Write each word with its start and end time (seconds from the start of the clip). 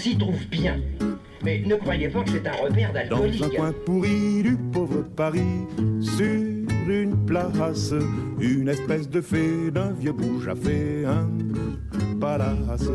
s'y 0.00 0.16
trouve 0.16 0.46
bien. 0.50 0.80
Mais 1.42 1.62
ne 1.64 1.74
croyez 1.76 2.08
pas 2.08 2.22
que 2.22 2.30
c'est 2.30 2.46
un 2.46 2.52
repère 2.52 2.92
d'alcoolique. 2.92 3.40
Dans 3.40 3.46
un 3.46 3.50
coin 3.50 3.72
pourri 3.84 4.42
du 4.42 4.56
pauvre 4.72 5.04
Paris, 5.16 5.66
sur 6.00 6.24
une 6.88 7.24
place, 7.26 7.94
une 8.40 8.68
espèce 8.68 9.08
de 9.08 9.20
fée 9.20 9.70
d'un 9.70 9.92
vieux 9.92 10.12
bouge 10.12 10.48
a 10.48 10.56
fait 10.56 11.04
un 11.04 11.28
palace. 12.18 12.88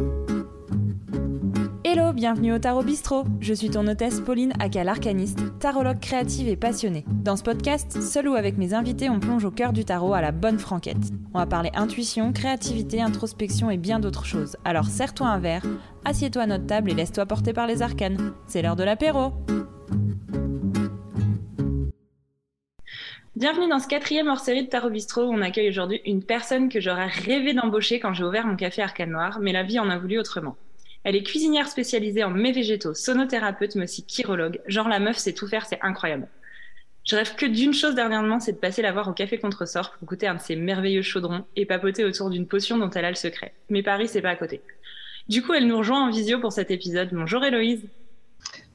Hello, 1.98 2.12
bienvenue 2.12 2.52
au 2.52 2.60
Tarot 2.60 2.84
Bistro. 2.84 3.24
Je 3.40 3.54
suis 3.54 3.70
ton 3.70 3.88
hôtesse 3.88 4.20
Pauline 4.20 4.52
aka 4.60 4.84
l'arcaniste, 4.84 5.40
tarologue 5.60 6.02
créative 6.02 6.50
et 6.50 6.58
passionnée. 6.58 7.06
Dans 7.08 7.38
ce 7.38 7.44
podcast, 7.44 8.02
seul 8.02 8.28
ou 8.28 8.36
avec 8.36 8.58
mes 8.58 8.74
invités, 8.74 9.10
on 9.10 9.22
plonge 9.22 9.46
au 9.46 9.52
cœur 9.52 9.72
du 9.72 9.86
tarot 9.86 10.14
à 10.14 10.20
la 10.20 10.34
bonne 10.34 10.60
franquette. 10.60 11.14
On 11.34 11.40
va 11.40 11.46
parler 11.46 11.70
intuition, 11.74 12.34
créativité, 12.34 13.02
introspection 13.02 13.72
et 13.72 13.78
bien 13.78 14.02
d'autres 14.02 14.26
choses. 14.26 14.58
Alors 14.66 14.88
serre-toi 14.88 15.28
un 15.28 15.40
verre, 15.40 15.66
assieds-toi 16.04 16.42
à 16.42 16.48
notre 16.48 16.66
table 16.66 16.92
et 16.92 16.96
laisse-toi 16.96 17.26
porter 17.28 17.54
par 17.54 17.66
les 17.66 17.82
arcanes. 17.82 18.34
C'est 18.46 18.62
l'heure 18.62 18.76
de 18.76 18.84
l'apéro. 18.84 19.32
Bienvenue 23.38 23.70
dans 23.70 23.80
ce 23.80 23.88
quatrième 23.88 24.28
hors-série 24.28 24.66
de 24.66 24.70
Tarot 24.70 24.90
Bistro 24.90 25.22
où 25.22 25.34
on 25.34 25.42
accueille 25.42 25.70
aujourd'hui 25.70 26.02
une 26.06 26.24
personne 26.24 26.68
que 26.68 26.82
j'aurais 26.82 27.08
rêvé 27.08 27.54
d'embaucher 27.54 28.02
quand 28.02 28.14
j'ai 28.14 28.26
ouvert 28.26 28.46
mon 28.46 28.58
café 28.58 28.82
Arcane 28.82 29.12
Noir, 29.12 29.40
mais 29.40 29.54
la 29.54 29.64
vie 29.64 29.80
en 29.80 29.90
a 29.90 29.98
voulu 29.98 30.20
autrement. 30.20 30.58
Elle 31.06 31.16
est 31.16 31.24
cuisinière 31.24 31.68
spécialisée 31.68 32.24
en 32.24 32.32
mets 32.32 32.52
végétaux, 32.52 32.96
sonothérapeute, 32.96 33.76
mais 33.76 33.84
aussi 33.84 34.04
chirologue. 34.08 34.60
Genre 34.66 34.90
la 34.90 35.00
meuf 35.00 35.18
sait 35.18 35.34
tout 35.34 35.48
faire, 35.48 35.68
c'est 35.68 35.80
incroyable. 35.82 36.28
Je 37.06 37.16
rêve 37.16 37.36
que 37.36 37.46
d'une 37.46 37.76
chose 37.76 37.94
dernièrement, 37.94 38.40
c'est 38.40 38.54
de 38.54 38.58
passer 38.58 38.82
la 38.82 38.92
voir 38.92 39.08
au 39.08 39.14
café 39.14 39.38
Contresort 39.38 39.92
pour 39.92 40.08
goûter 40.08 40.26
un 40.26 40.34
de 40.34 40.42
ses 40.42 40.56
merveilleux 40.56 41.04
chaudrons 41.04 41.46
et 41.56 41.68
papoter 41.68 42.04
autour 42.04 42.32
d'une 42.32 42.48
potion 42.48 42.80
dont 42.80 42.90
elle 42.90 43.06
a 43.06 43.12
le 43.12 43.16
secret. 43.16 43.54
Mais 43.70 43.84
Paris, 43.84 44.08
c'est 44.08 44.24
pas 44.24 44.32
à 44.32 44.36
côté. 44.36 44.62
Du 45.30 45.44
coup, 45.44 45.54
elle 45.54 45.68
nous 45.68 45.78
rejoint 45.78 46.08
en 46.08 46.10
visio 46.10 46.40
pour 46.40 46.52
cet 46.52 46.72
épisode. 46.72 47.10
Bonjour 47.12 47.44
Héloïse. 47.44 47.84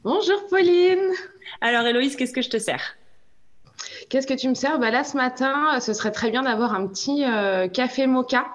Bonjour 0.05 0.47
Pauline. 0.49 1.11
Alors 1.61 1.85
Héloïse, 1.85 2.15
qu'est-ce 2.15 2.33
que 2.33 2.43
je 2.43 2.51
te 2.51 2.59
sers? 2.59 2.97
Qu'est-ce 4.09 4.29
que 4.29 4.35
tu 4.35 4.49
me 4.49 4.55
sers? 4.55 4.79
Bah 4.79 4.93
Là, 4.93 5.03
ce 5.03 5.17
matin, 5.17 5.81
ce 5.81 5.93
serait 5.95 6.13
très 6.13 6.31
bien 6.31 6.45
d'avoir 6.45 6.75
un 6.75 6.87
petit 6.87 7.25
euh, 7.25 7.67
café 7.67 8.07
mocha 8.07 8.47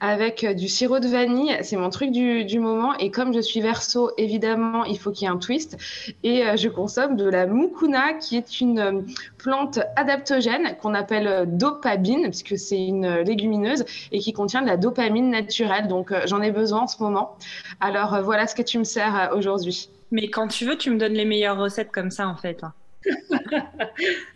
avec 0.00 0.44
euh, 0.44 0.54
du 0.54 0.68
sirop 0.68 1.00
de 1.00 1.08
vanille. 1.08 1.56
C'est 1.62 1.76
mon 1.76 1.90
truc 1.90 2.10
du, 2.10 2.44
du, 2.44 2.58
moment. 2.58 2.94
Et 2.98 3.10
comme 3.10 3.32
je 3.32 3.40
suis 3.40 3.60
verso, 3.60 4.10
évidemment, 4.18 4.84
il 4.84 4.98
faut 4.98 5.10
qu'il 5.10 5.26
y 5.26 5.30
ait 5.30 5.34
un 5.34 5.38
twist. 5.38 5.76
Et 6.22 6.44
euh, 6.44 6.56
je 6.56 6.68
consomme 6.68 7.16
de 7.16 7.28
la 7.28 7.46
mucuna, 7.46 8.14
qui 8.14 8.36
est 8.36 8.60
une 8.60 8.78
euh, 8.78 9.00
plante 9.38 9.78
adaptogène 9.96 10.76
qu'on 10.80 10.94
appelle 10.94 11.46
dopamine, 11.46 12.24
puisque 12.24 12.58
c'est 12.58 12.84
une 12.84 13.20
légumineuse 13.20 13.84
et 14.12 14.18
qui 14.18 14.32
contient 14.32 14.62
de 14.62 14.66
la 14.66 14.76
dopamine 14.76 15.30
naturelle. 15.30 15.88
Donc, 15.88 16.12
j'en 16.26 16.42
ai 16.42 16.50
besoin 16.50 16.82
en 16.82 16.86
ce 16.86 17.02
moment. 17.02 17.36
Alors, 17.80 18.20
voilà 18.22 18.46
ce 18.46 18.54
que 18.54 18.62
tu 18.62 18.78
me 18.78 18.84
sers 18.84 19.30
aujourd'hui. 19.34 19.88
Mais 20.10 20.28
quand 20.28 20.48
tu 20.48 20.64
veux, 20.64 20.76
tu 20.76 20.90
me 20.90 20.98
donnes 20.98 21.14
les 21.14 21.24
meilleures 21.24 21.58
recettes 21.58 21.90
comme 21.90 22.10
ça, 22.10 22.28
en 22.28 22.36
fait. 22.36 22.60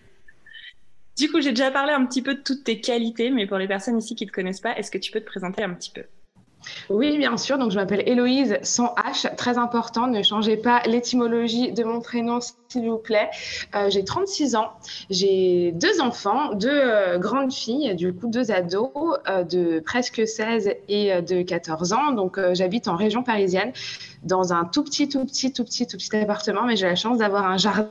Du 1.18 1.28
coup, 1.28 1.40
j'ai 1.40 1.50
déjà 1.50 1.72
parlé 1.72 1.92
un 1.92 2.06
petit 2.06 2.22
peu 2.22 2.34
de 2.34 2.40
toutes 2.40 2.62
tes 2.62 2.80
qualités, 2.80 3.30
mais 3.30 3.46
pour 3.46 3.58
les 3.58 3.66
personnes 3.66 3.98
ici 3.98 4.14
qui 4.14 4.24
ne 4.24 4.30
te 4.30 4.34
connaissent 4.34 4.60
pas, 4.60 4.78
est-ce 4.78 4.90
que 4.90 4.98
tu 4.98 5.10
peux 5.10 5.20
te 5.20 5.26
présenter 5.26 5.64
un 5.64 5.74
petit 5.74 5.90
peu? 5.90 6.02
Oui, 6.90 7.18
bien 7.18 7.36
sûr. 7.36 7.58
Donc, 7.58 7.70
je 7.70 7.76
m'appelle 7.76 8.02
Héloïse 8.06 8.58
sans 8.62 8.94
H. 8.94 9.34
Très 9.36 9.58
important, 9.58 10.06
ne 10.06 10.22
changez 10.22 10.56
pas 10.56 10.82
l'étymologie 10.86 11.72
de 11.72 11.84
mon 11.84 12.00
prénom, 12.00 12.38
s'il 12.40 12.88
vous 12.88 12.98
plaît. 12.98 13.30
Euh, 13.74 13.90
j'ai 13.90 14.04
36 14.04 14.54
ans. 14.56 14.70
J'ai 15.10 15.72
deux 15.72 16.00
enfants, 16.00 16.54
deux 16.54 16.68
euh, 16.70 17.18
grandes 17.18 17.52
filles, 17.52 17.94
du 17.94 18.12
coup, 18.12 18.28
deux 18.28 18.50
ados 18.50 18.90
euh, 19.28 19.44
de 19.44 19.80
presque 19.80 20.26
16 20.26 20.70
et 20.88 21.22
de 21.22 21.42
14 21.42 21.92
ans. 21.92 22.12
Donc, 22.12 22.38
j'habite 22.52 22.88
en 22.88 22.96
région 22.96 23.22
parisienne 23.22 23.72
dans 24.22 24.52
un 24.52 24.64
tout 24.64 24.84
petit, 24.84 25.08
tout 25.08 25.24
petit, 25.24 25.52
tout 25.52 25.64
petit, 25.64 25.86
tout 25.86 25.96
petit 25.96 26.16
appartement, 26.16 26.64
mais 26.64 26.76
j'ai 26.76 26.86
la 26.86 26.96
chance 26.96 27.18
d'avoir 27.18 27.46
un 27.46 27.56
jardin. 27.56 27.88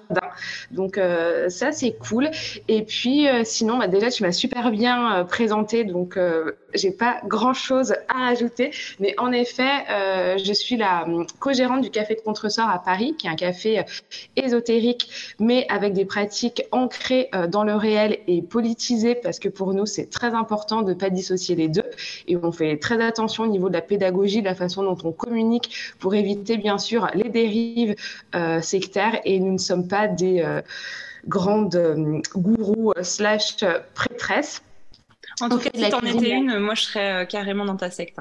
Donc 0.72 0.98
euh, 0.98 1.50
ça, 1.50 1.72
c'est 1.72 1.94
cool. 1.94 2.30
Et 2.68 2.84
puis 2.84 3.28
euh, 3.28 3.42
sinon, 3.44 3.78
bah, 3.78 3.88
déjà, 3.88 4.10
tu 4.10 4.24
m'as 4.24 4.32
super 4.32 4.72
bien 4.72 5.14
euh, 5.14 5.24
présenté, 5.24 5.84
donc 5.84 6.20
j'ai 6.74 6.92
pas 6.92 7.20
grand-chose 7.26 7.94
à 8.08 8.28
ajouter. 8.28 8.72
Mais 9.00 9.16
en 9.18 9.32
effet, 9.32 9.86
je 10.38 10.54
suis 10.54 10.78
la 10.78 11.04
hum, 11.04 11.26
co-gérante 11.40 11.82
du 11.82 11.90
Café 11.90 12.16
de 12.16 12.22
Contresort 12.22 12.70
à 12.70 12.80
Paris, 12.80 13.16
qui 13.18 13.28
est 13.28 13.30
un 13.30 13.36
café 13.36 13.84
ésotérique, 14.36 15.36
mais 15.40 15.66
avec 15.70 15.94
des 15.94 16.06
pratiques 16.06 16.64
ancrées 16.72 17.30
dans 17.50 17.64
le 17.64 17.76
réel 17.76 18.20
et 18.28 18.42
politisées, 18.42 19.16
parce 19.16 19.40
que 19.40 19.50
pour 19.50 19.74
nous, 19.74 19.86
c'est 19.86 20.10
très 20.10 20.34
important 20.34 20.82
de 20.82 20.94
ne 20.94 20.98
pas 20.98 21.10
dissocier 21.10 21.56
les 21.56 21.68
deux. 21.68 21.86
Et 22.28 22.38
on 22.38 22.52
fait 22.52 22.78
très 22.78 23.04
attention 23.04 23.44
au 23.44 23.48
niveau 23.48 23.70
de 23.70 23.74
la 23.74 23.82
pédagogie, 23.82 24.42
de 24.42 24.46
la 24.46 24.56
façon 24.56 24.84
dont 24.84 24.98
on 25.04 25.12
communique 25.12 25.72
pour 26.00 26.16
éviter 26.18 26.58
bien 26.58 26.78
sûr 26.78 27.08
les 27.14 27.30
dérives 27.30 27.96
euh, 28.36 28.62
sectaires 28.62 29.20
et 29.26 29.40
nous 29.40 29.54
ne 29.54 29.58
sommes 29.58 29.88
pas 29.88 30.08
des 30.08 30.42
euh, 30.42 30.62
grandes 31.28 31.76
euh, 31.76 32.22
gourous 32.36 32.94
slash 33.02 33.58
prêtresses. 33.94 34.62
En 35.42 35.50
tout 35.50 35.60
cas, 35.60 35.70
si 35.74 35.90
t'en 35.90 36.02
étais 36.02 36.32
une, 36.32 36.60
moi 36.60 36.74
je 36.74 36.84
serais 36.84 37.28
carrément 37.28 37.66
dans 37.66 37.76
ta 37.76 37.92
secte. 37.92 38.18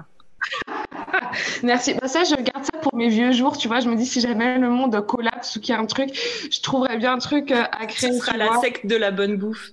Merci. 1.62 1.94
Bah, 1.94 2.08
ça, 2.08 2.24
je 2.24 2.34
garde 2.34 2.64
ça 2.64 2.78
pour 2.80 2.94
mes 2.94 3.08
vieux 3.08 3.32
jours. 3.32 3.56
Tu 3.56 3.68
vois, 3.68 3.80
je 3.80 3.88
me 3.88 3.96
dis 3.96 4.06
si 4.06 4.20
jamais 4.20 4.58
le 4.58 4.68
monde 4.68 5.04
collapse 5.06 5.56
ou 5.56 5.60
qu'il 5.60 5.74
y 5.74 5.76
a 5.76 5.80
un 5.80 5.86
truc, 5.86 6.10
je 6.50 6.60
trouverais 6.60 6.98
bien 6.98 7.14
un 7.14 7.18
truc 7.18 7.50
à 7.52 7.86
créer. 7.86 8.12
Ce 8.12 8.18
sera 8.18 8.36
la 8.36 8.60
secte 8.60 8.86
de 8.86 8.96
la 8.96 9.10
bonne 9.10 9.36
bouffe. 9.36 9.72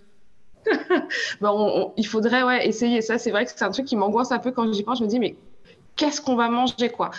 bon, 1.42 1.50
on, 1.50 1.82
on, 1.82 1.94
il 1.98 2.08
faudrait 2.08 2.44
ouais, 2.44 2.68
essayer 2.68 3.02
ça. 3.02 3.18
C'est 3.18 3.32
vrai 3.32 3.46
que 3.46 3.52
c'est 3.52 3.64
un 3.64 3.72
truc 3.72 3.86
qui 3.86 3.96
m'angoisse 3.96 4.32
un 4.32 4.40
peu 4.40 4.52
quand 4.52 4.72
j'y 4.72 4.84
pense. 4.84 5.00
Je 5.00 5.04
me 5.04 5.10
dis, 5.10 5.20
mais 5.20 5.36
qu'est-ce 5.96 6.22
qu'on 6.22 6.36
va 6.36 6.50
manger 6.50 6.90
quoi. 6.90 7.12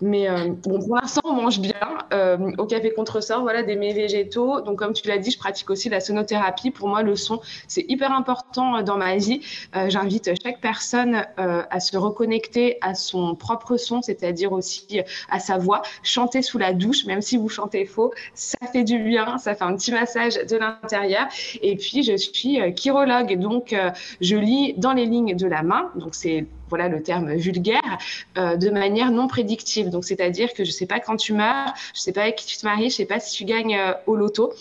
Mais 0.00 0.28
euh, 0.28 0.48
bon, 0.48 0.80
pour 0.80 0.96
l'instant, 0.96 1.22
on 1.24 1.34
mange 1.34 1.60
bien. 1.60 1.72
Euh, 2.12 2.50
au 2.58 2.66
café 2.66 2.92
Contresort, 2.92 3.42
voilà, 3.42 3.62
des 3.62 3.76
mets 3.76 3.92
végétaux. 3.92 4.60
Donc, 4.60 4.78
comme 4.78 4.92
tu 4.92 5.06
l'as 5.08 5.18
dit, 5.18 5.30
je 5.30 5.38
pratique 5.38 5.70
aussi 5.70 5.88
la 5.88 6.00
sonothérapie. 6.00 6.70
Pour 6.70 6.88
moi, 6.88 7.02
le 7.02 7.16
son, 7.16 7.40
c'est 7.68 7.84
hyper 7.88 8.12
important 8.12 8.76
euh, 8.76 8.82
dans 8.82 8.96
ma 8.96 9.16
vie. 9.16 9.40
Euh, 9.76 9.88
J'invite 9.88 10.30
chaque 10.42 10.60
personne 10.60 11.24
à 11.36 11.80
se 11.80 11.96
reconnecter 11.96 12.78
à 12.80 12.94
son 12.94 13.34
propre 13.34 13.76
son, 13.76 14.02
c'est-à-dire 14.02 14.52
aussi 14.52 15.00
à 15.30 15.38
sa 15.38 15.58
voix. 15.58 15.82
Chanter 16.02 16.42
sous 16.42 16.58
la 16.58 16.72
douche, 16.72 17.04
même 17.04 17.20
si 17.20 17.36
vous 17.36 17.48
chantez 17.48 17.84
faux, 17.84 18.12
ça 18.34 18.58
fait 18.72 18.84
du 18.84 18.98
bien. 18.98 19.38
Ça 19.38 19.54
fait 19.54 19.64
un 19.64 19.76
petit 19.76 19.92
massage 19.92 20.34
de 20.34 20.56
l'intérieur. 20.56 21.26
Et 21.60 21.76
puis, 21.76 22.02
je 22.02 22.16
suis 22.16 22.58
chirologue. 22.76 23.38
Donc, 23.38 23.74
je 24.20 24.36
lis 24.36 24.74
dans 24.76 24.92
les 24.92 25.06
lignes 25.06 25.36
de 25.36 25.46
la 25.46 25.62
main. 25.62 25.90
Donc, 25.96 26.14
c'est 26.14 26.46
voilà 26.72 26.88
le 26.88 27.02
terme 27.02 27.34
vulgaire, 27.34 27.98
euh, 28.38 28.56
de 28.56 28.70
manière 28.70 29.10
non 29.10 29.28
prédictive. 29.28 29.90
Donc, 29.90 30.06
c'est-à-dire 30.06 30.54
que 30.54 30.64
je 30.64 30.70
ne 30.70 30.72
sais 30.72 30.86
pas 30.86 31.00
quand 31.00 31.16
tu 31.16 31.34
meurs, 31.34 31.74
je 31.92 31.98
ne 31.98 32.02
sais 32.02 32.12
pas 32.12 32.22
avec 32.22 32.36
qui 32.36 32.46
tu 32.46 32.56
te 32.56 32.64
maries, 32.64 32.88
je 32.88 32.94
ne 32.94 32.96
sais 32.96 33.04
pas 33.04 33.20
si 33.20 33.36
tu 33.36 33.44
gagnes 33.44 33.76
euh, 33.76 33.92
au 34.06 34.16
loto, 34.16 34.54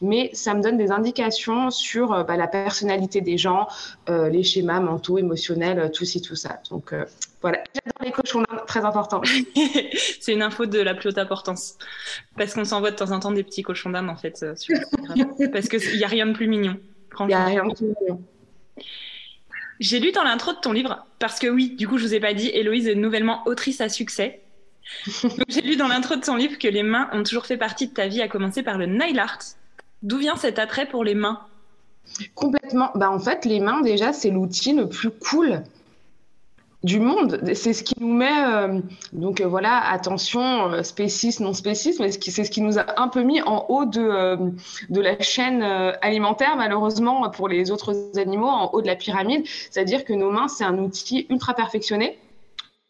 mais 0.00 0.30
ça 0.34 0.54
me 0.54 0.62
donne 0.62 0.76
des 0.76 0.92
indications 0.92 1.72
sur 1.72 2.12
euh, 2.12 2.22
bah, 2.22 2.36
la 2.36 2.46
personnalité 2.46 3.20
des 3.20 3.36
gens, 3.38 3.66
les 4.08 4.44
schémas 4.44 4.78
mentaux, 4.78 5.18
émotionnels, 5.18 5.90
tout 5.92 6.04
ci, 6.04 6.22
tout 6.22 6.36
ça. 6.36 6.60
Donc, 6.70 6.94
voilà, 7.42 7.58
j'adore 7.74 8.02
les 8.04 8.12
cochons 8.12 8.44
très 8.68 8.84
important. 8.84 9.20
C'est 10.20 10.32
une 10.32 10.42
info 10.42 10.66
de 10.66 10.78
la 10.78 10.94
plus 10.94 11.08
haute 11.08 11.18
importance. 11.18 11.76
Parce 12.36 12.54
qu'on 12.54 12.64
s'envoie 12.64 12.92
de 12.92 12.96
temps 12.96 13.10
en 13.10 13.18
temps 13.18 13.32
des 13.32 13.42
petits 13.42 13.62
cochons 13.62 13.90
d'âme, 13.90 14.10
en 14.10 14.16
fait, 14.16 14.44
sur 14.56 14.78
parce 15.52 15.68
qu'il 15.68 15.96
n'y 15.96 16.04
a 16.04 16.08
rien 16.08 16.26
de 16.26 16.34
plus 16.34 16.46
mignon. 16.46 16.76
Il 17.18 17.26
n'y 17.26 17.34
a 17.34 17.44
rien 17.44 17.66
de 17.66 17.74
plus 17.74 17.86
mignon. 18.00 18.22
J'ai 19.80 20.00
lu 20.00 20.12
dans 20.12 20.24
l'intro 20.24 20.52
de 20.52 20.58
ton 20.58 20.72
livre, 20.72 21.06
parce 21.18 21.38
que 21.38 21.46
oui, 21.46 21.70
du 21.76 21.86
coup, 21.86 21.98
je 21.98 22.04
vous 22.04 22.14
ai 22.14 22.20
pas 22.20 22.34
dit, 22.34 22.48
Héloïse 22.48 22.88
est 22.88 22.94
nouvellement 22.94 23.42
autrice 23.46 23.80
à 23.80 23.88
succès. 23.88 24.40
J'ai 25.48 25.60
lu 25.60 25.76
dans 25.76 25.88
l'intro 25.88 26.16
de 26.16 26.20
ton 26.20 26.34
livre 26.34 26.58
que 26.58 26.68
les 26.68 26.82
mains 26.82 27.08
ont 27.12 27.22
toujours 27.22 27.46
fait 27.46 27.56
partie 27.58 27.88
de 27.88 27.92
ta 27.92 28.08
vie, 28.08 28.22
à 28.22 28.28
commencer 28.28 28.62
par 28.62 28.78
le 28.78 28.86
nail 28.86 29.18
art. 29.18 29.38
D'où 30.02 30.18
vient 30.18 30.36
cet 30.36 30.58
attrait 30.58 30.86
pour 30.86 31.04
les 31.04 31.14
mains? 31.14 31.40
Complètement. 32.34 32.90
Bah, 32.94 33.10
en 33.10 33.18
fait, 33.18 33.44
les 33.44 33.60
mains, 33.60 33.80
déjà, 33.82 34.12
c'est 34.12 34.30
l'outil 34.30 34.72
le 34.72 34.88
plus 34.88 35.10
cool 35.10 35.62
du 36.84 37.00
monde. 37.00 37.40
C'est 37.54 37.72
ce 37.72 37.82
qui 37.82 37.94
nous 38.00 38.12
met, 38.12 38.44
euh, 38.46 38.80
donc 39.12 39.40
euh, 39.40 39.48
voilà, 39.48 39.90
attention, 39.90 40.72
euh, 40.72 40.82
non 41.40 41.52
spéciste, 41.52 42.00
mais 42.00 42.12
c'est 42.12 42.44
ce 42.44 42.50
qui 42.50 42.60
nous 42.60 42.78
a 42.78 43.00
un 43.00 43.08
peu 43.08 43.22
mis 43.22 43.42
en 43.42 43.66
haut 43.68 43.84
de, 43.84 44.00
euh, 44.00 44.36
de 44.88 45.00
la 45.00 45.20
chaîne 45.20 45.62
alimentaire, 45.62 46.56
malheureusement, 46.56 47.28
pour 47.30 47.48
les 47.48 47.70
autres 47.70 47.94
animaux, 48.16 48.46
en 48.46 48.70
haut 48.72 48.82
de 48.82 48.86
la 48.86 48.96
pyramide. 48.96 49.44
C'est-à-dire 49.70 50.04
que 50.04 50.12
nos 50.12 50.30
mains, 50.30 50.48
c'est 50.48 50.64
un 50.64 50.78
outil 50.78 51.26
ultra 51.30 51.54
perfectionné 51.54 52.18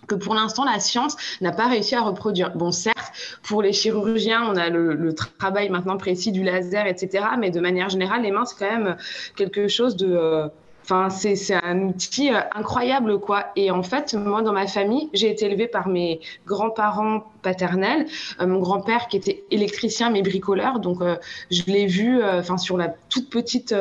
que 0.06 0.14
pour 0.14 0.34
l'instant 0.34 0.64
la 0.64 0.80
science 0.80 1.16
n'a 1.42 1.52
pas 1.52 1.66
réussi 1.66 1.94
à 1.94 2.00
reproduire. 2.00 2.56
Bon, 2.56 2.70
certes, 2.72 3.12
pour 3.42 3.62
les 3.62 3.74
chirurgiens, 3.74 4.42
on 4.48 4.56
a 4.56 4.70
le, 4.70 4.94
le, 4.94 5.14
travail 5.14 5.68
maintenant 5.68 5.98
précis 5.98 6.32
du 6.32 6.42
laser, 6.42 6.86
etc. 6.86 7.26
Mais 7.38 7.50
de 7.50 7.60
manière 7.60 7.90
générale, 7.90 8.22
les 8.22 8.30
mains, 8.30 8.46
c'est 8.46 8.56
quand 8.58 8.70
même 8.70 8.96
quelque 9.36 9.68
chose 9.68 9.96
de... 9.96 10.50
Enfin, 10.90 11.10
c'est 11.10 11.52
un 11.52 11.82
outil 11.82 12.32
euh, 12.32 12.40
incroyable, 12.54 13.20
quoi. 13.20 13.48
Et 13.56 13.70
en 13.70 13.82
fait, 13.82 14.14
moi, 14.14 14.40
dans 14.40 14.54
ma 14.54 14.66
famille, 14.66 15.10
j'ai 15.12 15.30
été 15.30 15.44
élevée 15.44 15.68
par 15.68 15.86
mes 15.86 16.20
grands-parents 16.46 17.30
paternels. 17.42 18.06
Euh, 18.40 18.46
mon 18.46 18.58
grand-père 18.58 19.08
qui 19.08 19.18
était 19.18 19.44
électricien 19.50 20.08
mais 20.08 20.22
bricoleur, 20.22 20.80
donc 20.80 21.02
euh, 21.02 21.16
je 21.50 21.62
l'ai 21.66 21.84
vu, 21.84 22.22
sur 22.56 22.78
la 22.78 22.88
toute 23.10 23.28
petite 23.28 23.74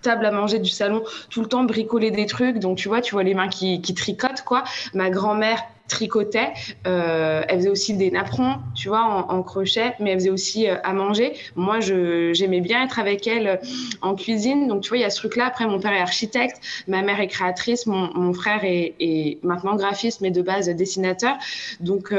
table 0.00 0.24
à 0.24 0.30
manger 0.30 0.58
du 0.58 0.70
salon, 0.70 1.02
tout 1.28 1.42
le 1.42 1.46
temps 1.46 1.64
bricoler 1.64 2.10
des 2.10 2.24
trucs. 2.24 2.58
Donc 2.58 2.78
tu 2.78 2.88
vois, 2.88 3.02
tu 3.02 3.14
vois 3.14 3.22
les 3.22 3.34
mains 3.34 3.48
qui, 3.48 3.82
qui 3.82 3.92
tricotent, 3.92 4.42
quoi. 4.42 4.64
Ma 4.94 5.10
grand-mère 5.10 5.62
tricotait. 5.88 6.52
Euh, 6.86 7.42
elle 7.48 7.58
faisait 7.58 7.68
aussi 7.68 7.94
des 7.94 8.10
napperons, 8.10 8.56
tu 8.74 8.88
vois, 8.88 9.02
en, 9.02 9.42
crochet, 9.42 9.94
mais 10.00 10.10
elle 10.10 10.18
faisait 10.18 10.30
aussi 10.30 10.68
euh, 10.68 10.76
à 10.82 10.92
manger. 10.92 11.34
Moi, 11.54 11.80
j'aimais 11.80 12.60
bien 12.60 12.84
être 12.84 12.98
avec 12.98 13.26
elle 13.26 13.46
euh, 13.46 13.56
en 14.02 14.14
cuisine. 14.14 14.68
Donc, 14.68 14.82
tu 14.82 14.88
vois, 14.88 14.98
il 14.98 15.02
y 15.02 15.04
a 15.04 15.10
ce 15.10 15.18
truc-là. 15.18 15.46
Après, 15.46 15.66
mon 15.66 15.80
père 15.80 15.92
est 15.92 16.00
architecte, 16.00 16.60
ma 16.88 17.02
mère 17.02 17.20
est 17.20 17.28
créatrice, 17.28 17.86
mon, 17.86 18.12
mon 18.14 18.32
frère 18.32 18.64
est, 18.64 18.94
est, 18.98 19.38
maintenant 19.44 19.76
graphiste, 19.76 20.20
mais 20.20 20.30
de 20.30 20.42
base 20.42 20.68
dessinateur. 20.68 21.36
Donc, 21.80 22.14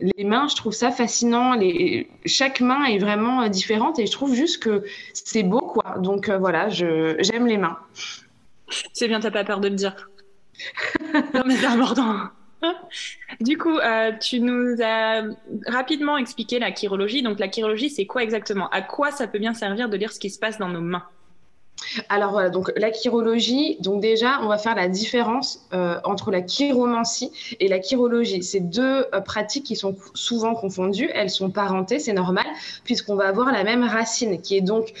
les 0.00 0.24
mains, 0.24 0.48
je 0.48 0.56
trouve 0.56 0.72
ça 0.72 0.90
fascinant. 0.90 1.54
Les, 1.54 2.08
chaque 2.26 2.60
main 2.60 2.84
est 2.84 2.98
vraiment 2.98 3.46
différente 3.48 3.98
et 3.98 4.06
je 4.06 4.12
trouve 4.12 4.34
juste 4.34 4.62
que 4.62 4.84
c'est 5.12 5.42
beau, 5.42 5.60
quoi. 5.60 5.98
Donc, 5.98 6.28
voilà, 6.30 6.68
j'aime 6.68 7.46
les 7.46 7.58
mains. 7.58 7.78
C'est 8.92 9.08
bien, 9.08 9.20
t'as 9.20 9.30
pas 9.30 9.44
peur 9.44 9.60
de 9.60 9.68
le 9.68 9.74
dire. 9.74 9.94
non, 11.34 11.42
mais 11.46 11.56
c'est 11.56 11.66
important. 11.66 12.30
Du 13.40 13.58
coup, 13.58 13.78
euh, 13.78 14.12
tu 14.20 14.40
nous 14.40 14.76
as 14.82 15.22
rapidement 15.66 16.16
expliqué 16.16 16.58
la 16.58 16.74
chirologie. 16.74 17.22
Donc, 17.22 17.38
la 17.38 17.50
chirologie, 17.50 17.90
c'est 17.90 18.06
quoi 18.06 18.22
exactement? 18.22 18.68
À 18.70 18.82
quoi 18.82 19.10
ça 19.10 19.26
peut 19.26 19.38
bien 19.38 19.54
servir 19.54 19.88
de 19.88 19.96
lire 19.96 20.12
ce 20.12 20.20
qui 20.20 20.30
se 20.30 20.38
passe 20.38 20.58
dans 20.58 20.68
nos 20.68 20.80
mains? 20.80 21.04
Alors 22.08 22.30
voilà, 22.30 22.50
donc 22.50 22.72
la 22.76 22.92
chirologie, 22.92 23.76
donc 23.80 24.00
déjà, 24.00 24.40
on 24.42 24.48
va 24.48 24.58
faire 24.58 24.76
la 24.76 24.88
différence 24.88 25.66
euh, 25.74 25.98
entre 26.04 26.30
la 26.30 26.40
chiromancie 26.40 27.32
et 27.58 27.68
la 27.68 27.82
chirologie. 27.82 28.42
C'est 28.42 28.60
deux 28.60 29.04
euh, 29.12 29.20
pratiques 29.20 29.64
qui 29.64 29.76
sont 29.76 29.96
souvent 30.14 30.54
confondues, 30.54 31.10
elles 31.12 31.30
sont 31.30 31.50
parentées, 31.50 31.98
c'est 31.98 32.12
normal, 32.12 32.46
puisqu'on 32.84 33.16
va 33.16 33.26
avoir 33.26 33.52
la 33.52 33.64
même 33.64 33.82
racine, 33.82 34.40
qui 34.40 34.56
est 34.56 34.60
donc, 34.60 34.92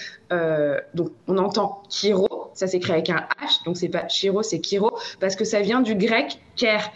donc 0.94 1.12
on 1.28 1.38
entend 1.38 1.82
chiro, 1.88 2.50
ça 2.54 2.66
s'écrit 2.66 2.92
avec 2.92 3.08
un 3.08 3.26
H, 3.40 3.64
donc 3.64 3.76
c'est 3.76 3.88
pas 3.88 4.08
chiro, 4.08 4.42
c'est 4.42 4.60
chiro, 4.60 4.90
parce 5.20 5.36
que 5.36 5.44
ça 5.44 5.60
vient 5.60 5.80
du 5.80 5.94
grec 5.94 6.40
ker, 6.56 6.90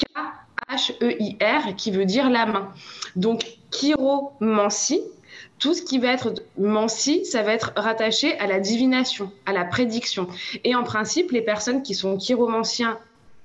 K-H-E-I-R, 0.00 1.76
qui 1.76 1.90
veut 1.90 2.04
dire 2.04 2.30
la 2.30 2.46
main. 2.46 2.72
Donc, 3.16 3.44
chiromancie, 3.70 5.02
tout 5.58 5.74
ce 5.74 5.82
qui 5.82 5.98
va 5.98 6.08
être 6.08 6.34
mancie, 6.58 7.24
ça 7.24 7.42
va 7.42 7.52
être 7.52 7.72
rattaché 7.76 8.38
à 8.38 8.46
la 8.46 8.60
divination, 8.60 9.30
à 9.46 9.52
la 9.52 9.64
prédiction. 9.64 10.26
Et 10.64 10.74
en 10.74 10.82
principe, 10.82 11.32
les 11.32 11.42
personnes 11.42 11.82
qui 11.82 11.94
sont 11.94 12.16
chiromanciens 12.16 12.98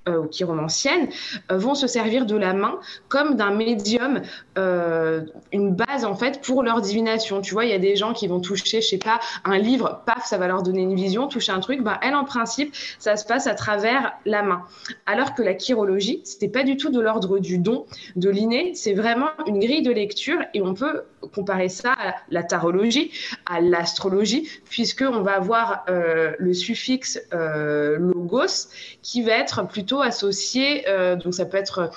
euh, 0.07 0.19
ou 0.19 0.27
chiromanciennes 0.27 1.09
euh, 1.51 1.57
vont 1.57 1.73
se 1.73 1.87
servir 1.87 2.27
de 2.27 2.35
la 2.35 2.53
main 2.53 2.79
comme 3.07 3.35
d'un 3.35 3.49
médium, 3.49 4.21
euh, 4.55 5.21
une 5.51 5.73
base 5.73 6.05
en 6.05 6.13
fait 6.13 6.41
pour 6.43 6.61
leur 6.61 6.81
divination. 6.81 7.41
Tu 7.41 7.55
vois, 7.55 7.65
il 7.65 7.71
y 7.71 7.73
a 7.73 7.79
des 7.79 7.95
gens 7.95 8.13
qui 8.13 8.27
vont 8.27 8.39
toucher, 8.39 8.81
je 8.81 8.87
sais 8.87 8.97
pas, 8.99 9.19
un 9.45 9.57
livre, 9.57 10.03
paf, 10.05 10.23
ça 10.27 10.37
va 10.37 10.47
leur 10.47 10.61
donner 10.61 10.83
une 10.83 10.93
vision, 10.93 11.27
toucher 11.27 11.53
un 11.53 11.59
truc. 11.59 11.81
Ben, 11.81 11.97
elle, 12.03 12.13
en 12.13 12.23
principe, 12.23 12.75
ça 12.99 13.17
se 13.17 13.25
passe 13.25 13.47
à 13.47 13.55
travers 13.55 14.13
la 14.25 14.43
main. 14.43 14.61
Alors 15.07 15.33
que 15.33 15.41
la 15.41 15.57
chirologie, 15.57 16.21
c'était 16.23 16.49
pas 16.49 16.63
du 16.63 16.77
tout 16.77 16.91
de 16.91 16.99
l'ordre 16.99 17.39
du 17.39 17.57
don, 17.57 17.87
de 18.15 18.29
l'inné, 18.29 18.75
c'est 18.75 18.93
vraiment 18.93 19.29
une 19.47 19.59
grille 19.59 19.81
de 19.81 19.91
lecture 19.91 20.39
et 20.53 20.61
on 20.61 20.75
peut 20.75 21.01
comparer 21.33 21.69
ça 21.69 21.93
à 21.93 22.13
la 22.29 22.43
tarologie, 22.43 23.11
à 23.47 23.59
l'astrologie, 23.59 24.47
puisqu'on 24.69 25.21
va 25.21 25.31
avoir 25.31 25.83
euh, 25.89 26.33
le 26.37 26.53
suffixe 26.53 27.19
logos 27.31 28.69
qui 29.01 29.23
va 29.23 29.31
être 29.31 29.67
plutôt 29.67 29.94
associé, 30.01 30.87
euh, 30.87 31.15
donc 31.15 31.33
ça 31.33 31.45
peut 31.45 31.57
être 31.57 31.89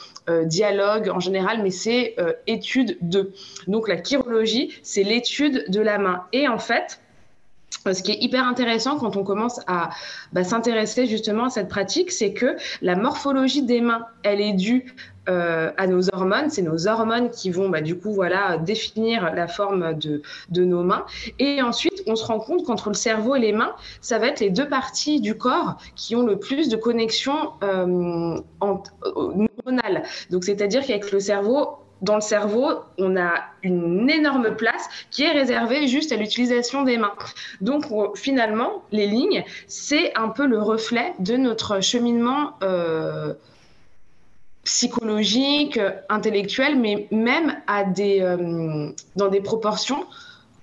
dialogue 0.44 1.08
en 1.08 1.20
général, 1.20 1.62
mais 1.62 1.70
c'est 1.70 2.16
étude 2.46 2.98
de. 3.00 3.32
Donc 3.66 3.88
la 3.88 4.02
chirologie, 4.02 4.78
c'est 4.82 5.02
l'étude 5.02 5.64
de 5.68 5.80
la 5.80 5.98
main. 5.98 6.24
Et 6.32 6.48
en 6.48 6.58
fait, 6.58 7.00
ce 7.86 8.02
qui 8.02 8.12
est 8.12 8.22
hyper 8.22 8.46
intéressant 8.46 8.98
quand 8.98 9.16
on 9.16 9.24
commence 9.24 9.60
à 9.66 9.90
bah, 10.32 10.44
s'intéresser 10.44 11.06
justement 11.06 11.44
à 11.44 11.50
cette 11.50 11.68
pratique, 11.68 12.10
c'est 12.10 12.32
que 12.32 12.56
la 12.82 12.96
morphologie 12.96 13.62
des 13.62 13.80
mains, 13.80 14.06
elle 14.22 14.40
est 14.40 14.52
due 14.52 14.94
euh, 15.28 15.70
à 15.76 15.86
nos 15.86 16.08
hormones. 16.14 16.48
C'est 16.48 16.62
nos 16.62 16.88
hormones 16.88 17.30
qui 17.30 17.50
vont 17.50 17.68
bah, 17.68 17.82
du 17.82 17.98
coup 17.98 18.12
voilà 18.12 18.56
définir 18.56 19.34
la 19.34 19.46
forme 19.46 19.94
de, 19.94 20.22
nos 20.64 20.82
mains. 20.82 21.04
Et 21.38 21.60
ensuite, 21.62 22.02
on 22.06 22.16
se 22.16 22.24
rend 22.24 22.40
compte 22.40 22.64
qu'entre 22.64 22.88
le 22.88 22.94
cerveau 22.94 23.36
et 23.36 23.40
les 23.40 23.52
mains, 23.52 23.74
ça 24.00 24.18
va 24.18 24.26
être 24.26 24.40
les 24.40 24.50
deux 24.50 24.68
parties 24.68 25.20
du 25.20 25.36
corps 25.36 25.76
qui 25.96 26.16
ont 26.16 26.24
le 26.24 26.38
plus 26.38 26.68
de 26.68 26.76
connexions 26.76 27.52
euh, 27.62 28.40
neuronales. 28.64 30.02
Donc 30.30 30.44
c'est-à-dire 30.44 30.84
qu'avec 30.86 31.12
le 31.12 31.20
cerveau, 31.20 31.78
dans 32.02 32.14
le 32.14 32.20
cerveau, 32.20 32.66
on 32.98 33.16
a 33.16 33.34
une 33.62 34.08
énorme 34.08 34.54
place 34.54 34.88
qui 35.10 35.24
est 35.24 35.32
réservée 35.32 35.88
juste 35.88 36.12
à 36.12 36.16
l'utilisation 36.16 36.82
des 36.82 36.96
mains. 36.96 37.14
Donc 37.60 37.84
finalement, 38.16 38.84
les 38.92 39.06
lignes, 39.06 39.44
c'est 39.66 40.16
un 40.16 40.28
peu 40.28 40.46
le 40.46 40.60
reflet 40.60 41.14
de 41.18 41.36
notre 41.36 41.80
cheminement 41.80 42.54
euh, 42.62 43.34
psychologique, 44.64 45.80
intellectuel, 46.08 46.78
mais 46.78 47.08
même 47.10 47.56
à 47.66 47.84
des, 47.84 48.20
euh, 48.20 48.90
dans 49.16 49.28
des 49.28 49.40
proportions 49.40 50.06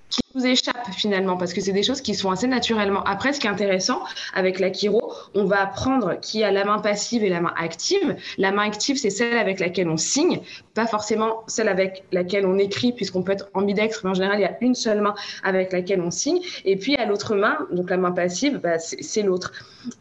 qui 0.08 0.20
nous 0.36 0.46
échappent 0.46 0.92
finalement, 0.92 1.36
parce 1.36 1.52
que 1.54 1.60
c'est 1.60 1.72
des 1.72 1.82
choses 1.82 2.00
qui 2.00 2.14
sont 2.14 2.30
assez 2.30 2.46
naturellement. 2.46 3.02
Après, 3.04 3.32
ce 3.32 3.40
qui 3.40 3.46
est 3.46 3.50
intéressant 3.50 4.02
avec 4.34 4.60
la 4.60 4.70
chiro, 4.70 5.12
on 5.34 5.44
va 5.44 5.62
apprendre 5.62 6.20
qu'il 6.20 6.40
y 6.40 6.44
a 6.44 6.50
la 6.50 6.64
main 6.64 6.78
passive 6.78 7.24
et 7.24 7.28
la 7.28 7.40
main 7.40 7.54
active. 7.56 8.16
La 8.36 8.52
main 8.52 8.66
active, 8.66 8.96
c'est 8.96 9.10
celle 9.10 9.38
avec 9.38 9.60
laquelle 9.60 9.88
on 9.88 9.96
signe, 9.96 10.40
pas 10.74 10.86
forcément 10.86 11.42
celle 11.46 11.68
avec 11.68 12.04
laquelle 12.12 12.46
on 12.46 12.58
écrit, 12.58 12.92
puisqu'on 12.92 13.22
peut 13.22 13.32
être 13.32 13.48
ambidextre, 13.54 14.02
mais 14.04 14.10
en 14.10 14.14
général, 14.14 14.38
il 14.38 14.42
y 14.42 14.46
a 14.46 14.56
une 14.60 14.74
seule 14.74 15.00
main 15.00 15.14
avec 15.42 15.72
laquelle 15.72 16.02
on 16.02 16.10
signe. 16.10 16.40
Et 16.64 16.76
puis, 16.76 16.96
à 16.96 17.06
l'autre 17.06 17.34
main, 17.34 17.56
donc 17.72 17.88
la 17.88 17.96
main 17.96 18.12
passive, 18.12 18.60
bah, 18.62 18.78
c'est 18.78 19.22
l'autre. 19.22 19.52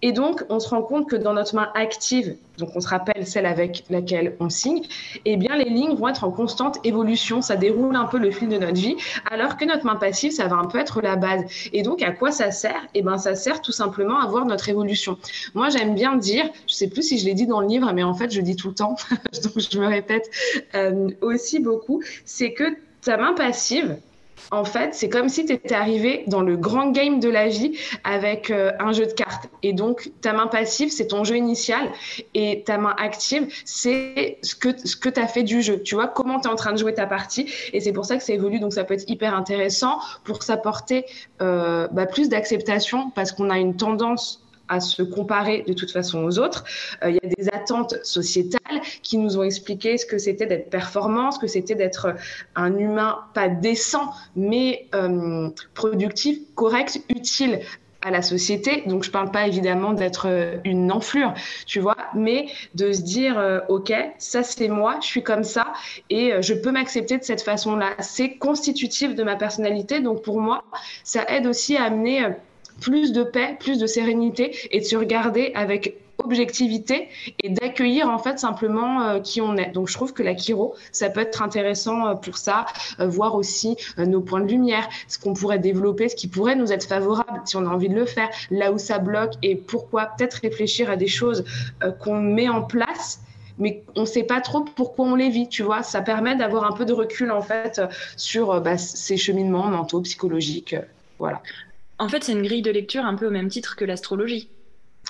Et 0.01 0.11
donc, 0.11 0.43
on 0.49 0.59
se 0.59 0.67
rend 0.69 0.81
compte 0.81 1.09
que 1.09 1.15
dans 1.15 1.33
notre 1.33 1.55
main 1.55 1.69
active, 1.75 2.35
donc 2.57 2.69
on 2.75 2.81
se 2.81 2.87
rappelle 2.87 3.27
celle 3.27 3.45
avec 3.45 3.83
laquelle 3.89 4.35
on 4.39 4.49
signe, 4.49 4.81
eh 5.25 5.37
bien, 5.37 5.55
les 5.55 5.69
lignes 5.69 5.95
vont 5.95 6.07
être 6.07 6.23
en 6.23 6.31
constante 6.31 6.79
évolution. 6.83 7.41
Ça 7.41 7.55
déroule 7.55 7.95
un 7.95 8.05
peu 8.05 8.17
le 8.17 8.31
fil 8.31 8.49
de 8.49 8.57
notre 8.57 8.79
vie, 8.79 8.95
alors 9.29 9.57
que 9.57 9.65
notre 9.65 9.85
main 9.85 9.95
passive, 9.95 10.24
ça 10.31 10.47
va 10.47 10.55
un 10.57 10.65
peu 10.65 10.79
être 10.79 11.01
la 11.01 11.15
base. 11.15 11.43
Et 11.73 11.81
donc, 11.81 12.01
à 12.01 12.11
quoi 12.11 12.31
ça 12.31 12.51
sert? 12.51 12.87
Eh 12.93 13.01
bien, 13.01 13.17
ça 13.17 13.35
sert 13.35 13.61
tout 13.61 13.71
simplement 13.71 14.19
à 14.19 14.27
voir 14.27 14.45
notre 14.45 14.69
évolution. 14.69 15.17
Moi, 15.53 15.69
j'aime 15.69 15.95
bien 15.95 16.15
dire, 16.15 16.49
je 16.67 16.73
sais 16.73 16.87
plus 16.87 17.03
si 17.03 17.17
je 17.17 17.25
l'ai 17.25 17.33
dit 17.33 17.47
dans 17.47 17.61
le 17.61 17.67
livre, 17.67 17.91
mais 17.93 18.03
en 18.03 18.13
fait, 18.13 18.31
je 18.31 18.41
dis 18.41 18.55
tout 18.55 18.69
le 18.69 18.75
temps, 18.75 18.95
donc 19.43 19.59
je 19.59 19.79
me 19.79 19.87
répète 19.87 20.29
euh, 20.75 21.09
aussi 21.21 21.59
beaucoup, 21.59 22.01
c'est 22.25 22.53
que 22.53 22.63
ta 23.01 23.17
main 23.17 23.33
passive, 23.33 23.97
en 24.51 24.63
fait, 24.63 24.93
c'est 24.93 25.09
comme 25.09 25.29
si 25.29 25.45
tu 25.45 25.53
étais 25.53 25.75
arrivé 25.75 26.23
dans 26.27 26.41
le 26.41 26.55
grand 26.55 26.91
game 26.91 27.19
de 27.19 27.29
la 27.29 27.47
vie 27.47 27.77
avec 28.03 28.51
euh, 28.51 28.71
un 28.79 28.91
jeu 28.91 29.05
de 29.05 29.11
cartes. 29.11 29.49
Et 29.63 29.73
donc, 29.73 30.11
ta 30.21 30.33
main 30.33 30.47
passive, 30.47 30.91
c'est 30.91 31.07
ton 31.07 31.23
jeu 31.23 31.35
initial. 31.35 31.91
Et 32.33 32.63
ta 32.65 32.77
main 32.77 32.95
active, 32.97 33.47
c'est 33.65 34.37
ce 34.41 34.55
que, 34.55 34.69
ce 34.85 34.95
que 34.95 35.09
tu 35.09 35.19
as 35.19 35.27
fait 35.27 35.43
du 35.43 35.61
jeu. 35.61 35.81
Tu 35.81 35.95
vois, 35.95 36.07
comment 36.07 36.39
tu 36.39 36.47
es 36.47 36.51
en 36.51 36.55
train 36.55 36.73
de 36.73 36.77
jouer 36.77 36.93
ta 36.93 37.07
partie. 37.07 37.51
Et 37.73 37.79
c'est 37.79 37.93
pour 37.93 38.05
ça 38.05 38.17
que 38.17 38.23
ça 38.23 38.33
évolue. 38.33 38.59
Donc, 38.59 38.73
ça 38.73 38.83
peut 38.83 38.93
être 38.93 39.09
hyper 39.09 39.33
intéressant 39.35 39.99
pour 40.23 40.43
s'apporter 40.43 41.05
euh, 41.41 41.87
bah, 41.91 42.05
plus 42.05 42.29
d'acceptation 42.29 43.09
parce 43.11 43.31
qu'on 43.31 43.49
a 43.49 43.57
une 43.57 43.75
tendance 43.75 44.44
à 44.67 44.79
se 44.79 45.03
comparer 45.03 45.63
de 45.67 45.73
toute 45.73 45.91
façon 45.91 46.23
aux 46.23 46.39
autres. 46.39 46.63
Euh, 47.03 47.09
il 47.09 47.15
y 47.15 47.25
a 47.25 47.33
des 47.37 47.49
attentes 47.49 47.95
sociétales 48.03 48.81
qui 49.03 49.17
nous 49.17 49.37
ont 49.37 49.43
expliqué 49.43 49.97
ce 49.97 50.05
que 50.05 50.17
c'était 50.17 50.45
d'être 50.45 50.69
performant, 50.69 51.31
ce 51.31 51.39
que 51.39 51.47
c'était 51.47 51.75
d'être 51.75 52.15
un 52.55 52.77
humain 52.77 53.19
pas 53.33 53.47
décent, 53.47 54.11
mais 54.35 54.87
euh, 54.95 55.49
productif, 55.73 56.39
correct, 56.55 57.01
utile 57.09 57.59
à 58.01 58.11
la 58.11 58.21
société. 58.21 58.83
Donc, 58.85 59.03
je 59.03 59.09
parle 59.09 59.31
pas 59.31 59.47
évidemment 59.47 59.93
d'être 59.93 60.27
euh, 60.27 60.57
une 60.63 60.91
enflure, 60.91 61.33
tu 61.65 61.79
vois, 61.79 61.97
mais 62.13 62.47
de 62.75 62.91
se 62.91 63.01
dire, 63.01 63.63
OK, 63.67 63.91
ça 64.19 64.43
c'est 64.43 64.67
moi, 64.67 64.99
je 65.01 65.07
suis 65.07 65.23
comme 65.23 65.43
ça 65.43 65.73
et 66.09 66.33
je 66.41 66.53
peux 66.53 66.71
m'accepter 66.71 67.17
de 67.17 67.23
cette 67.23 67.41
façon-là. 67.41 67.91
C'est 67.99 68.35
constitutif 68.37 69.15
de 69.15 69.23
ma 69.23 69.35
personnalité. 69.35 70.01
Donc, 70.01 70.21
pour 70.21 70.39
moi, 70.39 70.63
ça 71.03 71.25
aide 71.29 71.47
aussi 71.47 71.77
à 71.77 71.85
amener 71.85 72.27
plus 72.81 73.11
de 73.11 73.23
paix, 73.23 73.57
plus 73.59 73.79
de 73.79 73.87
sérénité 73.87 74.55
et 74.71 74.79
de 74.79 74.85
se 74.85 74.95
regarder 74.95 75.51
avec 75.55 75.97
objectivité 76.17 77.09
et 77.43 77.49
d'accueillir 77.49 78.09
en 78.09 78.17
fait 78.17 78.39
simplement 78.39 79.01
euh, 79.01 79.19
qui 79.19 79.41
on 79.41 79.57
est. 79.57 79.71
Donc 79.71 79.87
je 79.87 79.93
trouve 79.93 80.13
que 80.13 80.23
la 80.23 80.35
chiro, 80.35 80.75
ça 80.91 81.09
peut 81.09 81.21
être 81.21 81.41
intéressant 81.41 82.07
euh, 82.07 82.13
pour 82.15 82.37
ça, 82.37 82.65
euh, 82.99 83.07
voir 83.07 83.35
aussi 83.35 83.77
nos 83.97 84.21
points 84.21 84.41
de 84.41 84.47
lumière, 84.47 84.87
ce 85.07 85.19
qu'on 85.19 85.33
pourrait 85.33 85.59
développer, 85.59 86.09
ce 86.09 86.15
qui 86.15 86.27
pourrait 86.27 86.55
nous 86.55 86.71
être 86.71 86.87
favorable 86.87 87.41
si 87.45 87.55
on 87.55 87.65
a 87.65 87.69
envie 87.69 87.89
de 87.89 87.95
le 87.95 88.05
faire, 88.05 88.29
là 88.51 88.71
où 88.71 88.77
ça 88.77 88.99
bloque 88.99 89.33
et 89.43 89.55
pourquoi 89.55 90.05
peut-être 90.05 90.35
réfléchir 90.35 90.89
à 90.89 90.95
des 90.95 91.07
choses 91.07 91.43
qu'on 91.99 92.19
met 92.19 92.49
en 92.49 92.61
place 92.61 93.21
mais 93.57 93.83
on 93.95 94.01
ne 94.01 94.05
sait 94.05 94.23
pas 94.23 94.41
trop 94.41 94.65
pourquoi 94.65 95.05
on 95.05 95.15
les 95.15 95.29
vit, 95.29 95.47
tu 95.47 95.63
vois. 95.63 95.81
Ça 95.81 96.01
permet 96.01 96.35
d'avoir 96.35 96.65
un 96.65 96.73
peu 96.73 96.83
de 96.83 96.91
recul, 96.91 97.31
en 97.31 97.41
fait, 97.41 97.81
sur 98.17 98.59
bah, 98.59 98.77
ces 98.77 99.15
cheminements 99.15 99.67
mentaux, 99.67 100.01
psychologiques. 100.01 100.75
voilà. 101.19 101.41
En 101.97 102.09
fait, 102.09 102.23
c'est 102.23 102.33
une 102.33 102.41
grille 102.41 102.61
de 102.61 102.71
lecture 102.71 103.05
un 103.05 103.15
peu 103.15 103.27
au 103.27 103.31
même 103.31 103.47
titre 103.47 103.75
que 103.75 103.85
l'astrologie. 103.85 104.49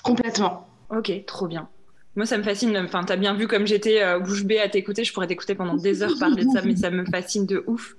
Complètement. 0.04 0.68
Ok, 0.90 1.12
trop 1.26 1.48
bien. 1.48 1.68
Moi, 2.16 2.26
ça 2.26 2.38
me 2.38 2.44
fascine. 2.44 2.78
Enfin, 2.78 3.04
t'as 3.04 3.18
bien 3.18 3.34
vu 3.34 3.48
comme 3.48 3.68
j'étais 3.68 4.02
euh, 4.02 4.20
bouche 4.20 4.46
bée 4.46 4.60
à 4.60 4.70
t'écouter. 4.70 5.04
Je 5.04 5.12
pourrais 5.14 5.28
t'écouter 5.28 5.56
pendant 5.56 5.76
des 5.76 6.02
heures 6.02 6.18
parler 6.20 6.46
de 6.46 6.52
ça, 6.52 6.62
mais 6.62 6.76
ça 6.76 6.90
me 6.90 7.06
fascine 7.06 7.46
de 7.46 7.64
ouf. 7.68 7.96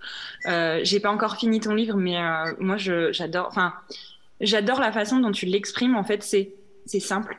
Euh, 0.47 0.81
J'ai 0.83 1.01
pas 1.01 1.11
encore 1.11 1.37
fini 1.37 1.61
ton 1.61 1.75
livre, 1.75 1.97
mais 1.97 2.17
euh, 2.17 2.55
moi, 2.59 2.77
j'adore. 2.77 3.49
Enfin, 3.49 3.75
j'adore 4.41 4.81
la 4.81 4.93
façon 4.93 5.19
dont 5.19 5.33
tu 5.33 5.47
l'exprimes. 5.47 5.97
En 5.97 6.05
fait, 6.05 6.23
c'est 6.23 6.55
c'est 6.87 7.01
simple. 7.01 7.37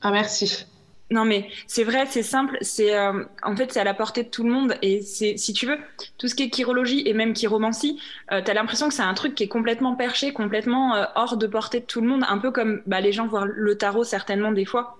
Ah 0.00 0.10
merci. 0.10 0.66
Non, 1.12 1.26
mais 1.26 1.50
c'est 1.66 1.84
vrai, 1.84 2.06
c'est 2.06 2.22
simple. 2.22 2.56
C'est 2.62 2.96
euh, 2.96 3.24
en 3.42 3.54
fait, 3.54 3.70
c'est 3.70 3.80
à 3.80 3.84
la 3.84 3.92
portée 3.92 4.24
de 4.24 4.30
tout 4.30 4.44
le 4.44 4.50
monde. 4.50 4.74
Et 4.80 5.02
c'est, 5.02 5.36
si 5.36 5.52
tu 5.52 5.66
veux, 5.66 5.76
tout 6.16 6.26
ce 6.26 6.34
qui 6.34 6.44
est 6.44 6.54
chirologie 6.54 7.02
et 7.06 7.12
même 7.12 7.34
chiromancie, 7.34 8.00
euh, 8.32 8.40
tu 8.42 8.50
as 8.50 8.54
l'impression 8.54 8.88
que 8.88 8.94
c'est 8.94 9.02
un 9.02 9.12
truc 9.12 9.34
qui 9.34 9.44
est 9.44 9.48
complètement 9.48 9.94
perché, 9.94 10.32
complètement 10.32 10.94
euh, 10.94 11.04
hors 11.14 11.36
de 11.36 11.46
portée 11.46 11.80
de 11.80 11.84
tout 11.84 12.00
le 12.00 12.08
monde. 12.08 12.24
Un 12.26 12.38
peu 12.38 12.50
comme 12.50 12.80
bah, 12.86 13.02
les 13.02 13.12
gens 13.12 13.26
voient 13.26 13.44
le 13.44 13.76
tarot 13.76 14.04
certainement 14.04 14.52
des 14.52 14.64
fois, 14.64 14.96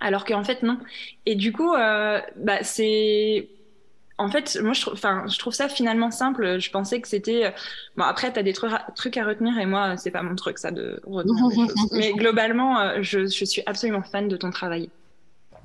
alors 0.00 0.24
qu'en 0.24 0.42
fait 0.42 0.64
non. 0.64 0.78
Et 1.24 1.36
du 1.36 1.52
coup, 1.52 1.72
bah, 1.72 2.62
c'est 2.62 3.48
en 4.20 4.28
fait, 4.28 4.58
moi, 4.60 4.72
je, 4.72 4.80
trouve, 4.80 4.96
je 4.96 5.38
trouve 5.38 5.52
ça 5.52 5.68
finalement 5.68 6.10
simple. 6.10 6.58
Je 6.58 6.70
pensais 6.72 7.00
que 7.00 7.06
c'était. 7.06 7.54
Bon, 7.96 8.02
après, 8.02 8.32
tu 8.32 8.40
as 8.40 8.42
des 8.42 8.52
trucs 8.52 9.16
à 9.16 9.24
retenir 9.24 9.56
et 9.60 9.66
moi, 9.66 9.96
c'est 9.96 10.10
pas 10.10 10.22
mon 10.22 10.34
truc, 10.34 10.58
ça, 10.58 10.72
de 10.72 11.00
retenir 11.06 11.48
des 11.48 11.54
choses. 11.68 11.92
Mais 11.92 12.12
globalement, 12.12 13.00
je, 13.02 13.26
je 13.26 13.44
suis 13.44 13.62
absolument 13.66 14.02
fan 14.02 14.26
de 14.26 14.36
ton 14.36 14.50
travail. 14.50 14.90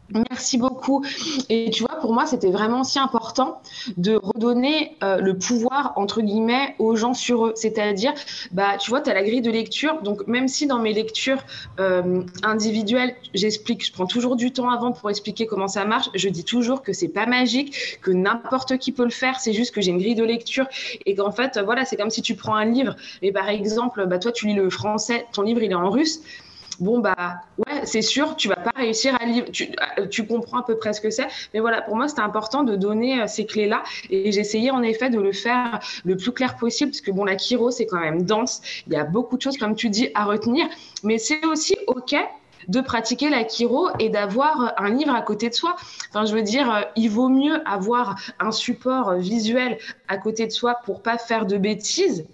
Merci 0.10 0.58
beaucoup. 0.58 1.04
Et 1.50 1.70
tu 1.72 1.84
vois, 1.84 2.00
pour 2.00 2.14
moi, 2.14 2.26
c'était 2.26 2.52
vraiment 2.52 2.84
si 2.84 3.00
important 3.00 3.62
de 3.98 4.20
redonner 4.22 4.96
euh, 5.02 5.18
le 5.18 5.38
pouvoir, 5.38 5.94
entre 5.96 6.22
guillemets, 6.22 6.76
aux 6.78 6.96
gens 6.96 7.14
sur 7.14 7.48
eux. 7.48 7.54
C'est-à-dire, 7.56 8.14
bah, 8.52 8.78
tu 8.78 8.90
vois, 8.90 9.02
tu 9.02 9.10
as 9.10 9.14
la 9.14 9.24
grille 9.24 9.42
de 9.42 9.50
lecture. 9.50 10.02
Donc, 10.02 10.28
même 10.28 10.48
si 10.48 10.68
dans 10.68 10.80
mes 10.80 10.94
lectures 10.94 11.44
euh, 11.80 12.22
individuelles, 12.44 13.16
j'explique, 13.34 13.86
je 13.86 13.94
prends 13.94 14.06
toujours 14.06 14.36
du 14.36 14.52
temps 14.52 14.70
avant 14.70 14.92
pour 14.92 15.10
expliquer 15.10 15.48
comment 15.48 15.68
ça 15.68 15.86
marche, 15.86 16.10
je 16.14 16.30
dis 16.30 16.44
toujours 16.44 16.82
que 16.82 16.94
c'est 16.94 17.08
pas 17.08 17.26
magique, 17.26 18.00
que 18.02 18.12
n'importe 18.12 18.78
qui 18.78 18.92
peut 18.92 19.06
le 19.06 19.10
faire. 19.10 19.40
C'est 19.40 19.54
juste 19.54 19.74
que 19.74 19.82
j'ai 19.82 19.92
une 19.92 20.00
grille 20.00 20.16
de 20.16 20.26
lecture 20.26 20.68
et 21.06 21.16
qu'en 21.16 21.32
fait, 21.32 21.60
voilà, 21.64 21.86
c'est 21.86 21.96
comme 21.96 22.10
si 22.12 22.22
tu 22.22 22.36
prends 22.36 22.56
un 22.56 22.66
livre 22.66 22.96
et 23.22 23.32
par 23.32 23.50
exemple, 23.50 24.06
bah, 24.06 24.20
toi, 24.20 24.32
tu 24.32 24.48
lis 24.48 24.54
le 24.54 24.70
français, 24.70 25.26
ton 25.32 25.44
livre, 25.44 25.64
il 25.64 25.72
est 25.72 25.76
en 25.76 25.90
russe 25.90 26.22
bon 26.80 27.00
bah 27.00 27.36
ouais 27.58 27.86
c'est 27.86 28.02
sûr 28.02 28.36
tu 28.36 28.48
vas 28.48 28.56
pas 28.56 28.72
réussir 28.76 29.16
à 29.20 29.26
lire 29.26 29.46
tu, 29.52 29.70
euh, 30.00 30.08
tu, 30.08 30.26
comprends 30.26 30.60
à 30.60 30.64
peu 30.64 30.78
près 30.78 30.94
ce 30.94 31.02
que 31.02 31.10
c'est. 31.10 31.28
Mais 31.54 31.60
voilà 31.60 31.82
pour 31.82 31.96
moi 31.96 32.08
c'était 32.08 32.22
important 32.22 32.64
de 32.64 32.76
donner 32.76 33.22
euh, 33.22 33.28
ces 33.28 33.46
clés 33.46 33.68
là 33.68 33.84
et 34.10 34.32
j'essayais 34.32 34.72
en 34.72 34.82
effet 34.82 35.10
de 35.10 35.20
le 35.20 35.32
faire 35.32 35.80
le 36.06 36.18
plus 36.18 36.32
clair 36.32 36.56
possible 36.56 36.92
parce 36.92 37.02
que 37.02 37.12
bon 37.12 37.26
la 37.26 37.38
chiro 37.38 37.72
c'est 37.72 37.86
quand 37.86 38.00
même 38.00 38.24
dense. 38.24 38.62
Il 38.88 38.94
y 38.94 38.98
a 38.98 39.04
beaucoup 39.04 39.38
de 39.38 39.42
choses 39.42 39.58
comme 39.58 39.76
tu 39.76 39.90
dis 39.90 40.10
à 40.16 40.26
retenir. 40.26 40.68
Mais 41.04 41.18
c'est 41.18 41.46
aussi 41.46 41.76
ok 41.88 42.16
de 42.68 42.82
pratiquer 42.82 43.30
la 43.30 43.48
chiro 43.48 43.90
et 44.00 44.10
d'avoir 44.10 44.74
un 44.78 44.90
livre 44.90 45.14
à 45.14 45.22
côté 45.22 45.50
de 45.50 45.54
soi. 45.54 45.76
Enfin, 46.10 46.26
je 46.26 46.34
veux 46.34 46.42
dire, 46.42 46.74
euh, 46.74 46.82
il 46.96 47.10
vaut 47.10 47.30
mieux 47.30 47.62
avoir 47.68 48.20
un 48.40 48.52
support 48.52 49.16
visuel 49.16 49.78
à 50.08 50.18
côté 50.18 50.46
de 50.48 50.52
soi 50.52 50.76
pour 50.86 51.02
pas 51.02 51.18
faire 51.18 51.46
de 51.46 51.58
bêtises 51.58 52.26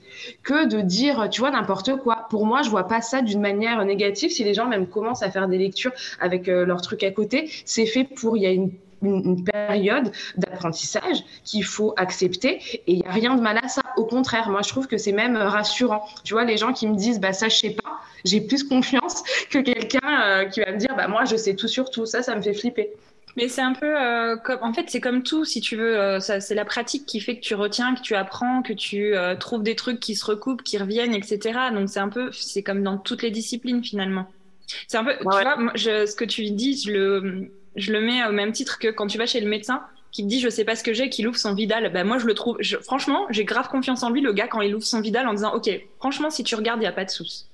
que 0.43 0.67
de 0.67 0.81
dire, 0.81 1.29
tu 1.29 1.41
vois, 1.41 1.51
n'importe 1.51 1.95
quoi. 1.97 2.27
Pour 2.29 2.45
moi, 2.45 2.61
je 2.61 2.69
vois 2.69 2.87
pas 2.87 3.01
ça 3.01 3.21
d'une 3.21 3.41
manière 3.41 3.83
négative. 3.85 4.31
Si 4.31 4.43
les 4.43 4.53
gens 4.53 4.67
même 4.67 4.87
commencent 4.87 5.23
à 5.23 5.31
faire 5.31 5.47
des 5.47 5.57
lectures 5.57 5.91
avec 6.19 6.47
euh, 6.47 6.65
leur 6.65 6.81
truc 6.81 7.03
à 7.03 7.11
côté, 7.11 7.49
c'est 7.65 7.85
fait 7.85 8.03
pour, 8.03 8.37
il 8.37 8.43
y 8.43 8.47
a 8.47 8.51
une 9.01 9.19
une, 9.25 9.43
période 9.43 10.11
d'apprentissage 10.37 11.23
qu'il 11.43 11.63
faut 11.63 11.93
accepter 11.97 12.59
et 12.73 12.93
il 12.93 12.99
n'y 12.99 13.05
a 13.05 13.11
rien 13.11 13.35
de 13.35 13.41
mal 13.41 13.59
à 13.63 13.67
ça. 13.67 13.81
Au 13.97 14.05
contraire, 14.05 14.49
moi 14.49 14.61
je 14.63 14.69
trouve 14.69 14.87
que 14.87 14.97
c'est 14.97 15.11
même 15.11 15.37
rassurant. 15.37 16.05
Tu 16.23 16.33
vois, 16.33 16.45
les 16.45 16.57
gens 16.57 16.73
qui 16.73 16.87
me 16.87 16.95
disent 16.95 17.19
bah 17.19 17.33
ça 17.33 17.49
je 17.49 17.55
sais 17.55 17.71
pas, 17.71 17.99
j'ai 18.25 18.41
plus 18.41 18.63
confiance 18.63 19.23
que 19.49 19.59
quelqu'un 19.59 20.21
euh, 20.23 20.45
qui 20.45 20.61
va 20.61 20.71
me 20.71 20.77
dire 20.77 20.95
bah 20.95 21.07
moi 21.07 21.25
je 21.25 21.35
sais 21.35 21.55
tout 21.55 21.67
sur 21.67 21.89
tout. 21.89 22.05
Ça, 22.05 22.23
ça 22.23 22.35
me 22.35 22.41
fait 22.41 22.53
flipper. 22.53 22.89
Mais 23.37 23.47
c'est 23.47 23.61
un 23.61 23.73
peu 23.73 23.85
euh, 23.85 24.37
comme, 24.37 24.59
en 24.63 24.73
fait, 24.73 24.85
c'est 24.89 24.99
comme 24.99 25.21
tout, 25.21 25.45
si 25.45 25.61
tu 25.61 25.75
veux, 25.75 25.97
euh, 25.97 26.19
c'est 26.19 26.55
la 26.55 26.65
pratique 26.65 27.05
qui 27.05 27.21
fait 27.21 27.35
que 27.35 27.41
tu 27.41 27.53
retiens, 27.53 27.93
que 27.93 28.01
tu 28.01 28.15
apprends, 28.15 28.63
que 28.63 28.73
tu 28.73 29.13
trouves 29.39 29.63
des 29.63 29.75
trucs 29.75 29.99
qui 29.99 30.15
se 30.15 30.25
recoupent, 30.25 30.63
qui 30.63 30.77
reviennent, 30.77 31.13
etc. 31.13 31.57
Donc 31.73 31.89
c'est 31.89 31.99
un 31.99 32.09
peu, 32.09 32.31
c'est 32.31 32.63
comme 32.63 32.83
dans 32.83 32.97
toutes 32.97 33.21
les 33.21 33.31
disciplines 33.31 33.83
finalement. 33.83 34.25
C'est 34.87 34.97
un 34.97 35.03
peu, 35.03 35.15
tu 35.17 35.23
vois, 35.23 35.55
ce 35.75 36.15
que 36.15 36.25
tu 36.25 36.49
dis, 36.51 36.81
je 36.83 36.91
le, 36.91 37.51
je 37.79 37.91
le 37.91 38.01
mets 38.01 38.25
au 38.25 38.31
même 38.31 38.51
titre 38.51 38.79
que 38.79 38.87
quand 38.87 39.07
tu 39.07 39.17
vas 39.17 39.25
chez 39.25 39.39
le 39.39 39.49
médecin 39.49 39.83
qui 40.11 40.23
te 40.23 40.27
dit 40.27 40.39
je 40.39 40.49
sais 40.49 40.65
pas 40.65 40.75
ce 40.75 40.83
que 40.83 40.93
j'ai, 40.93 41.09
qui 41.09 41.25
ouvre 41.25 41.37
son 41.37 41.53
Vidal, 41.53 41.91
bah 41.91 42.03
moi 42.03 42.17
je 42.17 42.25
le 42.25 42.33
trouve, 42.33 42.57
franchement, 42.83 43.27
j'ai 43.29 43.45
grave 43.45 43.69
confiance 43.69 44.03
en 44.03 44.09
lui, 44.09 44.21
le 44.21 44.33
gars, 44.33 44.47
quand 44.47 44.61
il 44.61 44.73
ouvre 44.75 44.85
son 44.85 45.01
Vidal 45.01 45.27
en 45.27 45.33
disant 45.33 45.53
ok, 45.53 45.69
franchement, 45.97 46.29
si 46.29 46.43
tu 46.43 46.55
regardes, 46.55 46.79
il 46.79 46.83
n'y 46.83 46.87
a 46.87 46.91
pas 46.91 47.05
de 47.05 47.09
souci. 47.09 47.45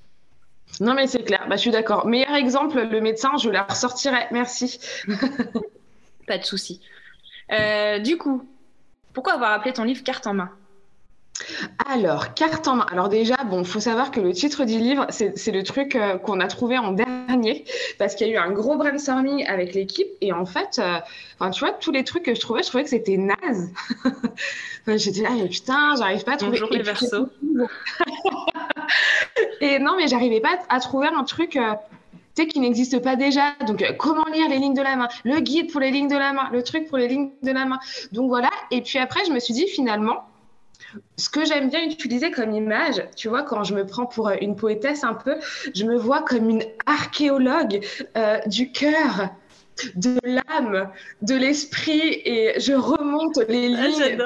Non, 0.79 0.94
mais 0.94 1.08
c'est 1.08 1.24
clair, 1.24 1.46
bah, 1.50 1.55
je 1.55 1.62
suis 1.62 1.72
d'accord. 1.72 2.05
Meilleur 2.05 2.36
exemple, 2.36 2.82
le 2.82 3.01
médecin, 3.01 3.32
je 3.38 3.50
la 3.50 3.63
ressortirai. 3.63 4.27
Merci. 4.32 4.79
pas 6.27 6.38
de 6.38 6.44
souci. 6.44 6.82
Euh, 7.51 8.00
du 8.00 8.17
coup, 8.17 8.48
pourquoi 9.13 9.34
avoir 9.34 9.51
appelé 9.51 9.74
ton 9.74 9.84
livre 9.84 10.03
Carte 10.03 10.27
en 10.27 10.34
main? 10.34 10.51
Alors, 11.89 12.34
carte 12.34 12.68
en 12.68 12.77
main. 12.77 12.86
Alors 12.92 13.10
déjà, 13.10 13.36
bon, 13.44 13.63
faut 13.63 13.80
savoir 13.80 14.12
que 14.12 14.22
le 14.22 14.32
titre 14.32 14.63
du 14.63 14.80
livre, 14.80 15.06
c'est 15.10 15.51
le 15.51 15.63
truc 15.63 15.96
euh, 15.96 16.18
qu'on 16.18 16.39
a 16.39 16.48
trouvé 16.48 16.77
en 16.77 16.94
dernier 16.94 17.65
parce 18.00 18.15
qu'il 18.15 18.27
y 18.27 18.30
a 18.32 18.34
eu 18.34 18.38
un 18.38 18.51
gros 18.51 18.77
brainstorming 18.77 19.46
avec 19.46 19.74
l'équipe 19.74 20.08
et 20.22 20.32
en 20.32 20.46
fait, 20.46 20.80
euh, 20.80 21.50
tu 21.51 21.60
vois, 21.60 21.74
tous 21.74 21.92
les 21.92 22.04
trucs 22.04 22.24
que 22.24 22.34
je 22.34 22.39
trouvais, 22.39 22.63
je 22.63 22.68
trouvais 22.68 22.84
que 22.84 22.89
c'était 22.89 23.18
naze. 23.18 23.72
J'étais 24.88 25.22
là, 25.22 25.30
mais 25.36 25.50
putain, 25.50 25.96
j'arrive 25.98 26.24
pas 26.24 26.34
à 26.34 26.38
trouver. 26.38 26.60
Bonjour 26.60 26.70
les 26.72 26.84
versos. 26.84 27.27
et 29.62 29.80
non, 29.80 29.96
mais 29.98 30.08
j'arrivais 30.08 30.42
pas 30.42 30.60
à 30.70 30.80
trouver 30.80 31.08
un 31.08 31.24
truc. 31.24 31.58
Euh, 31.58 31.74
qui 32.44 32.60
n'existe 32.60 33.01
pas 33.01 33.15
déjà. 33.15 33.54
Donc, 33.65 33.82
comment 33.98 34.25
lire 34.25 34.50
les 34.50 34.58
lignes 34.58 34.74
de 34.74 34.82
la 34.82 34.98
main? 34.98 35.08
Le 35.24 35.39
guide 35.39 35.72
pour 35.72 35.80
les 35.80 35.89
lignes 35.89 36.10
de 36.10 36.18
la 36.18 36.34
main, 36.34 36.50
le 36.51 36.63
truc 36.63 36.86
pour 36.89 36.98
les 36.98 37.08
lignes 37.08 37.30
de 37.42 37.51
la 37.54 37.63
main. 37.63 37.80
Donc, 38.12 38.27
voilà. 38.27 38.50
Et 38.72 38.82
puis 38.82 39.00
après, 39.00 39.22
je 39.25 39.32
me 39.32 39.39
suis 39.39 39.54
dit, 39.54 39.68
finalement, 39.68 40.25
ce 41.17 41.29
que 41.29 41.45
j'aime 41.45 41.69
bien 41.69 41.83
utiliser 41.83 42.31
comme 42.31 42.51
image, 42.53 43.03
tu 43.15 43.27
vois, 43.29 43.43
quand 43.43 43.63
je 43.63 43.73
me 43.73 43.85
prends 43.85 44.05
pour 44.05 44.27
euh, 44.27 44.35
une 44.41 44.55
poétesse 44.55 45.03
un 45.03 45.13
peu, 45.13 45.35
je 45.73 45.85
me 45.85 45.95
vois 45.95 46.21
comme 46.21 46.49
une 46.49 46.63
archéologue 46.85 47.85
euh, 48.17 48.39
du 48.47 48.71
cœur, 48.71 49.29
de 49.95 50.17
l'âme, 50.23 50.89
de 51.21 51.35
l'esprit, 51.35 52.21
et 52.25 52.59
je 52.59 52.73
remonte 52.73 53.37
les 53.49 53.73
ah, 53.75 53.87
lignes. 53.87 54.17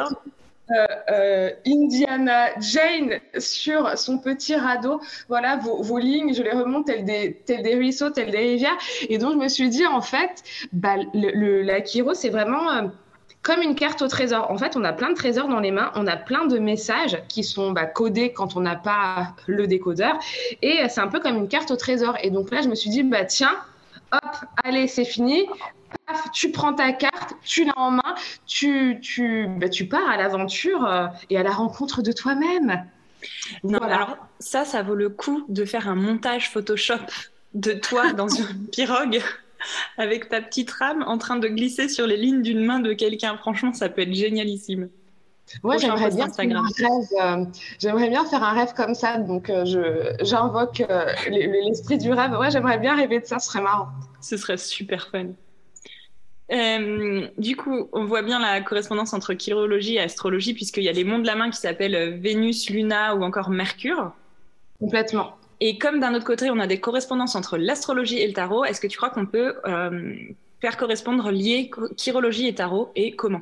Euh, 1.11 1.49
Indiana 1.65 2.49
Jane 2.59 3.19
sur 3.39 3.97
son 3.97 4.19
petit 4.19 4.55
radeau. 4.55 5.01
Voilà, 5.27 5.57
vos, 5.57 5.97
lignes, 5.97 6.35
je 6.35 6.43
les 6.43 6.51
remonte 6.51 6.85
telles 6.85 7.05
des, 7.05 7.41
des 7.47 7.75
ruisseaux, 7.75 8.11
telles 8.11 8.29
des 8.29 8.37
rivières. 8.37 8.77
Et 9.09 9.17
donc, 9.17 9.33
je 9.33 9.37
me 9.37 9.47
suis 9.47 9.69
dit, 9.69 9.87
en 9.87 10.01
fait, 10.01 10.43
bah, 10.71 10.97
le, 11.15 11.63
la 11.63 11.81
Kiro, 11.81 12.13
c'est 12.13 12.29
vraiment 12.29 12.91
comme 13.41 13.61
une 13.61 13.75
carte 13.75 14.01
au 14.01 14.07
trésor. 14.07 14.51
En 14.51 14.57
fait, 14.57 14.75
on 14.75 14.83
a 14.83 14.93
plein 14.93 15.09
de 15.09 15.15
trésors 15.15 15.47
dans 15.47 15.59
les 15.59 15.71
mains, 15.71 15.91
on 15.95 16.07
a 16.07 16.17
plein 16.17 16.45
de 16.45 16.59
messages 16.59 17.21
qui 17.27 17.43
sont 17.43 17.71
bah, 17.71 17.85
codés 17.85 18.33
quand 18.33 18.55
on 18.55 18.61
n'a 18.61 18.75
pas 18.75 19.33
le 19.47 19.67
décodeur, 19.67 20.19
et 20.61 20.79
c'est 20.89 21.01
un 21.01 21.07
peu 21.07 21.19
comme 21.19 21.37
une 21.37 21.47
carte 21.47 21.71
au 21.71 21.75
trésor. 21.75 22.17
Et 22.21 22.31
donc 22.31 22.51
là, 22.51 22.61
je 22.61 22.67
me 22.67 22.75
suis 22.75 22.89
dit, 22.89 23.03
bah 23.03 23.25
tiens, 23.25 23.55
hop, 24.11 24.35
allez, 24.63 24.87
c'est 24.87 25.05
fini. 25.05 25.45
Paf, 26.05 26.31
tu 26.31 26.51
prends 26.51 26.73
ta 26.73 26.91
carte, 26.91 27.33
tu 27.43 27.65
l'as 27.65 27.77
en 27.77 27.91
main, 27.91 28.15
tu, 28.45 28.99
tu, 29.01 29.47
bah, 29.47 29.69
tu 29.69 29.87
pars 29.87 30.07
à 30.07 30.17
l'aventure 30.17 30.85
euh, 30.85 31.07
et 31.29 31.37
à 31.37 31.43
la 31.43 31.51
rencontre 31.51 32.03
de 32.03 32.11
toi-même. 32.11 32.85
voilà. 33.63 33.95
alors 33.95 34.17
ça, 34.39 34.65
ça 34.65 34.83
vaut 34.83 34.95
le 34.95 35.09
coup 35.09 35.45
de 35.49 35.65
faire 35.65 35.87
un 35.87 35.95
montage 35.95 36.51
Photoshop 36.51 37.05
de 37.55 37.73
toi 37.73 38.13
dans 38.13 38.27
une 38.27 38.67
pirogue 38.67 39.21
avec 39.97 40.29
ta 40.29 40.41
petite 40.41 40.71
rame 40.71 41.03
en 41.07 41.17
train 41.17 41.37
de 41.37 41.47
glisser 41.47 41.89
sur 41.89 42.07
les 42.07 42.17
lignes 42.17 42.41
d'une 42.41 42.65
main 42.65 42.79
de 42.79 42.93
quelqu'un. 42.93 43.37
Franchement, 43.37 43.73
ça 43.73 43.89
peut 43.89 44.01
être 44.01 44.13
génialissime. 44.13 44.89
Ouais, 45.63 45.79
j'aimerais 45.79 46.11
bien, 46.11 46.27
euh, 46.27 47.45
j'aimerais 47.79 48.09
bien 48.09 48.25
faire 48.25 48.43
un 48.43 48.53
rêve 48.53 48.73
comme 48.75 48.93
ça. 48.93 49.17
Donc, 49.17 49.49
euh, 49.49 50.13
j'invoque 50.21 50.81
euh, 50.89 51.05
l'esprit 51.29 51.97
du 51.97 52.11
rêve. 52.11 52.33
Ouais, 52.33 52.51
j'aimerais 52.51 52.77
bien 52.77 52.95
rêver 52.95 53.19
de 53.19 53.25
ça. 53.25 53.39
Ce 53.39 53.47
serait 53.47 53.61
marrant. 53.61 53.87
Ce 54.21 54.37
serait 54.37 54.57
super 54.57 55.09
fun. 55.09 55.29
du 57.37 57.55
coup, 57.55 57.89
on 57.93 58.05
voit 58.05 58.21
bien 58.21 58.39
la 58.39 58.61
correspondance 58.61 59.13
entre 59.13 59.33
chirologie 59.33 59.95
et 59.95 60.01
astrologie, 60.01 60.53
puisqu'il 60.53 60.83
y 60.83 60.89
a 60.89 60.93
les 60.93 61.03
mondes 61.03 61.23
de 61.23 61.27
la 61.27 61.35
main 61.35 61.49
qui 61.49 61.57
s'appellent 61.57 62.19
Vénus, 62.19 62.69
Luna 62.69 63.15
ou 63.15 63.23
encore 63.23 63.49
Mercure. 63.49 64.11
Complètement. 64.79 65.38
Et 65.61 65.77
comme 65.77 65.99
d'un 65.99 66.13
autre 66.15 66.25
côté, 66.25 66.49
on 66.49 66.59
a 66.59 66.67
des 66.67 66.79
correspondances 66.79 67.35
entre 67.35 67.57
l'astrologie 67.57 68.19
et 68.19 68.27
le 68.27 68.33
tarot, 68.33 68.63
est-ce 68.63 68.79
que 68.79 68.87
tu 68.87 68.97
crois 68.97 69.09
qu'on 69.09 69.25
peut 69.25 69.55
euh, 69.65 70.15
faire 70.61 70.77
correspondre 70.77 71.31
lier 71.31 71.69
chirologie 71.97 72.47
et 72.47 72.55
tarot 72.55 72.91
et 72.95 73.15
comment? 73.15 73.41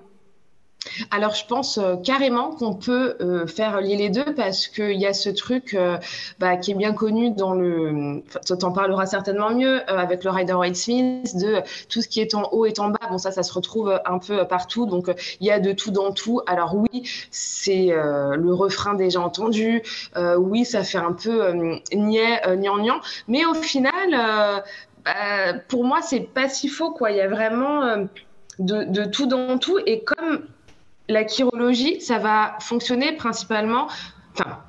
Alors, 1.11 1.33
je 1.33 1.45
pense 1.45 1.77
euh, 1.77 1.95
carrément 1.95 2.51
qu'on 2.51 2.73
peut 2.73 3.15
euh, 3.21 3.47
faire 3.47 3.81
lier 3.81 3.95
les 3.95 4.09
deux 4.09 4.33
parce 4.35 4.67
qu'il 4.67 4.99
y 4.99 5.05
a 5.05 5.13
ce 5.13 5.29
truc 5.29 5.73
euh, 5.73 5.97
bah, 6.39 6.57
qui 6.57 6.71
est 6.71 6.75
bien 6.75 6.93
connu 6.93 7.31
dans 7.31 7.53
le. 7.53 8.23
Tu 8.45 8.53
en 8.63 8.71
parleras 8.71 9.05
certainement 9.05 9.51
mieux 9.51 9.89
avec 9.89 10.23
le 10.23 10.29
Rider 10.29 10.53
Waite 10.53 10.75
Smith 10.75 11.35
de 11.37 11.61
tout 11.89 12.01
ce 12.01 12.07
qui 12.07 12.21
est 12.21 12.33
en 12.35 12.49
haut 12.51 12.65
et 12.65 12.73
en 12.79 12.89
bas. 12.89 12.99
Bon, 13.09 13.17
ça, 13.17 13.31
ça 13.31 13.43
se 13.43 13.53
retrouve 13.53 13.99
un 14.05 14.19
peu 14.19 14.45
partout. 14.47 14.85
Donc, 14.85 15.09
il 15.39 15.47
y 15.47 15.51
a 15.51 15.59
de 15.59 15.71
tout 15.71 15.91
dans 15.91 16.11
tout. 16.11 16.41
Alors, 16.47 16.75
oui, 16.75 17.09
c'est 17.31 17.87
le 17.87 18.53
refrain 18.53 18.93
déjà 18.93 19.21
entendu. 19.21 19.81
oui, 20.37 20.65
ça 20.65 20.83
fait 20.83 20.97
un 20.97 21.13
peu 21.13 21.53
niais, 21.93 22.41
nian, 22.55 22.99
Mais 23.27 23.45
au 23.45 23.53
final, 23.53 24.63
bah, 25.05 25.53
pour 25.67 25.83
moi, 25.83 26.01
c'est 26.01 26.21
pas 26.21 26.49
si 26.49 26.67
faux. 26.67 26.91
Quoi. 26.91 27.11
Il 27.11 27.17
y 27.17 27.21
a 27.21 27.27
vraiment. 27.27 28.07
De, 28.59 29.05
tout 29.05 29.27
dans 29.27 29.57
tout. 29.59 29.77
Et 29.85 30.03
comme 30.03 30.47
la 31.09 31.27
chirologie, 31.27 32.01
ça 32.01 32.19
va 32.19 32.57
fonctionner 32.59 33.13
principalement. 33.13 33.87
Enfin, 34.33 34.59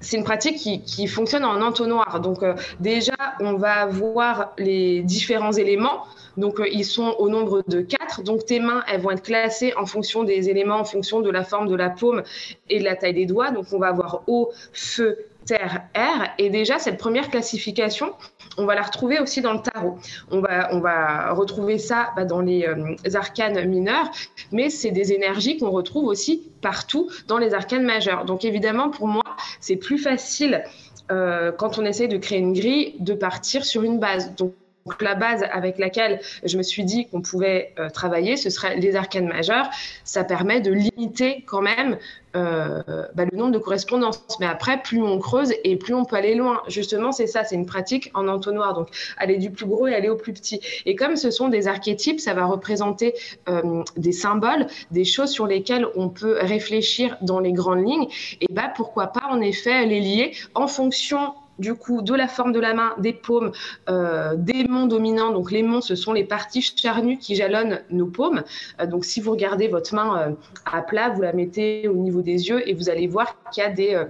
c'est 0.00 0.16
une 0.16 0.24
pratique 0.24 0.56
qui, 0.84 1.06
fonctionne 1.08 1.44
en 1.44 1.60
entonnoir. 1.60 2.20
Donc 2.20 2.42
euh, 2.42 2.54
déjà, 2.78 3.16
on 3.40 3.54
va 3.54 3.74
avoir 3.82 4.52
les 4.58 5.02
différents 5.02 5.52
éléments. 5.52 6.04
Donc 6.36 6.60
euh, 6.60 6.68
ils 6.70 6.84
sont 6.84 7.16
au 7.18 7.28
nombre 7.28 7.64
de 7.66 7.80
quatre. 7.80 8.22
Donc 8.22 8.44
tes 8.46 8.60
mains, 8.60 8.84
elles 8.86 9.00
vont 9.00 9.10
être 9.10 9.22
classées 9.22 9.74
en 9.76 9.86
fonction 9.86 10.22
des 10.22 10.48
éléments, 10.50 10.76
en 10.76 10.84
fonction 10.84 11.20
de 11.20 11.30
la 11.30 11.42
forme 11.42 11.68
de 11.68 11.74
la 11.74 11.90
paume 11.90 12.22
et 12.68 12.78
de 12.78 12.84
la 12.84 12.94
taille 12.94 13.14
des 13.14 13.26
doigts. 13.26 13.50
Donc 13.50 13.66
on 13.72 13.78
va 13.78 13.88
avoir 13.88 14.22
eau, 14.28 14.50
feu, 14.72 15.18
air. 15.50 16.34
Et 16.38 16.50
déjà, 16.50 16.78
cette 16.78 16.98
première 16.98 17.30
classification, 17.30 18.12
on 18.56 18.64
va 18.64 18.74
la 18.74 18.82
retrouver 18.82 19.18
aussi 19.20 19.40
dans 19.40 19.52
le 19.52 19.60
tarot. 19.60 19.98
On 20.30 20.40
va, 20.40 20.68
on 20.72 20.80
va 20.80 21.32
retrouver 21.32 21.78
ça 21.78 22.10
bah, 22.16 22.24
dans 22.24 22.40
les 22.40 22.64
euh, 22.66 22.96
arcanes 23.14 23.64
mineurs, 23.68 24.10
mais 24.52 24.70
c'est 24.70 24.90
des 24.90 25.12
énergies 25.12 25.58
qu'on 25.58 25.70
retrouve 25.70 26.06
aussi 26.06 26.50
partout 26.60 27.10
dans 27.26 27.38
les 27.38 27.54
arcanes 27.54 27.84
majeures. 27.84 28.24
Donc 28.24 28.44
évidemment, 28.44 28.90
pour 28.90 29.08
moi, 29.08 29.24
c'est 29.60 29.76
plus 29.76 29.98
facile 29.98 30.64
euh, 31.10 31.52
quand 31.52 31.78
on 31.78 31.84
essaie 31.84 32.08
de 32.08 32.18
créer 32.18 32.38
une 32.38 32.52
grille 32.52 32.96
de 32.98 33.14
partir 33.14 33.64
sur 33.64 33.82
une 33.82 33.98
base. 33.98 34.34
Donc 34.36 34.54
donc 34.88 35.02
la 35.02 35.14
base 35.14 35.44
avec 35.52 35.78
laquelle 35.78 36.20
je 36.44 36.56
me 36.56 36.62
suis 36.62 36.84
dit 36.84 37.08
qu'on 37.08 37.20
pouvait 37.20 37.74
euh, 37.78 37.90
travailler, 37.90 38.36
ce 38.38 38.48
serait 38.48 38.76
les 38.76 38.96
arcanes 38.96 39.26
majeures. 39.26 39.68
Ça 40.04 40.24
permet 40.24 40.60
de 40.62 40.72
limiter 40.72 41.44
quand 41.46 41.60
même 41.60 41.98
euh, 42.36 42.82
bah, 43.14 43.24
le 43.30 43.36
nombre 43.36 43.52
de 43.52 43.58
correspondances. 43.58 44.22
Mais 44.40 44.46
après, 44.46 44.80
plus 44.80 45.02
on 45.02 45.18
creuse 45.18 45.52
et 45.62 45.76
plus 45.76 45.92
on 45.92 46.06
peut 46.06 46.16
aller 46.16 46.34
loin. 46.34 46.62
Justement, 46.68 47.12
c'est 47.12 47.26
ça, 47.26 47.44
c'est 47.44 47.54
une 47.54 47.66
pratique 47.66 48.10
en 48.14 48.28
entonnoir. 48.28 48.72
Donc 48.72 48.88
aller 49.18 49.36
du 49.36 49.50
plus 49.50 49.66
gros 49.66 49.86
et 49.86 49.94
aller 49.94 50.08
au 50.08 50.16
plus 50.16 50.32
petit. 50.32 50.60
Et 50.86 50.96
comme 50.96 51.16
ce 51.16 51.30
sont 51.30 51.48
des 51.48 51.68
archétypes, 51.68 52.20
ça 52.20 52.32
va 52.32 52.46
représenter 52.46 53.12
euh, 53.50 53.82
des 53.98 54.12
symboles, 54.12 54.68
des 54.90 55.04
choses 55.04 55.30
sur 55.30 55.46
lesquelles 55.46 55.86
on 55.96 56.08
peut 56.08 56.38
réfléchir 56.40 57.18
dans 57.20 57.40
les 57.40 57.52
grandes 57.52 57.86
lignes. 57.86 58.08
Et 58.40 58.46
bah 58.50 58.72
pourquoi 58.74 59.08
pas 59.08 59.26
en 59.28 59.42
effet 59.42 59.84
les 59.84 60.00
lier 60.00 60.32
en 60.54 60.66
fonction 60.66 61.34
du 61.58 61.74
coup 61.74 62.02
de 62.02 62.14
la 62.14 62.28
forme 62.28 62.52
de 62.52 62.60
la 62.60 62.74
main, 62.74 62.94
des 62.98 63.12
paumes, 63.12 63.52
euh, 63.88 64.34
des 64.36 64.64
monts 64.64 64.86
dominants. 64.86 65.32
Donc 65.32 65.50
les 65.50 65.62
monts, 65.62 65.80
ce 65.80 65.94
sont 65.94 66.12
les 66.12 66.24
parties 66.24 66.62
charnues 66.62 67.18
qui 67.18 67.34
jalonnent 67.34 67.80
nos 67.90 68.06
paumes. 68.06 68.42
Euh, 68.80 68.86
donc 68.86 69.04
si 69.04 69.20
vous 69.20 69.32
regardez 69.32 69.68
votre 69.68 69.94
main 69.94 70.18
euh, 70.18 70.30
à 70.64 70.82
plat, 70.82 71.10
vous 71.10 71.22
la 71.22 71.32
mettez 71.32 71.88
au 71.88 71.94
niveau 71.94 72.22
des 72.22 72.48
yeux 72.48 72.68
et 72.68 72.74
vous 72.74 72.88
allez 72.88 73.06
voir 73.06 73.36
qu'il 73.50 73.62
y 73.62 73.66
a 73.66 73.70
des 73.70 74.04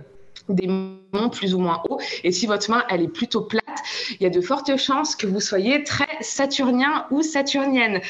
des 0.49 0.67
monts 0.67 1.29
plus 1.31 1.55
ou 1.55 1.59
moins 1.59 1.83
hauts. 1.89 2.01
Et 2.25 2.33
si 2.33 2.47
votre 2.47 2.71
main, 2.71 2.83
elle 2.89 3.03
est 3.03 3.09
plutôt 3.09 3.43
plate, 3.43 3.65
il 4.19 4.23
y 4.23 4.27
a 4.27 4.31
de 4.31 4.41
fortes 4.41 4.77
chances 4.79 5.15
que 5.15 5.27
vous 5.27 5.41
soyez 5.41 5.85
très 5.85 6.09
saturnien 6.21 7.07
ou 7.11 7.23
saturnienne. 7.23 8.01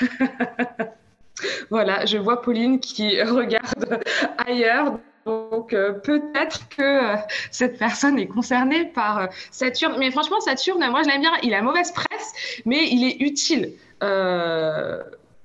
voilà, 1.70 2.06
je 2.06 2.16
vois 2.18 2.40
Pauline 2.40 2.80
qui 2.80 3.20
regarde 3.22 4.00
ailleurs. 4.38 4.98
Donc 5.26 5.72
euh, 5.72 5.92
peut-être 5.92 6.68
que 6.68 6.82
euh, 6.82 7.16
cette 7.50 7.78
personne 7.78 8.16
est 8.18 8.28
concernée 8.28 8.84
par 8.84 9.18
euh, 9.18 9.26
Saturne. 9.50 9.96
Mais 9.98 10.12
franchement, 10.12 10.40
Saturne, 10.40 10.88
moi 10.88 11.02
je 11.02 11.08
l'aime 11.08 11.20
bien. 11.20 11.32
Il 11.42 11.52
a 11.52 11.62
mauvaise 11.62 11.92
presse, 11.92 12.32
mais 12.64 12.88
il 12.88 13.04
est 13.04 13.20
utile 13.20 13.72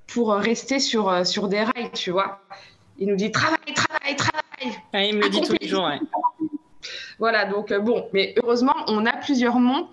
pour 0.07 0.33
rester 0.33 0.79
sur, 0.79 1.25
sur 1.25 1.47
des 1.47 1.63
rails, 1.63 1.91
tu 1.93 2.11
vois. 2.11 2.41
Il 2.99 3.07
nous 3.07 3.15
dit 3.15 3.31
travail, 3.31 3.57
travail, 3.73 4.15
travail. 4.15 4.77
Ah, 4.93 5.03
il 5.03 5.15
me 5.15 5.23
le 5.23 5.29
dit 5.29 5.41
tous 5.41 5.55
les 5.59 5.67
jours. 5.67 5.85
Ouais. 5.85 5.99
Voilà, 7.19 7.45
donc 7.45 7.73
bon, 7.73 8.07
mais 8.13 8.35
heureusement, 8.41 8.75
on 8.87 9.05
a 9.05 9.13
plusieurs 9.13 9.59
monts 9.59 9.87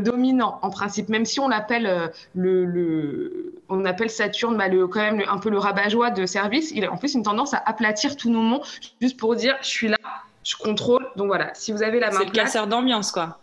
dominants 0.00 0.58
en 0.62 0.70
principe, 0.70 1.08
même 1.08 1.24
si 1.24 1.40
on 1.40 1.48
l'appelle 1.48 2.10
le 2.34 3.54
on 3.68 3.84
appelle 3.84 4.10
Saturne 4.10 4.56
bah, 4.56 4.68
le, 4.68 4.86
quand 4.86 5.00
même 5.00 5.22
un 5.28 5.38
peu 5.38 5.50
le 5.50 5.58
rabat-joie 5.58 6.10
de 6.10 6.26
service. 6.26 6.70
Il 6.72 6.84
a 6.84 6.92
en 6.92 6.96
plus 6.96 7.14
une 7.14 7.22
tendance 7.22 7.54
à 7.54 7.62
aplatir 7.64 8.16
tous 8.16 8.30
nos 8.30 8.42
monts 8.42 8.62
juste 9.00 9.18
pour 9.18 9.36
dire 9.36 9.56
je 9.62 9.68
suis 9.68 9.88
là, 9.88 9.96
je 10.42 10.56
contrôle. 10.56 11.06
Donc 11.16 11.26
voilà, 11.26 11.52
si 11.54 11.72
vous 11.72 11.82
avez 11.82 12.00
la 12.00 12.10
main. 12.10 12.18
C'est 12.18 12.26
le 12.26 12.30
casseur 12.30 12.66
d'ambiance, 12.66 13.10
quoi. 13.12 13.38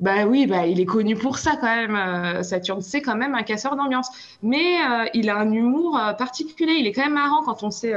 Bah 0.00 0.24
oui, 0.24 0.46
bah 0.46 0.66
il 0.66 0.78
est 0.78 0.86
connu 0.86 1.16
pour 1.16 1.38
ça 1.38 1.56
quand 1.60 1.74
même. 1.74 1.96
Euh, 1.96 2.42
Saturne, 2.44 2.80
c'est 2.80 3.02
quand 3.02 3.16
même 3.16 3.34
un 3.34 3.42
casseur 3.42 3.74
d'ambiance. 3.74 4.08
Mais 4.42 4.80
euh, 4.80 5.06
il 5.14 5.28
a 5.28 5.36
un 5.36 5.50
humour 5.50 5.98
euh, 5.98 6.12
particulier. 6.12 6.74
Il 6.78 6.86
est 6.86 6.92
quand 6.92 7.02
même 7.02 7.14
marrant 7.14 7.42
quand 7.42 7.64
on 7.64 7.70
sait. 7.70 7.94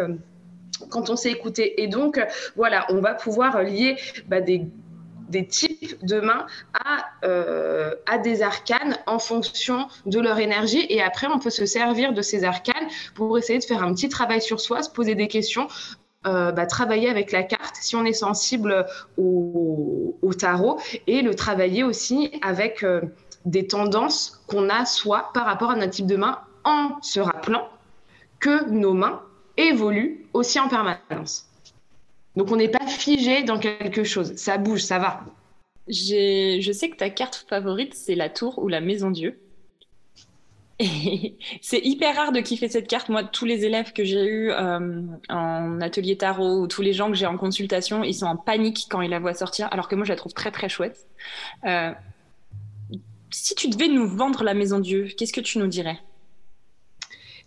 Quand 0.90 1.10
on 1.10 1.16
sait 1.16 1.32
écouter. 1.32 1.82
Et 1.82 1.88
donc, 1.88 2.20
voilà, 2.56 2.86
on 2.90 3.00
va 3.00 3.14
pouvoir 3.14 3.64
lier 3.64 3.98
bah, 4.28 4.42
des 4.42 4.68
des 5.30 5.48
types 5.48 5.98
de 6.06 6.20
mains 6.22 6.46
à, 6.74 7.06
euh, 7.26 7.96
à 8.06 8.18
des 8.18 8.42
arcanes 8.42 8.98
en 9.08 9.20
fonction 9.20 9.88
de 10.06 10.20
leur 10.20 10.40
énergie. 10.40 10.86
Et 10.90 11.02
après, 11.02 11.28
on 11.28 11.40
peut 11.40 11.50
se 11.50 11.66
servir 11.66 12.14
de 12.14 12.22
ces 12.22 12.44
arcanes 12.44 12.88
pour 13.16 13.38
essayer 13.38 13.60
de 13.60 13.64
faire 13.64 13.84
un 13.84 13.94
petit 13.94 14.10
travail 14.10 14.42
sur 14.42 14.62
soi, 14.62 14.82
se 14.84 14.90
poser 14.90 15.16
des 15.16 15.28
questions. 15.28 15.68
Euh, 16.26 16.54
bah, 16.54 16.66
travailler 16.66 17.10
avec 17.10 17.34
la 17.34 17.44
carte 17.44 17.76
si 17.82 17.98
on 17.98 18.06
est 18.06 18.14
sensible 18.14 18.86
au, 19.18 20.16
tarot 20.40 20.80
et 21.06 21.22
le 21.22 21.36
travailler 21.36 21.84
aussi 21.84 22.32
avec 22.42 22.84
euh, 22.84 23.02
des 23.44 23.68
tendances 23.68 24.42
qu'on 24.48 24.70
a 24.70 24.86
soit 24.86 25.32
par 25.34 25.46
rapport 25.46 25.72
à 25.72 25.76
notre 25.76 25.92
type 25.92 26.08
de 26.08 26.16
main 26.16 26.40
en 26.64 26.92
se 27.02 27.20
rappelant 27.20 27.68
que 28.40 28.70
nos 28.70 28.94
mains 28.94 29.22
évoluent 29.58 30.26
aussi 30.34 30.60
en 30.60 30.68
permanence. 30.68 31.50
Donc 32.36 32.52
on 32.52 32.56
n'est 32.56 32.70
pas 32.70 32.86
figé 32.88 33.44
dans 33.44 33.60
quelque 33.60 34.04
chose, 34.04 34.36
ça 34.36 34.58
bouge, 34.58 34.82
ça 34.82 35.00
va. 35.00 35.24
Je 35.88 36.72
sais 36.74 36.90
que 36.90 36.96
ta 36.96 37.10
carte 37.10 37.46
favorite, 37.48 37.94
c'est 37.94 38.16
la 38.16 38.30
tour 38.30 38.60
ou 38.60 38.68
la 38.68 38.82
maison 38.82 39.12
Dieu. 39.12 39.40
c'est 41.62 41.80
hyper 41.80 42.16
rare 42.16 42.32
de 42.32 42.40
kiffer 42.40 42.68
cette 42.68 42.88
carte. 42.88 43.10
Moi, 43.10 43.24
tous 43.24 43.46
les 43.46 43.66
élèves 43.66 43.94
que 43.94 44.04
j'ai 44.04 44.26
eus 44.26 44.52
euh, 44.52 45.02
en 45.30 45.82
atelier 45.82 46.18
tarot 46.18 46.62
ou 46.62 46.68
tous 46.68 46.82
les 46.82 46.94
gens 46.94 47.10
que 47.10 47.16
j'ai 47.16 47.26
en 47.26 47.38
consultation, 47.38 48.04
ils 48.04 48.14
sont 48.14 48.26
en 48.26 48.38
panique 48.38 48.88
quand 48.90 49.02
ils 49.02 49.10
la 49.10 49.20
voient 49.20 49.34
sortir, 49.34 49.68
alors 49.72 49.88
que 49.88 49.96
moi, 49.96 50.06
je 50.06 50.10
la 50.10 50.16
trouve 50.16 50.34
très 50.34 50.52
très 50.52 50.70
chouette. 50.70 51.08
Euh, 51.66 51.92
si 53.30 53.56
tu 53.56 53.68
devais 53.68 53.88
nous 53.88 54.08
vendre 54.08 54.44
la 54.44 54.54
maison 54.54 54.80
Dieu, 54.80 55.08
qu'est-ce 55.18 55.34
que 55.34 55.42
tu 55.42 55.60
nous 55.60 55.68
dirais? 55.68 56.00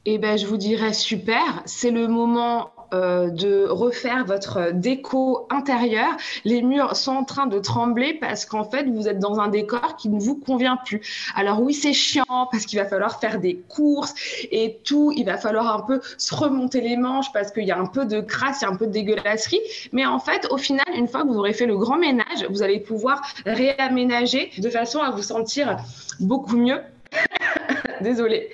Eh 0.09 0.19
ben, 0.19 0.39
je 0.39 0.47
vous 0.47 0.57
dirais 0.57 0.93
super. 0.93 1.63
C'est 1.65 1.91
le 1.91 2.07
moment 2.07 2.71
euh, 2.95 3.29
de 3.29 3.67
refaire 3.69 4.25
votre 4.25 4.71
déco 4.73 5.49
intérieure. 5.51 6.17
Les 6.45 6.63
murs 6.63 6.95
sont 6.95 7.11
en 7.11 7.25
train 7.25 7.49
de 7.49 7.59
trembler 7.59 8.15
parce 8.15 8.47
qu'en 8.47 8.63
fait, 8.63 8.85
vous 8.85 9.09
êtes 9.09 9.19
dans 9.19 9.41
un 9.41 9.49
décor 9.49 9.97
qui 9.97 10.09
ne 10.09 10.21
vous 10.21 10.37
convient 10.37 10.79
plus. 10.85 11.33
Alors 11.35 11.61
oui, 11.61 11.75
c'est 11.75 11.93
chiant 11.93 12.47
parce 12.53 12.67
qu'il 12.67 12.79
va 12.79 12.85
falloir 12.85 13.19
faire 13.19 13.41
des 13.41 13.57
courses 13.69 14.15
et 14.53 14.79
tout. 14.85 15.13
Il 15.17 15.27
va 15.27 15.39
falloir 15.39 15.75
un 15.75 15.83
peu 15.83 16.01
se 16.19 16.33
remonter 16.37 16.81
les 16.81 16.97
manches 16.97 17.33
parce 17.33 17.51
qu'il 17.51 17.65
y 17.65 17.73
a 17.73 17.79
un 17.79 17.87
peu 17.87 18.05
de 18.05 18.21
crasse, 18.21 18.61
il 18.61 18.67
y 18.67 18.69
a 18.69 18.71
un 18.71 18.77
peu 18.77 18.87
de 18.87 18.93
dégueulasserie. 18.93 19.61
Mais 19.91 20.07
en 20.07 20.21
fait, 20.21 20.47
au 20.53 20.57
final, 20.57 20.87
une 20.97 21.09
fois 21.09 21.23
que 21.23 21.27
vous 21.27 21.39
aurez 21.39 21.53
fait 21.53 21.67
le 21.67 21.77
grand 21.77 21.99
ménage, 21.99 22.47
vous 22.49 22.63
allez 22.63 22.79
pouvoir 22.79 23.23
réaménager 23.45 24.53
de 24.57 24.71
façon 24.71 25.01
à 25.01 25.11
vous 25.11 25.23
sentir 25.23 25.79
beaucoup 26.21 26.57
mieux. 26.57 26.79
Désolée. 28.01 28.51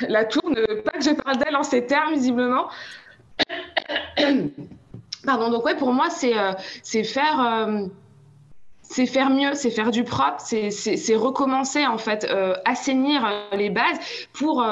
La 0.08 0.24
tour, 0.24 0.48
ne, 0.50 0.80
pas 0.80 0.92
que 0.92 1.04
je 1.04 1.10
parle 1.10 1.38
d'elle 1.38 1.56
en 1.56 1.62
ces 1.62 1.86
termes, 1.86 2.14
visiblement, 2.14 2.68
Pardon, 5.24 5.50
donc 5.50 5.64
ouais, 5.64 5.76
pour 5.76 5.92
moi, 5.92 6.08
c'est 6.08 6.38
euh, 6.38 6.52
faire 7.04 7.40
euh, 7.40 7.86
c'est 8.82 9.06
faire 9.06 9.30
mieux, 9.30 9.54
c'est 9.54 9.70
faire 9.70 9.90
du 9.90 10.04
propre, 10.04 10.40
c'est 10.40 11.16
recommencer 11.16 11.84
en 11.86 11.98
fait, 11.98 12.24
euh, 12.30 12.54
assainir 12.64 13.28
les 13.52 13.68
bases 13.68 13.98
pour 14.32 14.64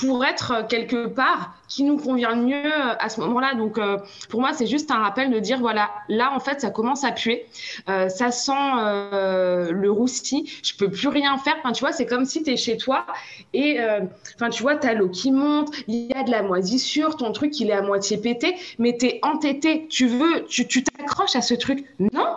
pour 0.00 0.24
être 0.24 0.66
quelque 0.66 1.06
part 1.06 1.54
qui 1.68 1.84
nous 1.84 1.98
convient 1.98 2.34
le 2.34 2.42
mieux 2.42 2.72
à 2.98 3.08
ce 3.10 3.20
moment-là. 3.20 3.54
Donc, 3.54 3.78
euh, 3.78 3.98
pour 4.30 4.40
moi, 4.40 4.52
c'est 4.54 4.66
juste 4.66 4.90
un 4.90 4.98
rappel 4.98 5.30
de 5.30 5.38
dire, 5.38 5.60
voilà, 5.60 5.90
là, 6.08 6.32
en 6.34 6.40
fait, 6.40 6.60
ça 6.60 6.70
commence 6.70 7.04
à 7.04 7.12
puer. 7.12 7.46
Euh, 7.88 8.08
ça 8.08 8.30
sent 8.30 8.52
euh, 8.52 9.70
le 9.72 9.90
roussi. 9.90 10.50
Je 10.62 10.74
peux 10.74 10.90
plus 10.90 11.08
rien 11.08 11.36
faire. 11.36 11.54
Enfin, 11.60 11.72
tu 11.72 11.80
vois, 11.80 11.92
c'est 11.92 12.06
comme 12.06 12.24
si 12.24 12.42
tu 12.42 12.50
es 12.50 12.56
chez 12.56 12.78
toi 12.78 13.06
et, 13.52 13.78
enfin, 14.36 14.48
tu 14.48 14.62
vois, 14.62 14.76
tu 14.76 14.86
as 14.86 14.94
l'eau 14.94 15.08
qui 15.08 15.32
monte, 15.32 15.70
il 15.86 16.06
y 16.06 16.14
a 16.14 16.22
de 16.22 16.30
la 16.30 16.42
moisissure, 16.42 17.16
ton 17.16 17.32
truc, 17.32 17.60
il 17.60 17.68
est 17.68 17.74
à 17.74 17.82
moitié 17.82 18.16
pété, 18.16 18.56
mais 18.78 18.96
tu 18.98 19.06
es 19.06 19.20
entêté. 19.22 19.86
Tu 19.88 20.06
veux, 20.06 20.46
tu 20.46 20.82
t'accroches 20.82 21.36
à 21.36 21.42
ce 21.42 21.54
truc. 21.54 21.84
Non, 21.98 22.36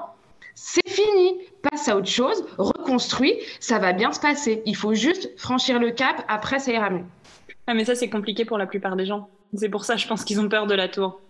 c'est 0.56 0.88
fini, 0.88 1.40
passe 1.62 1.88
à 1.88 1.98
autre 1.98 2.08
chose, 2.08 2.46
reconstruis, 2.58 3.36
ça 3.60 3.80
va 3.80 3.94
bien 3.94 4.12
se 4.12 4.20
passer. 4.20 4.62
Il 4.66 4.76
faut 4.76 4.94
juste 4.94 5.32
franchir 5.38 5.80
le 5.80 5.92
cap, 5.92 6.24
après 6.28 6.60
ça 6.60 6.72
ira 6.72 6.90
mieux. 6.90 7.06
Ah, 7.68 7.74
mais 7.74 7.86
ça, 7.86 7.96
c'est 7.96 8.10
compliqué 8.10 8.46
pour 8.46 8.58
la 8.58 8.66
plupart 8.66 8.96
des 8.96 9.06
gens. 9.06 9.30
C'est 9.56 9.70
pour 9.70 9.86
ça, 9.86 9.96
je 9.96 10.08
pense 10.08 10.24
qu'ils 10.24 10.40
ont 10.40 10.50
peur 10.50 10.68
de 10.68 10.76
la 10.76 10.88
tour. 10.88 11.22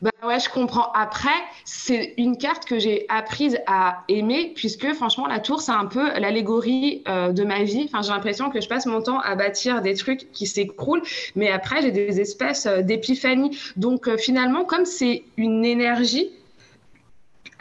Bah 0.00 0.10
ouais, 0.24 0.40
je 0.40 0.48
comprends. 0.48 0.90
Après, 0.92 1.28
c'est 1.64 2.14
une 2.16 2.38
carte 2.38 2.64
que 2.64 2.78
j'ai 2.78 3.04
apprise 3.08 3.58
à 3.66 4.04
aimer, 4.08 4.52
puisque 4.54 4.92
franchement, 4.94 5.26
la 5.26 5.38
tour, 5.38 5.60
c'est 5.60 5.72
un 5.72 5.86
peu 5.86 6.18
l'allégorie 6.18 7.02
euh, 7.08 7.32
de 7.32 7.44
ma 7.44 7.62
vie. 7.62 7.84
Enfin, 7.84 8.02
j'ai 8.02 8.12
l'impression 8.12 8.50
que 8.50 8.60
je 8.60 8.68
passe 8.68 8.86
mon 8.86 9.02
temps 9.02 9.20
à 9.20 9.34
bâtir 9.34 9.82
des 9.82 9.94
trucs 9.94 10.30
qui 10.32 10.46
s'écroulent, 10.46 11.02
mais 11.34 11.50
après, 11.50 11.82
j'ai 11.82 11.90
des 11.90 12.20
espèces 12.20 12.66
euh, 12.66 12.82
d'épiphanie. 12.82 13.58
Donc, 13.76 14.08
euh, 14.08 14.16
finalement, 14.16 14.64
comme 14.64 14.86
c'est 14.86 15.24
une 15.36 15.64
énergie 15.64 16.30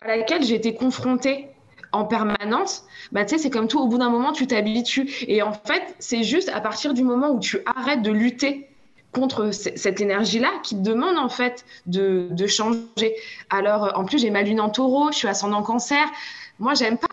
à 0.04 0.16
laquelle 0.16 0.44
j'ai 0.44 0.56
été 0.56 0.74
confrontée 0.74 1.48
en 1.96 2.06
permanence, 2.06 2.86
bah, 3.12 3.28
c'est 3.28 3.50
comme 3.50 3.68
tout, 3.68 3.80
au 3.80 3.88
bout 3.88 3.98
d'un 3.98 4.10
moment, 4.10 4.32
tu 4.32 4.48
t'habitues. 4.48 5.10
Et 5.28 5.42
en 5.42 5.54
fait, 5.54 5.96
c'est 6.00 6.24
juste 6.24 6.50
à 6.50 6.62
partir 6.62 6.94
du 6.94 7.04
moment 7.04 7.32
où 7.32 7.40
tu 7.40 7.60
arrêtes 7.66 8.02
de 8.02 8.12
lutter 8.12 8.70
contre 9.12 9.52
cette 9.52 10.02
énergie-là 10.02 10.52
qui 10.62 10.76
te 10.76 10.82
demande 10.82 11.18
en 11.18 11.30
fait 11.30 11.66
de, 11.86 12.30
changer. 12.48 13.16
Alors, 13.50 13.94
en 13.96 14.04
plus, 14.04 14.20
j'ai 14.20 14.30
ma 14.30 14.42
lune 14.42 14.60
en 14.60 14.70
taureau, 14.70 15.12
je 15.12 15.18
suis 15.18 15.28
ascendant 15.28 15.64
cancer. 15.64 16.06
Moi, 16.60 16.74
j'aime 16.74 16.98
pas. 16.98 17.08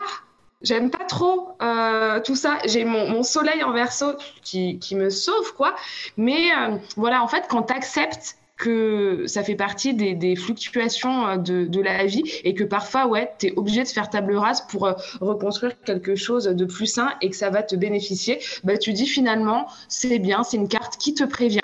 J'aime 0.61 0.89
pas 0.89 1.03
trop 1.03 1.57
euh, 1.61 2.21
tout 2.21 2.35
ça. 2.35 2.57
J'ai 2.65 2.85
mon, 2.85 3.21
soleil 3.23 3.63
en 3.63 3.73
verso 3.73 4.13
qui, 4.43 4.79
qui, 4.79 4.95
me 4.95 5.09
sauve, 5.09 5.53
quoi. 5.55 5.75
Mais 6.15 6.51
euh, 6.57 6.77
voilà, 6.95 7.21
en 7.21 7.27
fait, 7.27 7.45
quand 7.49 7.63
tu 7.63 7.73
acceptes 7.73 8.37
que 8.63 9.25
ça 9.27 9.43
fait 9.43 9.55
partie 9.55 9.93
des, 9.93 10.35
fluctuations 10.37 11.27
euh, 11.27 11.35
de, 11.35 11.65
de, 11.65 11.81
la 11.81 12.05
vie 12.05 12.23
et 12.45 12.53
que 12.53 12.63
parfois, 12.63 13.07
ouais, 13.07 13.29
tu 13.37 13.47
es 13.47 13.53
obligé 13.57 13.83
de 13.83 13.87
faire 13.89 14.09
table 14.09 14.37
rase 14.37 14.65
pour 14.67 14.85
euh, 14.85 14.93
reconstruire 15.19 15.73
quelque 15.83 16.15
chose 16.15 16.45
de 16.45 16.65
plus 16.65 16.85
sain 16.85 17.09
et 17.21 17.29
que 17.29 17.35
ça 17.35 17.49
va 17.49 17.61
te 17.61 17.75
bénéficier, 17.75 18.39
bah, 18.63 18.77
tu 18.77 18.93
dis 18.93 19.05
finalement, 19.05 19.67
c'est 19.89 20.17
bien, 20.17 20.43
c'est 20.43 20.55
une 20.55 20.69
carte 20.69 20.95
qui 20.95 21.13
te 21.13 21.25
prévient, 21.25 21.59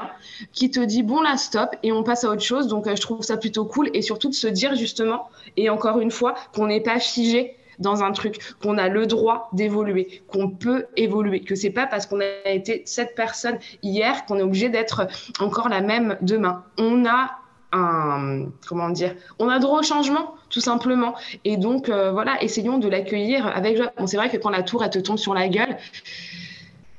qui 0.52 0.72
te 0.72 0.82
dit, 0.82 1.02
bon 1.02 1.22
là, 1.22 1.38
stop, 1.38 1.70
et 1.84 1.94
on 1.94 2.04
passe 2.04 2.26
à 2.26 2.32
autre 2.32 2.42
chose. 2.42 2.68
Donc, 2.68 2.86
euh, 2.86 2.98
je 2.98 3.02
trouve 3.02 3.22
ça 3.22 3.38
plutôt 3.38 3.64
cool 3.64 3.90
et 3.94 4.02
surtout 4.02 4.28
de 4.28 4.36
se 4.36 4.48
dire 4.48 4.76
justement, 4.76 5.30
et 5.56 5.70
encore 5.70 6.00
une 6.00 6.12
fois, 6.12 6.36
qu'on 6.54 6.68
n'est 6.68 6.84
pas 6.84 7.00
figé 7.00 7.56
dans 7.80 8.04
un 8.04 8.12
truc, 8.12 8.40
qu'on 8.62 8.78
a 8.78 8.90
le 8.90 9.06
droit 9.06 9.50
d'évoluer, 9.54 10.22
qu'on 10.28 10.50
peut 10.50 10.86
évoluer, 10.98 11.42
que 11.42 11.56
c'est 11.56 11.70
pas 11.70 11.88
parce 11.88 12.06
qu'on 12.06 12.20
a 12.20 12.50
été 12.50 12.84
cette 12.86 13.16
personne 13.16 13.58
hier 13.82 14.26
qu'on 14.26 14.38
est 14.38 14.44
obligé 14.44 14.70
d'être 14.70 15.08
encore 15.40 15.70
la 15.70 15.82
même 15.82 16.18
demain. 16.22 16.64
On 16.78 17.06
a 17.06 17.40
un 17.72 18.46
comment 18.68 18.90
dire, 18.90 19.16
on 19.38 19.48
a 19.48 19.60
droit 19.60 19.80
au 19.80 19.84
changement 19.84 20.36
tout 20.50 20.62
simplement. 20.62 21.16
Et 21.46 21.58
donc 21.58 21.90
euh, 21.90 22.12
voilà, 22.12 22.42
essayons 22.42 22.78
de 22.78 22.88
l'accueillir 22.88 23.48
avec 23.48 23.78
joie. 23.78 23.92
Bon, 23.98 24.08
c'est 24.08 24.18
vrai 24.18 24.30
que 24.30 24.38
quand 24.38 24.50
la 24.50 24.64
tour 24.64 24.84
elle 24.84 24.90
te 24.90 25.00
tombe 25.00 25.18
sur 25.18 25.34
la 25.34 25.48
gueule, 25.48 25.78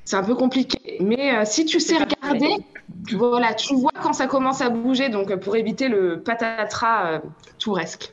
c'est 0.04 0.16
un 0.16 0.22
peu 0.22 0.34
compliqué. 0.34 0.96
Mais 1.00 1.34
euh, 1.34 1.42
si 1.44 1.64
tu 1.64 1.80
sais 1.80 1.96
regarder, 1.96 2.64
voilà, 3.12 3.54
tu 3.54 3.74
vois 3.74 3.92
quand 4.02 4.12
ça 4.12 4.26
commence 4.26 4.60
à 4.60 4.70
bouger. 4.70 5.08
Donc 5.08 5.34
pour 5.36 5.56
éviter 5.56 5.88
le 5.88 6.22
patatras 6.22 7.06
euh, 7.06 7.18
touresque. 7.58 8.12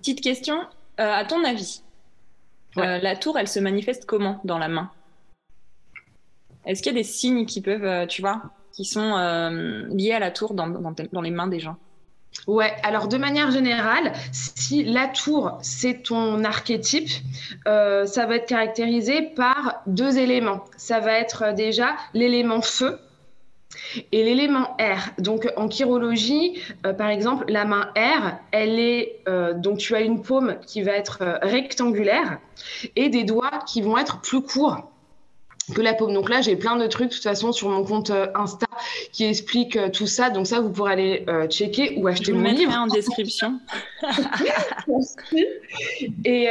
Petite 0.00 0.22
question, 0.22 0.60
euh, 0.98 1.12
à 1.12 1.26
ton 1.26 1.44
avis, 1.44 1.82
euh, 2.78 2.98
la 2.98 3.16
tour, 3.16 3.38
elle 3.38 3.48
se 3.48 3.60
manifeste 3.60 4.06
comment 4.06 4.40
dans 4.44 4.56
la 4.56 4.68
main? 4.68 4.90
Est-ce 6.64 6.82
qu'il 6.82 6.92
y 6.92 6.96
a 6.96 6.98
des 6.98 7.04
signes 7.04 7.44
qui 7.44 7.60
peuvent, 7.60 7.84
euh, 7.84 8.06
tu 8.06 8.22
vois, 8.22 8.40
qui 8.72 8.86
sont 8.86 9.14
liés 9.92 10.12
à 10.12 10.18
la 10.18 10.30
tour 10.30 10.54
dans, 10.54 10.68
dans, 10.68 11.20
les 11.20 11.30
mains 11.30 11.48
des 11.48 11.60
gens? 11.60 11.76
Ouais, 12.46 12.72
alors 12.82 13.08
de 13.08 13.18
manière 13.18 13.50
générale, 13.50 14.14
si 14.32 14.84
la 14.84 15.06
tour, 15.08 15.58
c'est 15.60 16.02
ton 16.04 16.44
archétype, 16.44 17.10
ça 17.66 18.26
va 18.26 18.36
être 18.36 18.46
caractérisé 18.46 19.20
par 19.20 19.82
deux 19.86 20.16
éléments. 20.16 20.64
Ça 20.78 21.00
va 21.00 21.12
être 21.12 21.52
déjà 21.52 21.94
l'élément 22.14 22.62
feu, 22.62 22.98
et 24.12 24.24
l'élément 24.24 24.76
R, 24.78 25.10
donc 25.18 25.48
en 25.56 25.70
chirologie, 25.70 26.60
euh, 26.86 26.92
par 26.92 27.08
exemple, 27.08 27.44
la 27.48 27.64
main 27.64 27.92
R, 27.96 28.32
elle 28.52 28.78
est 28.78 29.20
euh, 29.28 29.54
donc 29.54 29.78
tu 29.78 29.94
as 29.94 30.00
une 30.00 30.22
paume 30.22 30.56
qui 30.66 30.82
va 30.82 30.92
être 30.92 31.18
euh, 31.22 31.38
rectangulaire 31.42 32.38
et 32.96 33.08
des 33.08 33.24
doigts 33.24 33.60
qui 33.66 33.80
vont 33.82 33.96
être 33.96 34.20
plus 34.20 34.42
courts 34.42 34.90
que 35.74 35.80
la 35.82 35.94
paume. 35.94 36.12
Donc 36.12 36.28
là, 36.30 36.40
j'ai 36.40 36.56
plein 36.56 36.74
de 36.74 36.86
trucs 36.88 37.10
de 37.10 37.14
toute 37.14 37.22
façon 37.22 37.52
sur 37.52 37.68
mon 37.68 37.84
compte 37.84 38.10
Insta 38.34 38.66
qui 39.12 39.24
expliquent 39.24 39.78
tout 39.92 40.08
ça. 40.08 40.28
Donc 40.30 40.48
ça, 40.48 40.58
vous 40.60 40.70
pourrez 40.70 40.92
aller 40.92 41.24
checker 41.48 41.94
ou 41.96 42.08
acheter 42.08 42.32
Je 42.32 42.36
mon 42.36 42.50
livre. 42.50 42.76
en 42.76 42.88
description. 42.88 43.60
et 46.24 46.48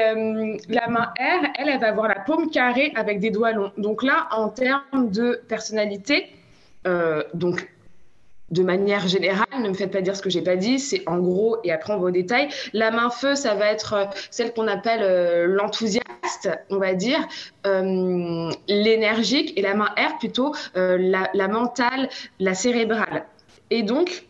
la 0.70 0.88
main 0.88 1.12
R, 1.20 1.48
elle, 1.58 1.68
elle 1.68 1.80
va 1.82 1.90
avoir 1.90 2.08
la 2.08 2.22
paume 2.22 2.50
carrée 2.50 2.94
avec 2.96 3.20
des 3.20 3.30
doigts 3.30 3.52
longs. 3.52 3.74
Donc 3.78 4.04
là, 4.04 4.30
en 4.32 4.48
termes 4.48 5.12
de 5.12 5.42
personnalité, 5.50 6.28
euh, 6.88 7.24
donc, 7.34 7.70
de 8.52 8.64
manière 8.64 9.08
générale, 9.08 9.48
ne 9.60 9.70
me 9.70 9.74
faites 9.74 9.92
pas 9.92 10.02
dire 10.02 10.16
ce 10.16 10.22
que 10.22 10.30
j'ai 10.30 10.42
pas 10.42 10.56
dit, 10.56 10.80
c'est 10.80 11.08
en 11.08 11.20
gros, 11.20 11.58
et 11.64 11.72
après 11.72 11.94
on 11.94 12.00
va 12.00 12.08
au 12.08 12.12
détail. 12.12 12.50
La 12.74 12.90
main 12.90 13.10
feu, 13.10 13.36
ça 13.36 13.54
va 13.54 13.68
être 13.68 13.94
euh, 13.94 14.06
celle 14.32 14.54
qu'on 14.54 14.68
appelle 14.68 15.02
euh, 15.04 15.46
l'enthousiaste, 15.46 16.50
on 16.70 16.78
va 16.78 16.94
dire, 16.94 17.20
l'énergique, 18.68 19.54
et 19.58 19.62
la 19.62 19.76
main 19.76 19.90
R 19.98 20.18
plutôt 20.20 20.56
la, 20.76 21.30
la, 21.34 21.48
mentale, 21.48 22.10
la 22.40 22.54
cérébrale. 22.54 23.26
Et 23.70 23.84
donc, 23.84 24.26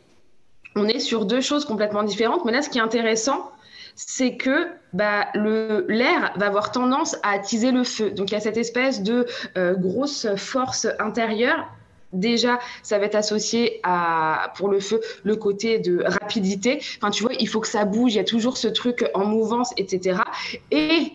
on 0.75 0.87
est 0.87 0.99
sur 0.99 1.25
deux 1.25 1.41
choses 1.41 1.65
complètement 1.65 2.03
différentes, 2.03 2.45
mais 2.45 2.51
là, 2.51 2.61
ce 2.61 2.69
qui 2.69 2.79
est 2.79 2.81
intéressant, 2.81 3.51
c'est 3.95 4.37
que 4.37 4.67
bah, 4.93 5.27
l'air 5.35 6.33
va 6.35 6.47
avoir 6.47 6.71
tendance 6.71 7.15
à 7.21 7.31
attiser 7.31 7.71
le 7.71 7.83
feu. 7.83 8.11
Donc 8.11 8.31
il 8.31 8.33
y 8.33 8.37
a 8.37 8.39
cette 8.39 8.57
espèce 8.57 9.03
de 9.03 9.27
grosse 9.75 10.27
force 10.35 10.87
intérieure 10.99 11.69
Déjà, 12.13 12.59
ça 12.81 12.97
va 12.97 13.05
être 13.05 13.15
associé 13.15 13.79
à, 13.83 14.51
pour 14.55 14.69
le 14.69 14.79
feu, 14.79 14.99
le 15.23 15.35
côté 15.35 15.79
de 15.79 16.03
rapidité. 16.03 16.81
Enfin, 16.97 17.11
tu 17.11 17.23
vois, 17.23 17.33
il 17.39 17.47
faut 17.47 17.59
que 17.59 17.67
ça 17.67 17.85
bouge, 17.85 18.13
il 18.13 18.17
y 18.17 18.19
a 18.19 18.23
toujours 18.23 18.57
ce 18.57 18.67
truc 18.67 19.05
en 19.13 19.25
mouvance, 19.25 19.73
etc. 19.77 20.21
Et 20.71 21.13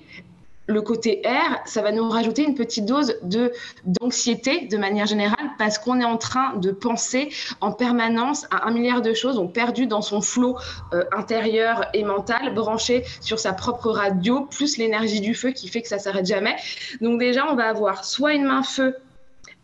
le 0.67 0.81
côté 0.81 1.27
air, 1.27 1.61
ça 1.67 1.83
va 1.83 1.93
nous 1.93 2.09
rajouter 2.09 2.43
une 2.43 2.55
petite 2.55 2.87
dose 2.87 3.17
de 3.23 3.53
d'anxiété 3.85 4.67
de 4.67 4.77
manière 4.77 5.07
générale 5.07 5.51
parce 5.59 5.79
qu'on 5.79 6.01
est 6.01 6.05
en 6.05 6.17
train 6.17 6.57
de 6.57 6.71
penser 6.71 7.29
en 7.61 7.73
permanence 7.73 8.47
à 8.51 8.67
un 8.69 8.71
milliard 8.71 9.03
de 9.03 9.13
choses, 9.13 9.39
on 9.39 9.47
perdu 9.47 9.87
dans 9.87 10.01
son 10.01 10.21
flot 10.21 10.57
euh, 10.93 11.05
intérieur 11.13 11.87
et 11.93 12.03
mental, 12.03 12.55
branché 12.55 13.05
sur 13.21 13.39
sa 13.39 13.53
propre 13.53 13.91
radio, 13.91 14.47
plus 14.51 14.79
l'énergie 14.79 15.21
du 15.21 15.35
feu 15.35 15.51
qui 15.51 15.69
fait 15.69 15.83
que 15.83 15.89
ça 15.89 15.99
s'arrête 15.99 16.27
jamais. 16.27 16.57
Donc 17.01 17.21
déjà, 17.21 17.47
on 17.51 17.57
va 17.57 17.69
avoir 17.69 18.05
soit 18.05 18.33
une 18.33 18.45
main 18.45 18.63
feu 18.63 18.97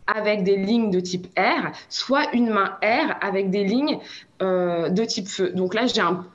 avec 0.07 0.43
des 0.43 0.57
lignes 0.57 0.91
de 0.91 0.99
type 0.99 1.27
R, 1.37 1.71
soit 1.89 2.33
une 2.33 2.49
main 2.49 2.77
R 2.83 3.15
avec 3.21 3.49
des 3.49 3.63
lignes 3.63 3.99
euh, 4.41 4.89
de 4.89 5.05
type 5.05 5.27
feu. 5.27 5.51
Donc 5.53 5.73
là, 5.73 5.87
j'ai 5.87 6.01
un, 6.01 6.25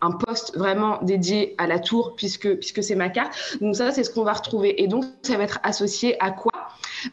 un, 0.00 0.10
poste 0.12 0.56
vraiment 0.56 0.98
dédié 1.02 1.54
à 1.58 1.66
la 1.66 1.78
tour 1.78 2.14
puisque, 2.16 2.54
puisque 2.54 2.82
c'est 2.82 2.94
ma 2.94 3.08
carte. 3.08 3.58
Donc 3.60 3.76
ça, 3.76 3.90
c'est 3.90 4.04
ce 4.04 4.10
qu'on 4.10 4.24
va 4.24 4.32
retrouver. 4.32 4.82
Et 4.82 4.86
donc, 4.86 5.04
ça 5.22 5.36
va 5.36 5.44
être 5.44 5.60
associé 5.62 6.16
à 6.22 6.30
quoi? 6.30 6.52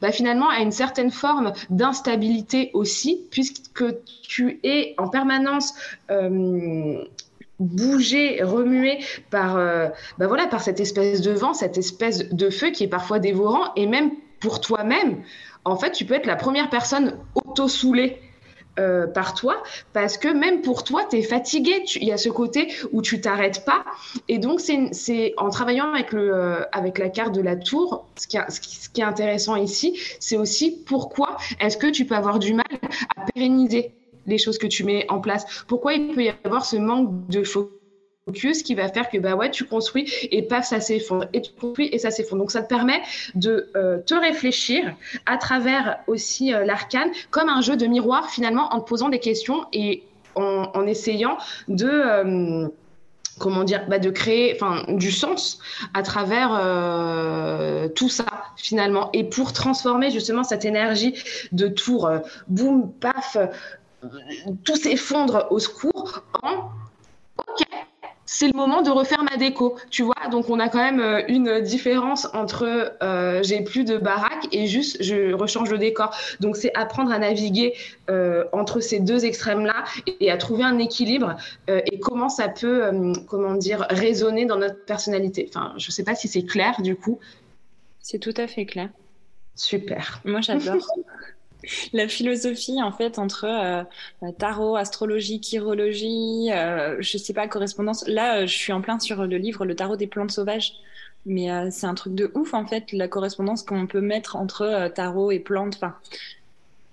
Bah, 0.02 0.12
Finalement, 0.12 0.50
à 0.50 0.60
une 0.60 0.72
certaine 0.72 1.12
forme 1.12 1.54
d'instabilité 1.70 2.72
aussi, 2.74 3.22
puisque 3.32 3.86
tu 4.22 4.60
es 4.64 4.96
en 4.98 5.10
permanence... 5.10 5.74
Euh, 6.12 7.04
bougé, 7.60 8.44
remué 8.44 9.00
par, 9.30 9.56
euh, 9.56 9.88
bah 10.18 10.28
voilà, 10.28 10.48
par 10.48 10.62
cette 10.62 10.80
espèce 10.80 11.22
de 11.22 11.32
vent, 11.32 11.54
cette 11.54 11.78
espèce 11.78 12.30
de 12.30 12.50
feu 12.50 12.72
qui 12.72 12.84
est 12.84 12.90
parfois 12.90 13.20
dévorant 13.20 13.74
et 13.76 13.88
même 13.88 14.12
pour 14.40 14.62
toi-même, 14.62 15.24
en 15.66 15.76
fait, 15.76 15.92
tu 15.92 16.06
peux 16.06 16.14
être 16.14 16.28
la 16.28 16.36
première 16.36 16.70
personne 16.70 17.18
auto-soulée 17.34 18.20
euh, 18.78 19.08
par 19.08 19.36
toi 19.36 19.64
parce 19.94 20.18
que 20.18 20.28
même 20.28 20.62
pour 20.62 20.84
toi, 20.84 21.06
tu 21.10 21.18
es 21.18 21.22
fatigué. 21.22 21.84
Il 21.96 22.04
y 22.04 22.12
a 22.12 22.18
ce 22.18 22.28
côté 22.28 22.74
où 22.92 23.02
tu 23.02 23.22
t'arrêtes 23.22 23.64
pas. 23.64 23.86
Et 24.28 24.38
donc, 24.38 24.60
c'est 24.60 25.34
en 25.38 25.50
travaillant 25.50 25.94
euh, 26.14 26.62
avec 26.74 26.98
la 26.98 27.10
carte 27.10 27.34
de 27.34 27.42
la 27.42 27.56
tour, 27.56 28.06
ce 28.18 28.28
qui, 28.28 28.38
est 28.38 29.04
intéressant 29.04 29.56
ici, 29.56 29.98
c'est 30.20 30.38
aussi 30.38 30.84
pourquoi 30.86 31.38
est-ce 31.62 31.78
que 31.78 31.88
tu 31.88 32.06
peux 32.06 32.16
avoir 32.16 32.38
du 32.38 32.54
mal 32.54 32.66
à 33.16 33.26
pérenniser 33.34 33.96
les 34.26 34.38
choses 34.38 34.58
que 34.58 34.68
tu 34.68 34.84
mets 34.84 35.06
en 35.10 35.20
place? 35.20 35.64
Pourquoi 35.68 35.94
il 35.94 36.14
peut 36.14 36.24
y 36.24 36.34
avoir 36.44 36.66
ce 36.66 36.76
manque 36.76 37.30
de 37.30 37.44
qui 38.34 38.74
va 38.74 38.88
faire 38.88 39.10
que 39.10 39.20
bah 39.20 39.36
ouais 39.36 39.52
tu 39.52 39.66
construis 39.66 40.12
et 40.32 40.42
paf 40.42 40.66
ça 40.66 40.80
s'effondre 40.80 41.26
et 41.32 41.44
tu 41.44 41.52
construis 41.52 41.90
et 41.92 42.00
ça 42.00 42.10
s'effondre 42.10 42.42
donc 42.42 42.52
ça 42.52 42.64
te 42.64 42.68
permet 42.68 43.00
de 43.36 43.70
euh, 43.76 44.00
te 44.00 44.16
réfléchir 44.16 44.96
à 45.28 45.38
travers 45.38 46.00
aussi 46.08 46.52
euh, 46.52 46.66
l'arcane 46.66 47.12
comme 47.30 47.50
un 47.50 47.62
jeu 47.62 47.78
de 47.78 47.86
miroir 47.86 48.32
finalement 48.32 48.74
en 48.74 48.82
te 48.82 48.90
posant 48.90 49.10
des 49.10 49.20
questions 49.20 49.66
et 49.74 50.04
en, 50.34 50.86
essayant 50.86 51.38
de 51.70 51.88
euh, 51.88 52.68
comment 53.40 53.64
dire, 53.64 53.86
bah 53.88 54.00
de 54.00 54.10
créer 54.10 54.58
du 54.90 55.12
sens 55.12 55.60
à 55.94 56.04
travers 56.04 56.50
tout 57.96 58.10
ça 58.10 58.26
finalement. 58.58 59.10
Et 59.14 59.24
pour 59.24 59.54
transformer 59.54 60.12
justement 60.12 60.44
cette 60.44 60.66
énergie 60.66 61.14
de 61.54 61.70
tour, 61.70 62.12
boum, 62.50 62.92
paf, 62.92 63.38
tout 64.66 64.76
s'effondre 64.76 65.48
au 65.52 65.60
secours 65.60 66.24
en 66.44 66.70
c'est 68.26 68.48
le 68.48 68.54
moment 68.54 68.82
de 68.82 68.90
refaire 68.90 69.24
ma 69.24 69.38
déco, 69.38 69.78
tu 69.90 70.04
vois. 70.04 70.16
Donc 70.32 70.50
on 70.50 70.60
a 70.60 70.68
quand 70.68 70.80
même 70.80 71.00
euh, 71.00 71.22
une 71.28 71.62
différence 71.62 72.28
entre 72.34 72.94
euh, 73.04 73.44
j'ai 73.44 73.62
plus 73.62 73.84
de 73.84 73.98
baraque 73.98 74.48
et 74.52 74.68
juste 74.68 75.02
je 75.02 75.34
rechange 75.34 75.70
le 75.70 75.78
décor. 75.78 76.16
Donc 76.40 76.58
c'est 76.58 76.76
apprendre 76.76 77.12
à 77.12 77.20
naviguer 77.20 77.76
euh, 78.10 78.46
entre 78.52 78.80
ces 78.80 79.00
deux 79.00 79.26
extrêmes-là 79.26 79.84
et, 80.20 80.32
à 80.32 80.38
trouver 80.38 80.64
un 80.64 80.80
équilibre 80.80 81.36
et 81.68 82.00
comment 82.00 82.30
ça 82.30 82.50
peut, 82.50 82.84
comment 83.28 83.54
dire, 83.54 83.86
résonner 83.90 84.46
dans 84.46 84.58
notre 84.58 84.84
personnalité. 84.86 85.46
Enfin, 85.50 85.74
je 85.78 85.92
sais 85.92 86.04
pas 86.04 86.16
si 86.16 86.28
c'est 86.28 86.44
clair 86.44 86.82
du 86.82 86.96
coup. 86.96 87.20
C'est 88.00 88.20
tout 88.20 88.34
à 88.38 88.48
fait 88.48 88.66
clair. 88.66 88.90
Super. 89.56 90.22
Moi 90.26 90.42
j'adore. 90.42 90.76
la 91.94 92.08
philosophie 92.08 92.82
en 92.82 92.92
fait 92.92 93.20
entre 93.20 93.46
euh, 93.46 93.84
tarot, 94.38 94.76
astrologie, 94.76 95.42
chirologie, 95.42 96.50
euh, 96.52 96.98
je 97.00 97.18
sais 97.18 97.34
pas 97.34 97.48
correspondance. 97.48 98.08
Là, 98.08 98.40
euh, 98.40 98.48
je 98.48 98.56
suis 98.56 98.74
en 98.74 98.82
plein 98.82 99.00
sur 99.00 99.26
le 99.26 99.38
livre 99.38 99.66
Le 99.66 99.76
tarot 99.76 99.96
des 99.96 100.08
plantes 100.08 100.32
sauvages, 100.32 100.74
mais 101.26 101.50
c'est 101.72 101.88
un 101.88 101.96
truc 101.96 102.14
de 102.14 102.32
ouf 102.36 102.54
en 102.54 102.68
fait 102.68 102.92
la 102.92 103.08
correspondance 103.08 103.64
qu'on 103.64 103.88
peut 103.88 104.02
mettre 104.02 104.36
entre 104.36 104.92
tarot 104.94 105.32
et 105.32 105.40
plantes. 105.40 105.76
Enfin, 105.76 105.96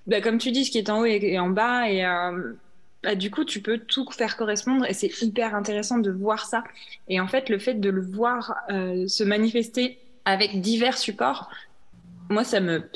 bah, 0.07 0.21
comme 0.21 0.39
tu 0.39 0.51
dis, 0.51 0.65
ce 0.65 0.71
qui 0.71 0.79
est 0.79 0.91
en 0.91 1.01
haut 1.01 1.05
est, 1.05 1.39
en 1.39 1.51
bas. 1.51 1.89
Et 1.89 2.05
euh, 2.05 2.53
bah, 3.03 3.15
du 3.15 3.31
coup, 3.31 3.45
tu 3.45 3.61
peux 3.61 3.79
tout 3.79 4.09
faire 4.11 4.37
correspondre. 4.37 4.87
Et 4.87 4.95
c'est 4.95 5.23
hyper 5.23 5.55
intéressant 5.55 5.99
de 5.99 6.11
voir 6.11 6.47
ça. 6.47 6.65
Et 7.09 7.21
en 7.21 7.29
fait, 7.29 7.49
le 7.49 7.59
fait 7.59 7.75
de 7.75 7.91
le 7.91 8.03
voir 8.03 8.57
euh, 8.71 9.07
se 9.09 9.25
manifester 9.25 9.99
avec 10.25 10.61
divers 10.61 10.99
supports, 10.99 11.51
moi, 12.29 12.45
ça 12.45 12.61
me. 12.61 12.89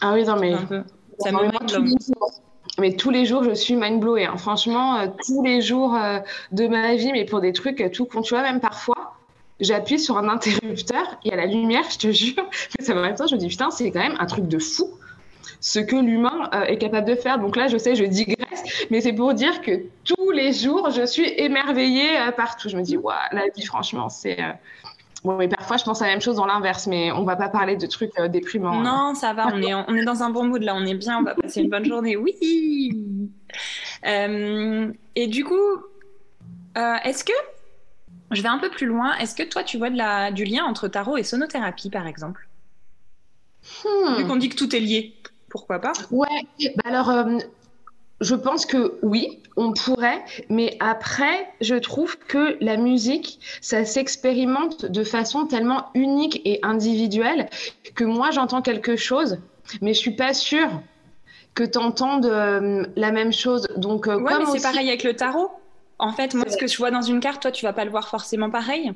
Ah 0.00 0.12
oui, 0.14 0.24
non, 0.24 0.36
mais. 0.36 0.54
Ça 1.18 1.32
me 1.32 1.38
mais 2.78 2.94
tous 2.94 3.10
les 3.10 3.26
jours, 3.26 3.42
je 3.42 3.52
suis 3.54 3.74
mind 3.74 3.98
blowée. 3.98 4.26
Hein. 4.26 4.36
Franchement, 4.36 4.98
euh, 4.98 5.06
tous 5.26 5.42
les 5.42 5.60
jours 5.60 5.98
de 6.52 6.68
ma 6.68 6.94
vie, 6.94 7.10
mais 7.10 7.24
pour 7.24 7.40
des 7.40 7.52
trucs 7.52 7.90
tout 7.90 8.04
con. 8.04 8.22
Tu 8.22 8.34
vois, 8.34 8.42
même 8.42 8.60
parfois, 8.60 9.16
j'appuie 9.58 9.98
sur 9.98 10.16
un 10.16 10.28
interrupteur, 10.28 11.18
il 11.24 11.32
y 11.32 11.34
a 11.34 11.36
la 11.36 11.46
lumière, 11.46 11.82
je 11.90 11.98
te 11.98 12.12
jure. 12.12 12.48
Mais 12.78 12.84
ça, 12.84 12.94
même 12.94 13.16
temps, 13.16 13.26
je 13.26 13.34
me 13.34 13.40
dis, 13.40 13.48
putain, 13.48 13.70
c'est 13.70 13.90
quand 13.90 14.00
même 14.00 14.16
un 14.20 14.26
truc 14.26 14.46
de 14.46 14.58
fou 14.58 14.88
ce 15.60 15.80
que 15.80 15.96
l'humain 15.96 16.50
euh, 16.54 16.64
est 16.64 16.78
capable 16.78 17.08
de 17.08 17.14
faire. 17.14 17.38
Donc 17.38 17.56
là, 17.56 17.68
je 17.68 17.76
sais, 17.78 17.94
je 17.94 18.04
digresse, 18.04 18.86
mais 18.90 19.00
c'est 19.00 19.12
pour 19.12 19.34
dire 19.34 19.60
que 19.60 19.82
tous 20.04 20.30
les 20.30 20.52
jours, 20.52 20.90
je 20.90 21.04
suis 21.04 21.28
émerveillée 21.36 22.18
euh, 22.20 22.32
partout. 22.32 22.68
Je 22.68 22.76
me 22.76 22.82
dis, 22.82 22.96
waouh, 22.96 23.16
la 23.32 23.44
vie, 23.54 23.64
franchement, 23.64 24.08
c'est. 24.08 24.38
Euh, 25.24 25.28
bon, 25.28 25.36
mais 25.36 25.48
parfois, 25.48 25.76
je 25.76 25.84
pense 25.84 26.02
à 26.02 26.06
la 26.06 26.12
même 26.12 26.20
chose 26.20 26.36
dans 26.36 26.46
l'inverse, 26.46 26.86
mais 26.86 27.12
on 27.12 27.24
va 27.24 27.36
pas 27.36 27.48
parler 27.48 27.76
de 27.76 27.86
trucs 27.86 28.18
déprimants. 28.30 28.80
Hein. 28.80 28.82
Non, 28.82 29.14
ça 29.14 29.32
va, 29.32 29.48
on 29.52 29.62
est, 29.62 29.74
on 29.74 29.94
est 29.94 30.04
dans 30.04 30.22
un 30.22 30.30
bon 30.30 30.44
mood 30.44 30.62
là, 30.62 30.74
on 30.74 30.84
est 30.84 30.94
bien, 30.94 31.18
on 31.18 31.22
va 31.22 31.34
passer 31.34 31.60
une 31.60 31.70
bonne 31.70 31.84
journée. 31.84 32.16
Oui! 32.16 33.28
et 34.04 35.26
du 35.26 35.44
coup, 35.44 35.54
est-ce 36.76 37.24
que. 37.24 37.32
Je 38.30 38.42
vais 38.42 38.48
un 38.48 38.58
peu 38.58 38.68
plus 38.68 38.86
loin. 38.86 39.16
Est-ce 39.16 39.34
que 39.34 39.42
toi, 39.42 39.64
tu 39.64 39.78
vois 39.78 39.88
de 39.88 39.96
la, 39.96 40.30
du 40.30 40.44
lien 40.44 40.64
entre 40.64 40.86
tarot 40.86 41.16
et 41.16 41.22
sonothérapie, 41.22 41.88
par 41.88 42.06
exemple? 42.06 42.46
Hmm. 43.84 44.16
Vu 44.16 44.26
qu'on 44.26 44.36
dit 44.36 44.50
que 44.50 44.56
tout 44.56 44.76
est 44.76 44.80
lié 44.80 45.14
pourquoi 45.48 45.78
pas? 45.78 45.92
Ouais, 46.10 46.46
bah 46.76 46.82
alors 46.84 47.10
euh, 47.10 47.38
je 48.20 48.34
pense 48.34 48.66
que 48.66 48.98
oui, 49.02 49.40
on 49.56 49.72
pourrait, 49.72 50.24
mais 50.48 50.76
après, 50.80 51.48
je 51.60 51.74
trouve 51.74 52.18
que 52.18 52.56
la 52.60 52.76
musique, 52.76 53.40
ça 53.60 53.84
s'expérimente 53.84 54.86
de 54.86 55.04
façon 55.04 55.46
tellement 55.46 55.86
unique 55.94 56.40
et 56.44 56.58
individuelle 56.62 57.48
que 57.94 58.04
moi 58.04 58.30
j'entends 58.30 58.62
quelque 58.62 58.96
chose, 58.96 59.38
mais 59.80 59.94
je 59.94 59.98
suis 59.98 60.16
pas 60.16 60.34
sûre 60.34 60.70
que 61.54 61.64
tu 61.64 61.78
entendes 61.78 62.26
euh, 62.26 62.86
la 62.96 63.10
même 63.10 63.32
chose. 63.32 63.68
Donc, 63.76 64.06
euh, 64.06 64.16
ouais, 64.16 64.32
mais 64.38 64.46
c'est 64.46 64.62
pareil 64.62 64.88
avec 64.88 65.02
le 65.02 65.14
tarot. 65.14 65.50
En 65.98 66.12
fait, 66.12 66.34
moi, 66.34 66.44
ce 66.48 66.56
que 66.56 66.68
je 66.68 66.76
vois 66.76 66.92
dans 66.92 67.02
une 67.02 67.18
carte, 67.18 67.42
toi, 67.42 67.50
tu 67.50 67.64
vas 67.64 67.72
pas 67.72 67.84
le 67.84 67.90
voir 67.90 68.08
forcément 68.08 68.50
pareil. 68.50 68.92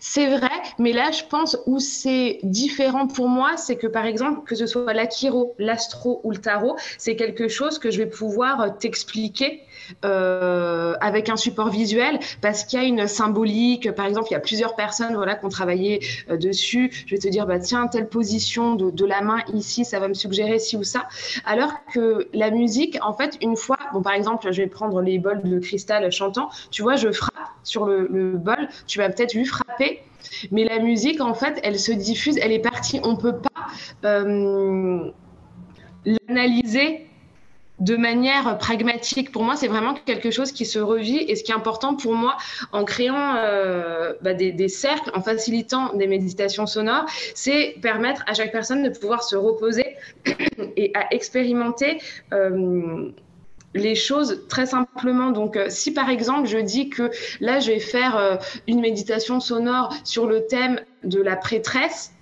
C'est 0.00 0.26
vrai, 0.26 0.48
mais 0.78 0.92
là, 0.92 1.10
je 1.10 1.24
pense 1.24 1.58
où 1.66 1.78
c'est 1.78 2.38
différent 2.42 3.06
pour 3.06 3.28
moi, 3.28 3.56
c'est 3.56 3.76
que 3.76 3.86
par 3.86 4.06
exemple, 4.06 4.40
que 4.46 4.54
ce 4.54 4.66
soit 4.66 4.92
l'Akiro, 4.94 5.54
l'Astro 5.58 6.20
ou 6.24 6.30
le 6.30 6.38
Tarot, 6.38 6.76
c'est 6.96 7.16
quelque 7.16 7.48
chose 7.48 7.78
que 7.78 7.90
je 7.90 7.98
vais 7.98 8.08
pouvoir 8.08 8.78
t'expliquer 8.78 9.62
euh, 10.04 10.94
avec 11.00 11.28
un 11.28 11.36
support 11.36 11.68
visuel 11.68 12.18
parce 12.40 12.64
qu'il 12.64 12.80
y 12.80 12.82
a 12.82 12.86
une 12.86 13.06
symbolique. 13.06 13.92
Par 13.92 14.06
exemple, 14.06 14.28
il 14.30 14.32
y 14.32 14.36
a 14.36 14.40
plusieurs 14.40 14.74
personnes 14.74 15.14
voilà, 15.14 15.34
qui 15.34 15.44
ont 15.44 15.50
travaillé 15.50 16.00
euh, 16.30 16.36
dessus. 16.36 16.90
Je 17.06 17.14
vais 17.14 17.20
te 17.20 17.28
dire, 17.28 17.46
bah, 17.46 17.58
tiens, 17.58 17.86
telle 17.86 18.08
position 18.08 18.76
de, 18.76 19.04
la 19.04 19.20
main 19.20 19.40
ici, 19.52 19.84
ça 19.84 20.00
va 20.00 20.08
me 20.08 20.14
suggérer 20.14 20.58
ci 20.58 20.76
ou 20.78 20.82
ça. 20.82 21.06
Alors 21.44 21.72
que 21.92 22.28
la 22.32 22.50
musique, 22.50 22.96
en 23.02 23.12
fait, 23.12 23.36
une 23.42 23.56
fois, 23.56 23.76
bon, 23.92 24.00
par 24.00 24.14
exemple, 24.14 24.50
je 24.50 24.62
vais 24.62 24.68
prendre 24.68 25.02
les 25.02 25.18
bols 25.18 25.42
de 25.42 25.58
cristal 25.58 26.10
chantant, 26.10 26.48
tu 26.70 26.80
vois, 26.80 26.96
je 26.96 27.12
frappe 27.12 27.34
sur 27.62 27.84
le, 27.84 28.08
le 28.10 28.32
bol, 28.38 28.68
tu 28.86 28.98
vas 28.98 29.10
peut-être 29.10 29.34
vu 29.34 29.44
frapper. 29.44 29.63
Mais 30.50 30.64
la 30.64 30.78
musique, 30.78 31.20
en 31.20 31.34
fait, 31.34 31.60
elle 31.62 31.78
se 31.78 31.92
diffuse, 31.92 32.38
elle 32.38 32.52
est 32.52 32.60
partie. 32.60 33.00
On 33.02 33.16
peut 33.16 33.36
pas 33.38 34.08
euh, 34.08 35.10
l'analyser 36.04 37.06
de 37.80 37.96
manière 37.96 38.56
pragmatique. 38.58 39.32
Pour 39.32 39.42
moi, 39.42 39.56
c'est 39.56 39.68
vraiment 39.68 39.94
quelque 39.94 40.30
chose 40.30 40.52
qui 40.52 40.64
se 40.64 40.78
revit. 40.78 41.18
Et 41.18 41.36
ce 41.36 41.42
qui 41.42 41.52
est 41.52 41.54
important 41.54 41.94
pour 41.94 42.14
moi, 42.14 42.36
en 42.72 42.84
créant 42.84 43.36
euh, 43.36 44.14
bah, 44.22 44.32
des, 44.34 44.68
cercles, 44.68 45.10
en 45.14 45.20
facilitant 45.20 45.94
des 45.94 46.06
méditations 46.06 46.66
sonores, 46.66 47.06
c'est 47.34 47.76
permettre 47.82 48.24
à 48.26 48.34
chaque 48.34 48.52
personne 48.52 48.82
de 48.82 48.90
pouvoir 48.90 49.22
se 49.22 49.36
reposer 49.36 49.96
et 50.76 50.92
à 50.94 51.12
expérimenter. 51.12 51.98
Euh, 52.32 53.10
les 53.74 53.94
choses 53.94 54.42
très 54.48 54.66
simplement. 54.66 55.30
Donc, 55.30 55.56
euh, 55.56 55.66
si 55.68 55.92
par 55.92 56.08
exemple 56.08 56.48
je 56.48 56.58
dis 56.58 56.88
que 56.88 57.10
là 57.40 57.60
je 57.60 57.72
vais 57.72 57.80
faire 57.80 58.38
une 58.66 58.80
méditation 58.80 59.40
sonore 59.40 59.94
sur 60.04 60.26
le 60.26 60.46
thème 60.46 60.80
de 61.02 61.20
la 61.20 61.36
prêtresse, 61.36 62.12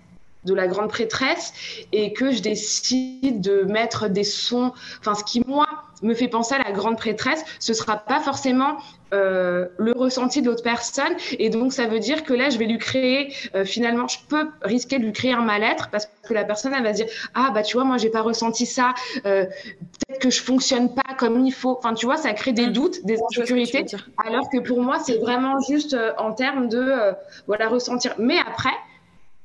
de 0.44 0.54
la 0.54 0.66
grande 0.66 0.88
prêtresse 0.88 1.52
et 1.92 2.12
que 2.12 2.32
je 2.32 2.42
décide 2.42 3.40
de 3.40 3.62
mettre 3.62 4.08
des 4.08 4.24
sons, 4.24 4.72
enfin 5.00 5.14
ce 5.14 5.24
qui 5.24 5.42
moi 5.46 5.66
me 6.02 6.14
fait 6.14 6.28
penser 6.28 6.54
à 6.54 6.58
la 6.58 6.72
grande 6.72 6.96
prêtresse, 6.96 7.44
ce 7.58 7.74
sera 7.74 7.96
pas 7.96 8.20
forcément 8.20 8.76
euh, 9.12 9.68
le 9.78 9.92
ressenti 9.92 10.40
de 10.40 10.46
l'autre 10.46 10.62
personne 10.62 11.12
et 11.38 11.50
donc 11.50 11.72
ça 11.72 11.86
veut 11.86 11.98
dire 11.98 12.24
que 12.24 12.32
là 12.32 12.48
je 12.48 12.56
vais 12.56 12.64
lui 12.64 12.78
créer 12.78 13.34
euh, 13.54 13.64
finalement 13.64 14.08
je 14.08 14.16
peux 14.26 14.48
risquer 14.62 14.98
de 14.98 15.04
lui 15.04 15.12
créer 15.12 15.32
un 15.32 15.42
mal-être 15.42 15.90
parce 15.90 16.08
que 16.22 16.32
la 16.32 16.44
personne 16.44 16.72
elle 16.74 16.82
va 16.82 16.94
se 16.94 17.02
dire 17.02 17.12
ah 17.34 17.50
bah 17.52 17.62
tu 17.62 17.76
vois 17.76 17.84
moi 17.84 17.98
j'ai 17.98 18.08
pas 18.08 18.22
ressenti 18.22 18.64
ça 18.64 18.94
euh, 19.26 19.44
peut-être 19.44 20.18
que 20.18 20.30
je 20.30 20.40
fonctionne 20.40 20.94
pas 20.94 21.14
comme 21.18 21.44
il 21.44 21.52
faut 21.52 21.76
enfin 21.76 21.92
tu 21.92 22.06
vois 22.06 22.16
ça 22.16 22.32
crée 22.32 22.52
des 22.52 22.68
mmh. 22.68 22.72
doutes 22.72 23.04
des 23.04 23.18
insécurités 23.22 23.84
alors 24.26 24.48
que 24.48 24.60
pour 24.60 24.80
moi 24.80 24.98
c'est 24.98 25.18
vraiment 25.18 25.60
juste 25.60 25.94
en 26.16 26.32
termes 26.32 26.70
de 26.70 27.12
voilà 27.46 27.68
ressentir 27.68 28.14
mais 28.16 28.38
après 28.38 28.72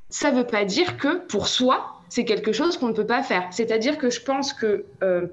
ça 0.10 0.32
ne 0.32 0.38
veut 0.38 0.48
pas 0.48 0.66
dire 0.66 0.98
que 0.98 1.26
pour 1.26 1.48
soi, 1.48 2.02
c'est 2.10 2.24
quelque 2.24 2.54
chose 2.54 2.78
qu'on 2.78 2.88
ne 2.88 2.94
peut 2.94 3.06
pas 3.06 3.24
faire. 3.24 3.48
C'est-à-dire 3.52 3.98
que 3.98 4.10
je 4.10 4.22
pense 4.22 4.54
que 4.54 4.86
euh, 5.04 5.28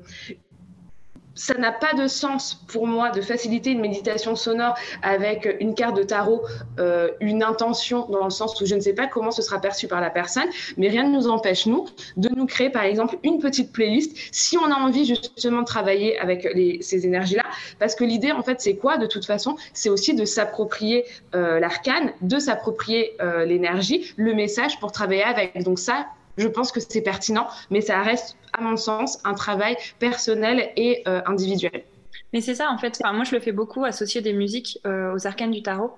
ça 1.34 1.54
n'a 1.54 1.72
pas 1.72 1.94
de 1.94 2.06
sens 2.06 2.54
pour 2.68 2.86
moi 2.86 3.10
de 3.10 3.20
faciliter 3.20 3.70
une 3.70 3.80
méditation 3.80 4.36
sonore 4.36 4.74
avec 5.02 5.56
une 5.60 5.74
carte 5.74 5.96
de 5.96 6.02
tarot, 6.02 6.42
euh, 6.78 7.10
une 7.20 7.42
intention 7.42 8.06
dans 8.08 8.24
le 8.24 8.30
sens 8.30 8.60
où 8.60 8.66
je 8.66 8.74
ne 8.74 8.80
sais 8.80 8.92
pas 8.92 9.06
comment 9.06 9.30
ce 9.30 9.42
sera 9.42 9.60
perçu 9.60 9.88
par 9.88 10.00
la 10.00 10.10
personne, 10.10 10.48
mais 10.76 10.88
rien 10.88 11.04
ne 11.04 11.14
nous 11.14 11.28
empêche, 11.28 11.66
nous, 11.66 11.86
de 12.16 12.28
nous 12.28 12.46
créer 12.46 12.70
par 12.70 12.84
exemple 12.84 13.16
une 13.22 13.38
petite 13.38 13.72
playlist 13.72 14.16
si 14.32 14.56
on 14.58 14.70
a 14.70 14.76
envie 14.76 15.04
justement 15.04 15.60
de 15.60 15.66
travailler 15.66 16.18
avec 16.18 16.46
ces 16.80 17.06
énergies-là. 17.06 17.44
Parce 17.78 17.94
que 17.94 18.04
l'idée, 18.04 18.32
en 18.32 18.42
fait, 18.42 18.60
c'est 18.60 18.76
quoi 18.76 18.98
de 18.98 19.06
toute 19.06 19.24
façon? 19.24 19.56
C'est 19.72 19.88
aussi 19.88 20.14
de 20.14 20.24
s'approprier 20.24 21.04
euh, 21.34 21.60
l'arcane, 21.60 22.12
de 22.20 22.38
s'approprier 22.38 23.16
euh, 23.20 23.44
l'énergie, 23.44 24.12
le 24.16 24.34
message 24.34 24.78
pour 24.80 24.92
travailler 24.92 25.24
avec. 25.24 25.62
Donc 25.62 25.78
ça, 25.78 26.06
je 26.36 26.48
pense 26.48 26.72
que 26.72 26.80
c'est 26.80 27.02
pertinent, 27.02 27.48
mais 27.70 27.80
ça 27.80 28.02
reste, 28.02 28.36
à 28.52 28.60
mon 28.60 28.76
sens, 28.76 29.18
un 29.24 29.34
travail 29.34 29.76
personnel 29.98 30.70
et 30.76 31.02
euh, 31.06 31.20
individuel. 31.26 31.84
Mais 32.32 32.40
c'est 32.40 32.54
ça, 32.54 32.70
en 32.70 32.78
fait. 32.78 32.98
Enfin, 33.00 33.12
moi, 33.12 33.24
je 33.24 33.34
le 33.34 33.40
fais 33.40 33.52
beaucoup, 33.52 33.84
associer 33.84 34.20
des 34.20 34.32
musiques 34.32 34.78
euh, 34.86 35.14
aux 35.14 35.26
arcanes 35.26 35.52
du 35.52 35.62
tarot. 35.62 35.96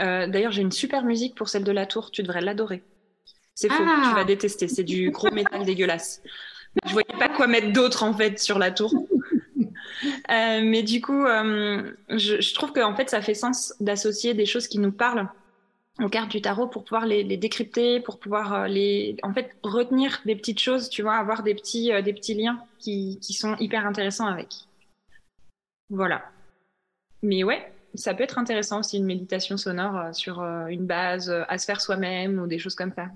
Euh, 0.00 0.26
d'ailleurs, 0.26 0.52
j'ai 0.52 0.62
une 0.62 0.72
super 0.72 1.04
musique 1.04 1.34
pour 1.34 1.48
celle 1.48 1.64
de 1.64 1.72
la 1.72 1.86
tour. 1.86 2.10
Tu 2.10 2.22
devrais 2.22 2.40
l'adorer. 2.40 2.82
C'est 3.54 3.70
faux, 3.70 3.82
tu 3.82 4.14
vas 4.14 4.20
ah. 4.20 4.24
détester. 4.24 4.68
C'est 4.68 4.82
du 4.82 5.10
gros 5.10 5.30
métal 5.34 5.64
dégueulasse. 5.64 6.22
Je 6.86 6.92
voyais 6.92 7.18
pas 7.18 7.28
quoi 7.28 7.46
mettre 7.46 7.72
d'autre, 7.72 8.02
en 8.02 8.14
fait, 8.14 8.38
sur 8.38 8.58
la 8.58 8.70
tour. 8.70 8.92
mais 10.28 10.82
du 10.82 11.00
coup, 11.00 11.24
je, 11.24 12.40
je, 12.40 12.54
trouve 12.54 12.72
qu'en 12.72 12.96
fait, 12.96 13.10
ça 13.10 13.22
fait 13.22 13.34
sens 13.34 13.74
d'associer 13.78 14.34
des 14.34 14.46
choses 14.46 14.66
qui 14.66 14.78
nous 14.78 14.90
parlent 14.90 15.28
aux 16.02 16.08
cartes 16.08 16.30
du 16.30 16.40
tarot 16.40 16.66
pour 16.66 16.84
pouvoir 16.84 17.06
les, 17.06 17.24
décrypter, 17.36 18.00
pour 18.00 18.18
pouvoir 18.18 18.52
euh, 18.52 18.66
les, 18.66 19.16
en 19.22 19.32
fait, 19.32 19.54
retenir 19.62 20.20
des 20.26 20.34
petites 20.34 20.60
choses, 20.60 20.88
tu 20.88 21.02
vois, 21.02 21.14
avoir 21.14 21.42
des 21.42 21.54
petits, 21.54 21.92
euh, 21.92 22.02
des 22.02 22.12
petits 22.12 22.34
liens 22.34 22.60
qui, 22.78 23.18
qui 23.20 23.32
sont 23.32 23.56
hyper 23.56 23.86
intéressants 23.86 24.26
avec. 24.26 24.48
Voilà. 25.90 26.24
Mais 27.22 27.44
ouais, 27.44 27.72
ça 27.94 28.12
peut 28.14 28.24
être 28.24 28.38
intéressant 28.38 28.80
aussi 28.80 28.98
une 28.98 29.06
méditation 29.06 29.56
sonore 29.56 29.96
euh, 29.96 30.12
sur 30.12 30.42
une 30.42 30.86
base 30.86 31.30
à 31.48 31.58
se 31.58 31.64
faire 31.64 31.80
soi-même 31.80 32.40
ou 32.40 32.46
des 32.46 32.58
choses 32.58 32.74
comme 32.74 32.92
ça. 32.92 33.06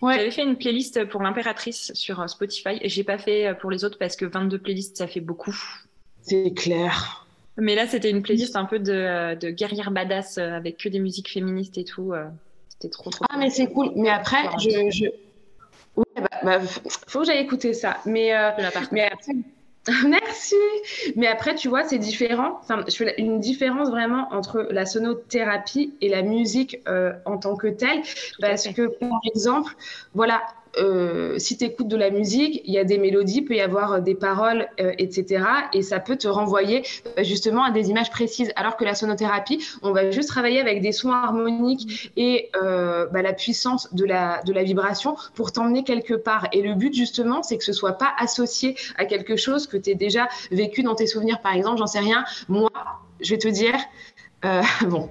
Ouais. 0.00 0.14
J'avais 0.14 0.30
fait 0.30 0.42
une 0.42 0.56
playlist 0.56 1.04
pour 1.04 1.22
l'impératrice 1.22 1.92
sur 1.92 2.26
Spotify 2.30 2.78
et 2.80 2.88
j'ai 2.88 3.04
pas 3.04 3.18
fait 3.18 3.54
pour 3.60 3.70
les 3.70 3.84
autres 3.84 3.98
parce 3.98 4.16
que 4.16 4.24
22 4.24 4.58
playlists 4.58 4.96
ça 4.96 5.06
fait 5.06 5.20
beaucoup. 5.20 5.54
C'est 6.22 6.54
clair. 6.54 7.26
Mais 7.56 7.74
là, 7.74 7.86
c'était 7.86 8.10
une 8.10 8.22
playlist 8.22 8.56
un 8.56 8.64
peu 8.64 8.78
de, 8.78 9.34
de 9.34 9.50
guerrière 9.50 9.90
badass 9.90 10.38
euh, 10.38 10.52
avec 10.52 10.78
que 10.78 10.88
des 10.88 10.98
musiques 10.98 11.30
féministes 11.30 11.78
et 11.78 11.84
tout. 11.84 12.12
Euh. 12.12 12.26
C'était 12.68 12.88
trop, 12.88 13.10
trop. 13.10 13.24
Ah, 13.28 13.36
mais 13.38 13.50
c'est 13.50 13.66
cool. 13.66 13.92
Mais 13.96 14.08
après, 14.08 14.38
je. 14.58 14.90
je... 14.90 15.06
Ouais, 15.96 16.04
bah, 16.16 16.28
bah, 16.42 16.60
faut 17.06 17.20
que 17.20 17.26
j'aille 17.26 17.42
écouter 17.42 17.74
ça. 17.74 17.98
Mais, 18.06 18.34
euh, 18.34 18.50
mais 18.92 19.04
après. 19.04 19.42
Merci. 20.06 20.56
Mais 21.16 21.26
après, 21.26 21.54
tu 21.54 21.68
vois, 21.68 21.84
c'est 21.84 21.98
différent. 21.98 22.58
Enfin, 22.60 22.84
je 22.86 22.94
fais 22.94 23.14
une 23.18 23.40
différence 23.40 23.88
vraiment 23.88 24.28
entre 24.30 24.68
la 24.70 24.84
sonothérapie 24.84 25.94
et 26.02 26.10
la 26.10 26.20
musique 26.20 26.78
en 27.24 27.38
tant 27.38 27.56
que 27.56 27.66
telle, 27.66 28.02
parce 28.40 28.68
que 28.68 28.88
par 28.98 29.18
exemple, 29.24 29.74
voilà, 30.14 30.42
euh, 30.78 31.38
si 31.38 31.56
tu 31.56 31.64
écoutes 31.64 31.88
de 31.88 31.96
la 31.96 32.10
musique, 32.10 32.62
il 32.64 32.72
y 32.72 32.78
a 32.78 32.84
des 32.84 32.98
mélodies, 32.98 33.38
il 33.38 33.44
peut 33.44 33.54
y 33.54 33.60
avoir 33.60 34.00
des 34.00 34.14
paroles, 34.14 34.68
euh, 34.80 34.92
etc. 34.98 35.44
Et 35.72 35.82
ça 35.82 35.98
peut 35.98 36.16
te 36.16 36.28
renvoyer 36.28 36.82
euh, 37.18 37.24
justement 37.24 37.64
à 37.64 37.70
des 37.70 37.90
images 37.90 38.10
précises. 38.10 38.52
Alors 38.56 38.76
que 38.76 38.84
la 38.84 38.94
sonothérapie, 38.94 39.64
on 39.82 39.92
va 39.92 40.10
juste 40.10 40.28
travailler 40.28 40.60
avec 40.60 40.80
des 40.80 40.92
sons 40.92 41.10
harmoniques 41.10 42.12
et 42.16 42.50
bah, 42.54 43.22
la 43.22 43.32
puissance 43.32 43.92
de 43.94 44.04
la, 44.04 44.42
de 44.42 44.52
la 44.52 44.62
vibration 44.62 45.16
pour 45.34 45.52
t'emmener 45.52 45.84
quelque 45.84 46.14
part. 46.14 46.46
Et 46.52 46.62
le 46.62 46.74
but 46.74 46.94
justement, 46.94 47.42
c'est 47.42 47.58
que 47.58 47.64
ce 47.64 47.72
soit 47.72 47.94
pas 47.94 48.12
associé 48.18 48.76
à 48.96 49.04
quelque 49.04 49.36
chose 49.36 49.66
que 49.66 49.76
tu 49.76 49.90
as 49.90 49.94
déjà 49.94 50.28
vécu 50.50 50.82
dans 50.82 50.94
tes 50.94 51.06
souvenirs. 51.06 51.40
Par 51.40 51.54
exemple, 51.54 51.78
j'en 51.78 51.86
sais 51.86 52.00
rien, 52.00 52.24
moi, 52.48 52.70
je 53.20 53.30
vais 53.30 53.38
te 53.38 53.48
dire, 53.48 53.74
bon, 54.86 55.08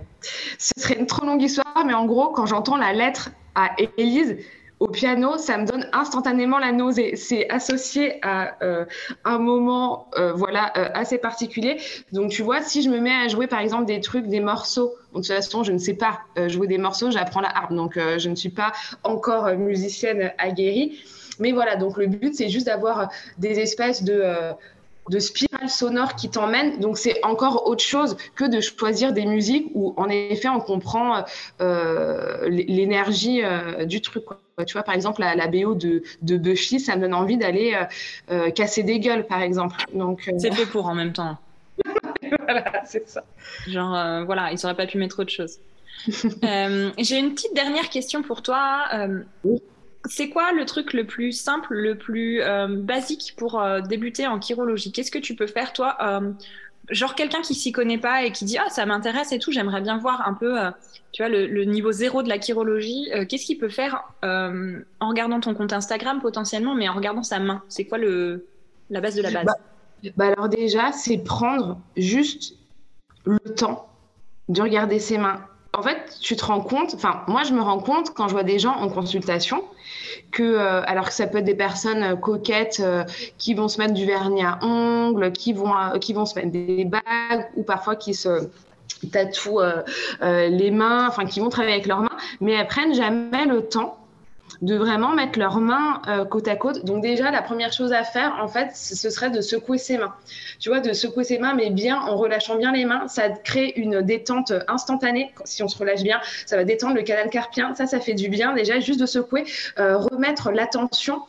ce 0.58 0.72
serait 0.78 1.00
une 1.00 1.08
trop 1.08 1.26
longue 1.26 1.42
histoire, 1.42 1.84
mais 1.86 1.94
en 1.94 2.06
gros, 2.06 2.30
quand 2.30 2.46
j'entends 2.46 2.78
la 2.78 2.94
lettre 2.94 3.32
à 3.56 3.72
Élise, 3.98 4.38
au 4.80 4.88
piano, 4.88 5.38
ça 5.38 5.58
me 5.58 5.66
donne 5.66 5.88
instantanément 5.92 6.58
la 6.58 6.72
nausée. 6.72 7.16
C'est 7.16 7.50
associé 7.50 8.20
à 8.26 8.64
euh, 8.64 8.86
un 9.26 9.38
moment 9.38 10.08
euh, 10.18 10.32
voilà, 10.34 10.72
euh, 10.78 10.90
assez 10.94 11.18
particulier. 11.18 11.78
Donc, 12.14 12.32
tu 12.32 12.44
vois, 12.44 12.62
si 12.62 12.82
je 12.82 12.90
me 12.90 13.00
mets 13.00 13.14
à 13.14 13.28
jouer, 13.28 13.48
par 13.48 13.60
exemple, 13.60 13.86
des 13.86 14.00
trucs, 14.00 14.28
des 14.28 14.40
morceaux, 14.40 14.94
de 15.14 15.18
toute 15.18 15.28
façon, 15.28 15.64
je 15.64 15.74
ne 15.74 15.78
sais 15.78 15.96
pas 15.96 16.20
jouer 16.48 16.68
des 16.68 16.78
morceaux, 16.78 17.12
j'apprends 17.12 17.42
la 17.42 17.50
harpe, 17.50 17.74
donc 17.74 17.96
je 17.96 18.30
ne 18.30 18.36
suis 18.36 18.50
pas 18.50 18.72
encore 19.04 19.48
musicienne 19.56 20.32
aguerrie. 20.38 21.04
Mais 21.40 21.52
voilà, 21.52 21.76
donc 21.76 21.98
le 21.98 22.08
but, 22.08 22.36
c'est 22.36 22.50
juste 22.50 22.68
d'avoir 22.68 23.10
des 23.38 23.60
espèces 23.60 24.04
de 24.04 24.24
de 25.10 25.20
spirale 25.20 25.70
sonore 25.70 26.16
qui 26.16 26.30
t'emmène. 26.30 26.80
Donc 26.80 26.98
c'est 26.98 27.24
encore 27.26 27.68
autre 27.68 27.84
chose 27.84 28.18
que 28.36 28.46
de 28.46 28.62
choisir 28.62 29.14
des 29.14 29.26
musiques 29.26 29.68
où 29.74 29.94
en 29.98 30.08
effet 30.10 30.50
on 30.50 30.60
comprend 30.60 31.26
euh, 31.62 32.48
l'énergie 32.50 33.44
euh, 33.44 33.86
du 33.86 34.02
truc. 34.02 34.24
Tu 34.68 34.74
vois, 34.74 34.84
par 34.84 34.94
exemple, 34.94 35.22
la, 35.22 35.48
BO 35.48 35.74
de, 35.74 36.04
de, 36.22 36.38
Buffy, 36.38 36.82
ça 36.82 36.98
me 36.98 37.02
donne 37.02 37.14
envie 37.14 37.38
d'aller 37.38 37.80
euh, 38.30 38.52
casser 38.52 38.84
des 38.84 39.00
gueules, 39.00 39.26
par 39.26 39.42
exemple. 39.42 39.78
Donc 39.94 40.30
C'est 40.38 40.54
fait 40.54 40.66
pour 40.66 40.86
en 40.88 40.96
même 40.96 41.14
temps. 41.14 41.38
voilà, 42.42 42.84
c'est 42.86 43.08
ça. 43.08 43.24
Genre, 43.68 44.26
voilà, 44.26 44.52
ils 44.52 44.60
n'auraient 44.62 44.76
pas 44.76 44.86
pu 44.86 44.98
mettre 44.98 45.22
autre 45.22 45.32
chose. 45.32 45.60
J'ai 46.08 47.18
une 47.18 47.34
petite 47.34 47.54
dernière 47.56 47.90
question 47.90 48.22
pour 48.22 48.42
toi. 48.42 48.84
Oui 49.46 49.62
c'est 50.06 50.30
quoi 50.30 50.52
le 50.54 50.66
truc 50.66 50.94
le 50.94 51.06
plus 51.06 51.32
simple, 51.32 51.74
le 51.74 51.98
plus 51.98 52.42
euh, 52.42 52.68
basique 52.68 53.34
pour 53.38 53.60
euh, 53.60 53.82
débuter 53.82 54.28
en 54.28 54.40
chirologie? 54.40 54.92
Qu'est-ce 54.92 55.12
que 55.12 55.20
tu 55.20 55.36
peux 55.36 55.48
faire, 55.48 55.74
toi 55.74 55.98
euh, 56.02 56.32
Genre 56.90 57.16
quelqu'un 57.16 57.42
qui 57.42 57.54
s'y 57.54 57.72
connaît 57.72 57.98
pas 57.98 58.24
et 58.24 58.32
qui 58.32 58.46
dit 58.46 58.58
ah 58.58 58.70
ça 58.70 58.86
m'intéresse 58.86 59.32
et 59.32 59.40
tout, 59.40 59.52
j'aimerais 59.52 59.82
bien 59.82 59.98
voir 60.00 60.28
un 60.28 60.34
peu, 60.34 60.58
tu 61.12 61.22
vois, 61.22 61.30
le, 61.30 61.64
niveau 61.64 61.92
zéro 61.92 62.24
de 62.24 62.30
la 62.30 62.42
chirologie. 62.42 63.08
Qu'est-ce 63.28 63.46
qu'il 63.46 63.60
peut 63.60 63.70
faire 63.70 64.06
en 64.24 65.08
regardant 65.08 65.40
ton 65.40 65.54
compte 65.54 65.72
Instagram 65.72 66.20
potentiellement, 66.20 66.74
mais 66.74 66.90
en 66.90 66.96
regardant 66.96 67.22
sa 67.22 67.38
main? 67.38 67.62
C'est 67.70 67.86
quoi 67.86 68.00
le 68.00 68.48
la 68.90 69.02
base 69.02 69.14
de 69.14 69.22
la 69.22 69.30
base? 69.30 69.46
Bah, 69.46 70.10
bah 70.18 70.28
alors 70.30 70.50
déjà, 70.50 70.92
c'est 70.92 71.20
prendre 71.20 71.80
juste 71.96 72.56
le 73.26 73.38
temps 73.54 73.88
de 74.48 74.60
regarder 74.60 74.98
ses 74.98 75.20
mains 75.20 75.46
en 75.74 75.84
fait, 75.84 76.18
tu 76.20 76.36
te 76.36 76.44
rends 76.44 76.62
compte, 76.62 76.94
enfin, 76.96 77.22
moi, 77.28 77.44
je 77.44 77.54
me 77.54 77.62
rends 77.62 77.80
compte 77.80 78.14
quand 78.14 78.28
je 78.28 78.34
vois 78.34 78.44
des 78.44 78.60
gens 78.60 78.74
en 78.74 78.90
consultation 78.90 79.64
que, 80.32 80.44
euh, 80.44 80.82
alors 80.86 81.08
que 81.08 81.14
ça 81.14 81.28
peut 81.28 81.38
être 81.38 81.46
des 81.46 81.56
personnes 81.56 82.04
euh, 82.04 82.16
coquettes 82.16 82.80
euh, 82.80 83.04
qui 83.38 83.54
vont 83.54 83.68
se 83.68 83.78
mettre 83.78 83.94
du 83.94 84.06
vernis 84.06 84.44
à 84.44 84.60
ongles, 84.64 85.32
qui 85.32 85.54
vont, 85.54 85.74
qui 86.02 86.14
vont 86.14 86.26
se 86.26 86.36
mettre 86.36 86.52
des 86.52 86.86
bagues 86.86 87.48
ou 87.56 87.64
parfois 87.64 87.96
qui 87.96 88.14
se 88.14 88.50
tatouent 89.12 89.62
les 90.22 90.72
mains, 90.72 91.08
enfin, 91.08 91.26
qui 91.26 91.40
vont 91.40 91.50
travailler 91.50 91.76
avec 91.76 91.88
leurs 91.88 92.02
mains, 92.02 92.18
mais 92.42 92.54
elles 92.54 92.68
prennent 92.68 92.94
jamais 92.94 93.46
le 93.46 93.62
temps 93.62 93.99
de 94.62 94.76
vraiment 94.76 95.14
mettre 95.14 95.40
leurs 95.40 95.60
mains 95.60 96.02
euh, 96.08 96.26
côte 96.26 96.48
à 96.48 96.56
côte. 96.56 96.86
Donc 96.86 97.02
déjà, 97.02 97.32
la 97.32 97.42
première 97.42 97.72
chose 97.72 97.94
à 97.94 98.04
faire, 98.04 98.38
en 98.42 98.48
fait, 98.48 98.72
ce 98.76 99.10
serait 99.10 99.30
de 99.30 99.42
secouer 99.42 99.78
ses 99.78 99.98
mains. 99.98 100.14
Tu 100.60 100.70
vois, 100.70 100.80
de 100.80 100.94
secouer 100.94 101.24
ses 101.24 101.40
mains, 101.40 101.54
mais 101.54 101.70
bien 101.70 102.00
en 102.00 102.16
relâchant 102.16 102.58
bien 102.58 102.72
les 102.72 102.86
mains. 102.86 103.08
Ça 103.08 103.30
crée 103.30 103.74
une 103.76 104.02
détente 104.02 104.54
instantanée. 104.68 105.34
Si 105.46 105.64
on 105.64 105.68
se 105.68 105.78
relâche 105.78 106.04
bien, 106.04 106.20
ça 106.46 106.58
va 106.58 106.64
détendre 106.64 106.96
le 106.96 107.04
canal 107.04 107.30
carpien. 107.30 107.74
Ça, 107.76 107.88
ça 107.88 108.00
fait 108.00 108.14
du 108.14 108.30
bien 108.30 108.54
déjà, 108.54 108.80
juste 108.80 109.00
de 109.00 109.06
secouer, 109.06 109.46
euh, 109.78 109.98
remettre 109.98 110.52
l'attention 110.52 111.22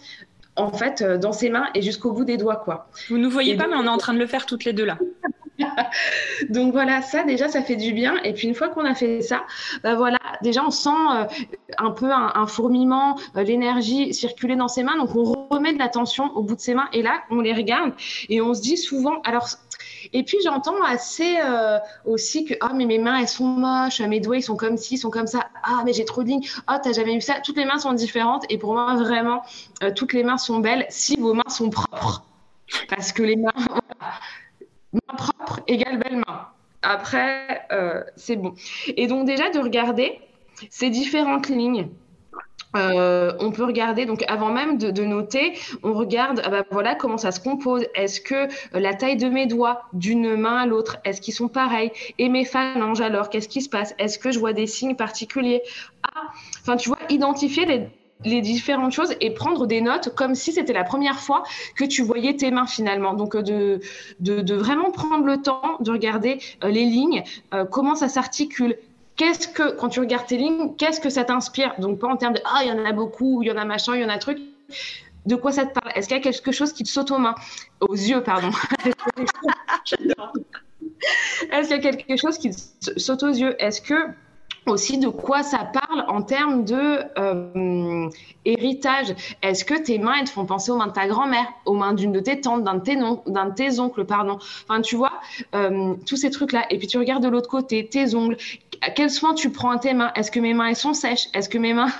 en 0.57 0.73
fait 0.73 1.01
euh, 1.01 1.17
dans 1.17 1.33
ses 1.33 1.49
mains 1.49 1.69
et 1.75 1.83
jusqu'au 1.83 2.13
bout 2.13 2.25
des 2.25 2.37
doigts 2.37 2.57
quoi. 2.57 2.89
Vous 3.09 3.19
ne 3.19 3.29
voyez 3.29 3.57
pas 3.57 3.67
mais 3.69 3.77
on 3.77 3.85
est 3.85 3.89
en 3.89 3.99
train 3.99 4.13
de 4.13 4.19
le 4.19 4.27
faire 4.27 4.47
toutes 4.47 4.65
les 4.65 4.73
deux 4.73 4.85
là. 4.85 4.99
Donc 6.51 6.73
voilà, 6.73 7.03
ça 7.03 7.25
déjà, 7.25 7.49
ça 7.49 7.63
fait 7.63 7.77
du 7.77 7.93
bien. 7.93 8.17
Et 8.25 8.33
puis 8.33 8.49
une 8.49 8.55
fois 8.55 8.69
qu'on 8.69 8.85
a 8.85 8.95
fait 8.95 9.21
ça, 9.21 9.45
bah 9.83 9.95
voilà, 9.95 10.19
déjà 10.43 10.65
on 10.65 10.71
sent 10.71 10.91
euh, 10.91 11.25
un 11.79 11.91
peu 11.91 12.11
un, 12.11 12.47
fourmillement, 12.47 13.17
euh, 13.37 13.43
l'énergie 13.43 14.13
circuler 14.15 14.57
dans 14.57 14.69
ses 14.69 14.83
mains. 14.83 14.97
Donc 14.97 15.15
on 15.15 15.49
remet 15.51 15.73
de 15.73 15.79
l'attention 15.79 16.33
au 16.37 16.43
bout 16.43 16.57
de 16.57 16.61
ses 16.61 16.75
mains 16.75 16.89
et 16.93 17.03
là, 17.03 17.23
on 17.31 17.41
les 17.41 17.55
regarde 17.55 17.93
et 18.29 18.41
on 18.41 18.55
se 18.55 18.63
dit 18.63 18.77
souvent, 18.77 19.21
alors. 19.25 19.49
Et 20.13 20.25
puis 20.25 20.37
j'entends 20.45 20.83
assez 20.83 21.39
euh, 21.43 21.79
aussi 22.05 22.45
que 22.45 22.55
ah 22.61 22.73
mais 22.75 22.85
mes 22.85 22.99
mains 22.99 23.19
elles 23.19 23.29
sont 23.29 23.45
moches, 23.45 24.01
mes 24.01 24.21
doigts 24.21 24.37
ils 24.37 24.43
sont 24.43 24.57
comme 24.57 24.77
ci, 24.77 24.95
ils 24.95 24.99
sont 24.99 25.11
comme 25.11 25.27
ça. 25.27 25.49
Ah 25.63 25.83
mais 25.87 25.95
j'ai 25.95 26.05
trop 26.05 26.23
de 26.23 26.29
lignes. 26.29 26.47
Ah 26.67 26.77
oh, 26.77 26.81
t'as 26.83 26.93
jamais 26.93 27.15
vu 27.15 27.21
ça? 27.23 27.41
Toutes 27.43 27.57
les 27.57 27.65
mains 27.65 27.79
sont 27.79 27.95
différentes 27.95 28.45
et 28.51 28.59
pour 28.59 28.75
moi 28.75 28.95
vraiment 28.97 29.43
toutes 29.97 30.13
les 30.13 30.23
mains 30.23 30.37
sont 30.37 30.59
belles 30.59 30.87
si 30.91 31.17
vos 31.17 31.33
mains 31.33 31.49
sont 31.49 31.71
propres. 31.71 32.25
Parce 32.89 33.13
que 33.13 33.23
les 33.23 33.37
mains, 33.37 33.53
main 34.93 35.17
égale 35.67 35.99
belle 35.99 36.17
main. 36.27 36.49
Après, 36.83 37.67
euh, 37.73 38.03
c'est 38.17 38.37
bon. 38.37 38.55
Et 38.97 39.07
donc 39.07 39.27
déjà 39.27 39.51
de 39.51 39.59
regarder 39.59 40.21
ces 40.71 40.91
différentes 40.91 41.49
lignes. 41.49 41.89
Euh, 42.77 43.33
on 43.41 43.51
peut 43.51 43.65
regarder, 43.65 44.07
donc 44.07 44.23
avant 44.29 44.53
même 44.53 44.79
de, 44.79 45.03
noter, 45.03 45.55
on 45.83 45.93
regarde 45.93 46.41
ah 46.45 46.51
bah 46.51 46.65
voilà 46.71 46.95
comment 46.95 47.19
ça 47.19 47.33
se 47.33 47.41
compose. 47.41 47.85
Est-ce 47.97 48.21
que 48.21 48.47
la 48.73 48.95
taille 48.95 49.17
de 49.17 49.29
mes 49.29 49.47
doigts 49.47 49.83
d'une 49.93 50.37
main 50.37 50.57
à 50.59 50.67
l'autre, 50.67 50.99
est-ce 51.05 51.21
qu'ils 51.21 51.35
sont 51.35 51.49
pareils? 51.49 51.91
Et 52.19 52.29
mes 52.29 52.45
phalanges 52.45 53.01
alors, 53.01 53.29
qu'est-ce 53.29 53.49
qui 53.49 53.61
se 53.61 53.69
passe? 53.69 53.95
Est-ce 53.99 54.21
que 54.21 54.31
je 54.31 54.39
vois 54.39 54.53
des 54.53 54.69
signes 54.69 54.95
particuliers? 54.95 55.63
Ah, 56.15 56.29
enfin 56.61 56.77
tu 56.77 56.91
vois, 56.91 56.99
identifier 57.09 57.67
les, 57.67 57.89
les 58.25 58.41
différentes 58.41 58.93
choses 58.93 59.15
et 59.21 59.31
prendre 59.31 59.67
des 59.67 59.81
notes 59.81 60.15
comme 60.15 60.35
si 60.35 60.53
c'était 60.53 60.73
la 60.73 60.85
première 60.85 61.21
fois 61.21 61.43
que 61.77 61.85
tu 61.85 62.03
voyais 62.03 62.37
tes 62.37 62.51
mains 62.51 62.67
finalement. 62.67 63.15
Donc 63.15 63.35
euh, 63.35 63.43
de, 63.43 63.81
de, 64.21 64.55
vraiment 64.55 64.91
prendre 64.91 65.25
le 65.25 65.41
temps 65.41 65.77
de 65.81 65.91
regarder 65.91 66.39
euh, 66.65 66.69
les 66.69 66.85
lignes, 66.85 67.23
euh, 67.55 67.65
comment 67.65 67.95
ça 67.95 68.09
s'articule. 68.09 68.77
Qu'est-ce 69.17 69.49
que, 69.49 69.77
quand 69.77 69.89
tu 69.89 70.01
regardes 70.01 70.27
tes 70.27 70.39
lignes, 70.39 70.75
qu'est-ce 70.77 71.01
que 71.01 71.11
ça 71.11 71.25
t'inspire? 71.25 71.75
Donc 71.79 71.99
pas 71.99 72.09
en 72.09 72.17
termes 72.17 72.35
de 72.35 72.41
ah, 72.45 72.61
il 72.63 72.69
y 72.69 72.73
en 72.73 72.85
a 72.85 72.93
beaucoup, 72.93 73.43
il 73.43 73.49
y 73.49 73.53
en 73.53 73.57
a 73.57 73.65
machin, 73.65 73.95
il 73.95 74.03
y 74.03 74.05
en 74.05 74.09
a 74.09 74.19
truc. 74.19 74.39
De 75.27 75.37
quoi 75.37 75.53
ça 75.53 75.67
te 75.67 75.79
parle? 75.79 75.93
Est-ce 75.95 76.09
qu'il 76.09 76.17
y 76.17 76.21
a 76.21 76.23
quelque 76.23 76.53
chose 76.53 76.73
qui 76.73 76.83
te 76.83 76.89
saute 76.89 77.11
aux 77.11 77.19
mains? 77.19 77.35
Aux 77.81 77.95
yeux, 77.95 78.23
pardon. 78.23 78.51
Est-ce 81.53 81.69
qu'il 81.69 81.85
y 81.85 81.89
a 81.89 81.93
quelque 81.93 82.17
chose 82.17 82.39
qui 82.39 82.51
te 82.51 82.99
saute 82.99 83.23
aux 83.23 83.29
yeux? 83.29 83.55
Est-ce 83.63 83.83
que 83.83 83.95
aussi 84.67 84.99
de 84.99 85.09
quoi 85.09 85.43
ça 85.43 85.59
parle? 85.59 85.80
En 86.09 86.23
termes 86.23 86.65
de 86.65 87.01
euh, 87.19 88.09
héritage. 88.45 89.15
Est-ce 89.43 89.65
que 89.65 89.75
tes 89.75 89.99
mains 89.99 90.15
elles 90.21 90.27
te 90.27 90.31
font 90.31 90.47
penser 90.47 90.71
aux 90.71 90.77
mains 90.77 90.87
de 90.87 90.93
ta 90.93 91.07
grand-mère, 91.07 91.47
aux 91.67 91.75
mains 91.75 91.93
d'une 91.93 92.13
de 92.13 92.21
tes 92.21 92.41
tantes, 92.41 92.65
d'un 92.65 92.75
de 92.75 92.83
tes, 92.83 92.97
de 92.97 93.55
tes 93.55 93.81
oncles, 93.81 94.05
pardon? 94.05 94.39
Enfin, 94.69 94.81
tu 94.81 94.97
vois, 94.97 95.13
euh, 95.55 95.95
tous 96.07 96.17
ces 96.17 96.31
trucs-là. 96.31 96.67
Et 96.71 96.79
puis 96.79 96.87
tu 96.87 96.99
regardes 96.99 97.23
de 97.23 97.29
l'autre 97.29 97.49
côté, 97.49 97.87
tes 97.87 98.15
ongles. 98.15 98.37
Quel 98.97 99.11
soin 99.11 99.35
tu 99.35 99.51
prends 99.51 99.71
à 99.71 99.79
tes 99.79 99.93
mains? 99.93 100.11
Est-ce 100.15 100.31
que 100.31 100.41
mes 100.41 100.55
mains 100.55 100.69
elles 100.69 100.77
sont 100.77 100.95
sèches? 100.95 101.27
Est-ce 101.35 101.49
que 101.49 101.59
mes 101.59 101.75
mains 101.75 101.91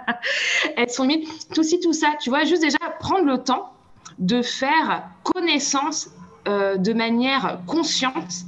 elles 0.76 0.90
sont 0.90 1.04
humides 1.04 1.26
Tout 1.54 1.62
ci, 1.62 1.80
tout 1.80 1.94
ça. 1.94 2.08
Tu 2.20 2.28
vois, 2.28 2.44
juste 2.44 2.62
déjà 2.62 2.78
prendre 2.98 3.24
le 3.24 3.38
temps 3.38 3.72
de 4.18 4.42
faire 4.42 5.08
connaissance 5.22 6.10
euh, 6.46 6.76
de 6.76 6.92
manière 6.92 7.60
consciente 7.66 8.44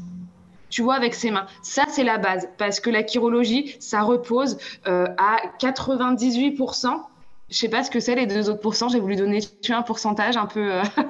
tu 0.70 0.83
vois, 0.83 0.94
avec 0.94 1.14
ses 1.14 1.30
mains. 1.30 1.46
Ça, 1.62 1.85
c'est 1.88 2.04
la 2.04 2.18
base, 2.18 2.48
parce 2.56 2.80
que 2.80 2.88
la 2.90 3.06
chirologie, 3.06 3.76
ça 3.80 4.02
repose 4.02 4.59
euh, 4.87 5.06
à 5.18 5.40
98%. 5.59 7.02
Je 7.50 7.56
sais 7.56 7.68
pas 7.68 7.83
ce 7.83 7.90
que 7.90 8.00
c'est 8.00 8.14
les 8.14 8.26
deux 8.26 8.48
autres 8.48 8.61
pourcents. 8.61 8.88
J'ai 8.88 9.00
voulu 9.00 9.16
donner 9.16 9.40
un 9.68 9.83
pourcentage 9.83 10.37
un 10.37 10.46
peu. 10.46 10.72
Euh, 10.72 10.83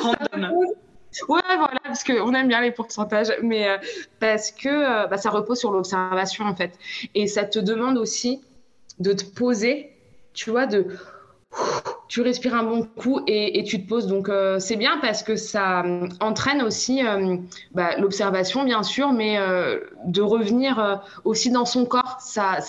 voilà. 0.00 0.52
Ouais, 1.28 1.42
voilà, 1.56 1.78
parce 1.84 2.02
qu'on 2.02 2.34
aime 2.34 2.48
bien 2.48 2.60
les 2.60 2.72
pourcentages, 2.72 3.32
mais 3.42 3.68
euh, 3.68 3.78
parce 4.18 4.50
que 4.50 5.08
bah, 5.08 5.16
ça 5.16 5.30
repose 5.30 5.58
sur 5.58 5.70
l'observation 5.70 6.44
en 6.44 6.56
fait. 6.56 6.76
Et 7.14 7.26
ça 7.26 7.44
te 7.44 7.58
demande 7.58 7.98
aussi 7.98 8.40
de 8.98 9.12
te 9.12 9.24
poser, 9.24 9.92
tu 10.32 10.50
vois, 10.50 10.66
de 10.66 10.86
tu 12.14 12.20
respires 12.20 12.54
un 12.54 12.62
bon 12.62 12.86
coup 12.96 13.22
et, 13.26 13.64
tu 13.64 13.82
te 13.82 13.88
poses. 13.88 14.06
Donc 14.06 14.28
euh, 14.28 14.60
c'est 14.60 14.76
bien 14.76 14.98
parce 15.02 15.24
que 15.24 15.34
ça 15.34 15.82
euh, 15.82 16.06
entraîne 16.20 16.62
aussi 16.62 17.04
euh, 17.04 17.38
bah, 17.72 17.96
l'observation, 17.98 18.62
bien 18.62 18.84
sûr, 18.84 19.12
mais 19.12 19.36
de 20.04 20.22
revenir 20.22 21.02
aussi 21.24 21.50
dans 21.50 21.64
son 21.64 21.86
corps, 21.86 22.18
ça, 22.20 22.60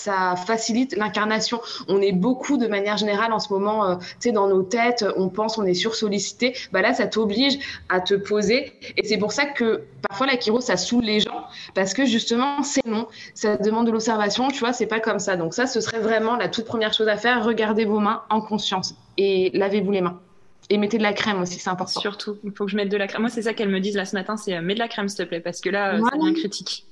facilite 0.47 0.97
l'incarnation. 0.97 1.61
On 1.87 2.01
est 2.01 2.11
beaucoup 2.11 2.57
de 2.57 2.65
manière 2.65 2.97
générale 2.97 3.33
en 3.33 3.39
ce 3.39 3.53
moment, 3.53 3.97
tu 3.97 4.05
sais, 4.17 4.31
dans 4.31 4.47
nos 4.47 4.63
têtes, 4.63 5.05
on 5.15 5.29
pense, 5.29 5.59
on 5.59 5.65
est 5.65 5.75
sursollicité. 5.75 6.55
Bah 6.71 6.81
là, 6.81 6.95
ça 6.95 7.05
t'oblige 7.05 7.59
à 7.89 8.01
te 8.01 8.15
poser. 8.15 8.73
Et 8.97 9.05
c'est 9.05 9.17
pour 9.17 9.31
ça 9.31 9.45
que 9.45 9.83
parfois 10.09 10.25
la 10.25 10.39
chiro, 10.39 10.59
ça 10.59 10.75
saoule 10.75 11.03
les 11.03 11.19
gens 11.19 11.45
parce 11.75 11.93
que 11.93 12.05
justement, 12.05 12.63
c'est 12.63 12.85
non. 12.87 13.05
Ça 13.35 13.57
demande 13.57 13.85
de 13.85 13.91
l'observation, 13.91 14.47
tu 14.47 14.61
vois, 14.61 14.73
c'est 14.73 14.87
pas 14.87 14.99
comme 14.99 15.19
ça. 15.19 15.35
Donc 15.37 15.53
ça, 15.53 15.67
ce 15.67 15.81
serait 15.81 15.99
vraiment 15.99 16.35
la 16.35 16.49
toute 16.49 16.65
première 16.65 16.93
chose 16.93 17.07
à 17.07 17.17
faire. 17.17 17.43
Regardez 17.43 17.85
vos 17.85 17.99
mains 17.99 18.23
en 18.31 18.41
conscience 18.41 18.95
et 19.17 19.51
lavez-vous 19.53 19.91
les 19.91 20.01
mains. 20.01 20.21
Et 20.69 20.77
mettez 20.77 20.97
de 20.97 21.03
la 21.03 21.13
crème 21.13 21.41
aussi, 21.41 21.59
c'est 21.59 21.69
important. 21.69 21.99
Surtout, 21.99 22.37
il 22.43 22.51
faut 22.51 22.65
que 22.65 22.71
je 22.71 22.75
mette 22.75 22.89
de 22.89 22.97
la 22.97 23.07
crème. 23.07 23.21
Moi, 23.21 23.29
c'est 23.29 23.43
ça 23.43 23.53
qu'elles 23.53 23.69
me 23.69 23.79
disent 23.79 23.95
là 23.95 24.05
ce 24.05 24.15
matin, 24.15 24.35
c'est 24.35 24.55
euh, 24.55 24.61
mets 24.61 24.73
de 24.73 24.79
la 24.79 24.87
crème, 24.87 25.07
s'il 25.07 25.23
te 25.23 25.29
plaît, 25.29 25.39
parce 25.39 25.61
que 25.61 25.69
là, 25.69 25.95
euh, 25.95 26.01
ça 26.01 26.17
devient 26.17 26.33
critique. 26.33 26.85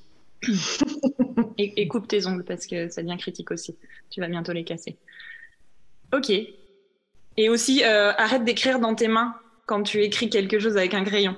et, 1.57 1.81
et 1.81 1.87
coupe 1.87 2.07
tes 2.07 2.27
ongles, 2.27 2.43
parce 2.43 2.67
que 2.67 2.89
ça 2.89 3.01
devient 3.01 3.17
critique 3.17 3.49
aussi. 3.49 3.75
Tu 4.11 4.19
vas 4.19 4.27
bientôt 4.27 4.51
les 4.51 4.63
casser. 4.63 4.97
Ok. 6.13 6.31
Et 7.37 7.49
aussi, 7.49 7.83
euh, 7.83 8.11
arrête 8.17 8.43
d'écrire 8.43 8.79
dans 8.79 8.93
tes 8.93 9.07
mains 9.07 9.35
quand 9.65 9.81
tu 9.81 10.03
écris 10.03 10.29
quelque 10.29 10.59
chose 10.59 10.77
avec 10.77 10.93
un 10.93 11.03
crayon. 11.03 11.35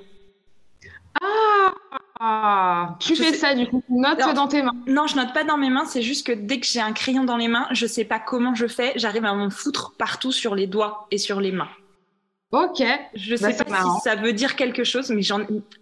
Ah, 2.18 2.96
tu 3.00 3.14
Je 3.14 3.22
fais 3.22 3.30
sais- 3.32 3.36
ça 3.38 3.54
du 3.54 3.66
coup, 3.66 3.82
tu 3.86 3.92
notes 3.92 4.18
Non. 4.20 4.32
dans 4.32 4.48
tes 4.48 4.62
mains. 4.62 4.74
Non, 4.86 5.06
je 5.06 5.16
note 5.16 5.32
pas 5.34 5.44
dans 5.44 5.56
mes 5.58 5.68
mains, 5.70 5.84
c'est 5.84 6.02
juste 6.02 6.26
que 6.26 6.32
dès 6.32 6.60
que 6.60 6.66
j'ai 6.66 6.80
un 6.80 6.92
crayon 6.92 7.24
dans 7.24 7.36
les 7.36 7.48
mains, 7.48 7.66
je 7.72 7.86
sais 7.86 8.04
pas 8.04 8.18
comment 8.18 8.54
je 8.54 8.66
fais, 8.66 8.92
j'arrive 8.96 9.24
à 9.26 9.34
m'en 9.34 9.50
foutre 9.50 9.92
partout 9.98 10.32
sur 10.32 10.54
les 10.54 10.66
doigts 10.66 11.06
et 11.10 11.18
sur 11.18 11.40
les 11.40 11.52
mains. 11.52 11.68
Ok, 12.52 12.82
Je 13.14 13.34
Bah, 13.36 13.50
sais 13.52 13.64
pas 13.64 13.70
marrant. 13.70 13.96
si 13.96 14.02
ça 14.08 14.14
veut 14.14 14.32
dire 14.32 14.56
quelque 14.56 14.84
chose, 14.84 15.10
mais 15.10 15.20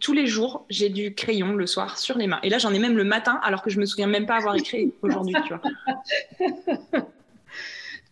tous 0.01 0.13
les 0.13 0.27
jours, 0.27 0.65
j'ai 0.71 0.89
du 0.89 1.15
crayon 1.15 1.53
le 1.55 1.67
soir 1.67 1.99
sur 1.99 2.17
les 2.19 2.27
mains. 2.27 2.41
Et 2.43 2.49
là, 2.49 2.59
j'en 2.59 2.73
ai 2.73 2.79
même 2.79 2.97
le 2.97 3.05
matin, 3.05 3.39
alors 3.45 3.63
que 3.63 3.71
je 3.71 3.79
me 3.79 3.85
souviens 3.87 4.07
même 4.07 4.27
pas 4.27 4.37
avoir 4.37 4.57
écrit 4.57 4.93
aujourd'hui, 5.03 5.37
tu 5.47 5.55
vois. 5.55 6.51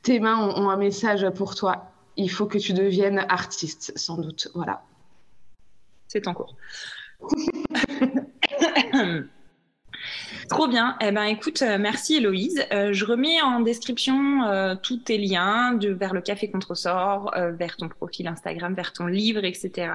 tes 0.02 0.20
mains 0.20 0.36
ont, 0.36 0.64
ont 0.64 0.70
un 0.70 0.76
message 0.76 1.28
pour 1.30 1.54
toi. 1.54 1.90
Il 2.16 2.30
faut 2.30 2.46
que 2.46 2.58
tu 2.58 2.72
deviennes 2.72 3.24
artiste, 3.28 3.92
sans 3.96 4.16
doute. 4.18 4.48
Voilà. 4.54 4.82
C'est 6.08 6.28
en 6.28 6.34
cours. 6.34 6.54
Trop 10.48 10.68
bien. 10.68 10.96
Eh 11.00 11.10
ben, 11.12 11.24
écoute, 11.24 11.62
euh, 11.62 11.78
merci 11.78 12.16
Héloïse. 12.16 12.62
Euh, 12.72 12.92
je 12.92 13.06
remets 13.06 13.40
en 13.40 13.60
description 13.60 14.44
euh, 14.44 14.74
tous 14.74 14.98
tes 14.98 15.16
liens 15.16 15.78
vers 15.80 16.12
le 16.12 16.20
Café 16.20 16.50
Contresort, 16.50 17.32
euh, 17.36 17.52
vers 17.52 17.76
ton 17.76 17.88
profil 17.88 18.28
Instagram, 18.28 18.74
vers 18.74 18.92
ton 18.92 19.06
livre, 19.06 19.44
etc. 19.44 19.92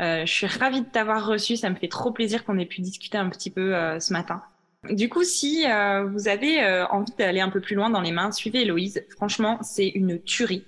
Je 0.00 0.24
suis 0.26 0.48
ravie 0.48 0.80
de 0.80 0.86
t'avoir 0.86 1.24
reçu. 1.24 1.56
Ça 1.56 1.70
me 1.70 1.76
fait 1.76 1.86
trop 1.86 2.10
plaisir 2.10 2.44
qu'on 2.44 2.58
ait 2.58 2.66
pu 2.66 2.80
discuter 2.80 3.16
un 3.16 3.28
petit 3.28 3.50
peu 3.50 3.74
ce 4.00 4.12
matin. 4.12 4.42
Du 4.90 5.08
coup, 5.08 5.22
si 5.22 5.62
vous 5.62 6.26
avez 6.26 6.84
envie 6.90 7.12
d'aller 7.16 7.40
un 7.40 7.48
peu 7.48 7.60
plus 7.60 7.76
loin 7.76 7.90
dans 7.90 8.00
les 8.00 8.10
mains, 8.10 8.32
suivez 8.32 8.62
Héloïse. 8.62 9.04
Franchement, 9.10 9.60
c'est 9.62 9.86
une 9.86 10.20
tuerie. 10.20 10.64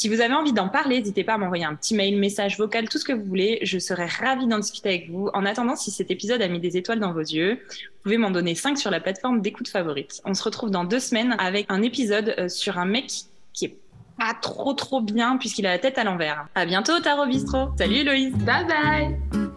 Si 0.00 0.08
vous 0.08 0.22
avez 0.22 0.32
envie 0.32 0.54
d'en 0.54 0.70
parler, 0.70 0.98
n'hésitez 0.98 1.24
pas 1.24 1.34
à 1.34 1.36
m'envoyer 1.36 1.66
un 1.66 1.74
petit 1.74 1.94
mail, 1.94 2.18
message 2.18 2.56
vocal, 2.56 2.88
tout 2.88 2.96
ce 2.96 3.04
que 3.04 3.12
vous 3.12 3.22
voulez. 3.22 3.58
Je 3.60 3.78
serai 3.78 4.06
ravie 4.06 4.46
d'en 4.46 4.58
discuter 4.58 4.88
avec 4.88 5.10
vous. 5.10 5.28
En 5.34 5.44
attendant, 5.44 5.76
si 5.76 5.90
cet 5.90 6.10
épisode 6.10 6.40
a 6.40 6.48
mis 6.48 6.58
des 6.58 6.78
étoiles 6.78 7.00
dans 7.00 7.12
vos 7.12 7.20
yeux, 7.20 7.60
vous 7.70 8.02
pouvez 8.04 8.16
m'en 8.16 8.30
donner 8.30 8.54
5 8.54 8.78
sur 8.78 8.90
la 8.90 8.98
plateforme 8.98 9.42
d'écoute 9.42 9.68
favorite. 9.68 10.22
On 10.24 10.32
se 10.32 10.42
retrouve 10.42 10.70
dans 10.70 10.84
deux 10.84 11.00
semaines 11.00 11.36
avec 11.38 11.66
un 11.68 11.82
épisode 11.82 12.34
euh, 12.38 12.48
sur 12.48 12.78
un 12.78 12.86
mec 12.86 13.12
qui 13.52 13.66
est 13.66 13.76
pas 14.18 14.32
trop 14.40 14.72
trop 14.72 15.02
bien 15.02 15.36
puisqu'il 15.36 15.66
a 15.66 15.72
la 15.72 15.78
tête 15.78 15.98
à 15.98 16.04
l'envers. 16.04 16.46
À 16.54 16.64
bientôt, 16.64 16.98
Tarot 17.00 17.26
Bistro. 17.26 17.68
Salut 17.76 17.96
Héloïse. 17.96 18.32
Bye 18.36 18.64
bye 18.64 19.50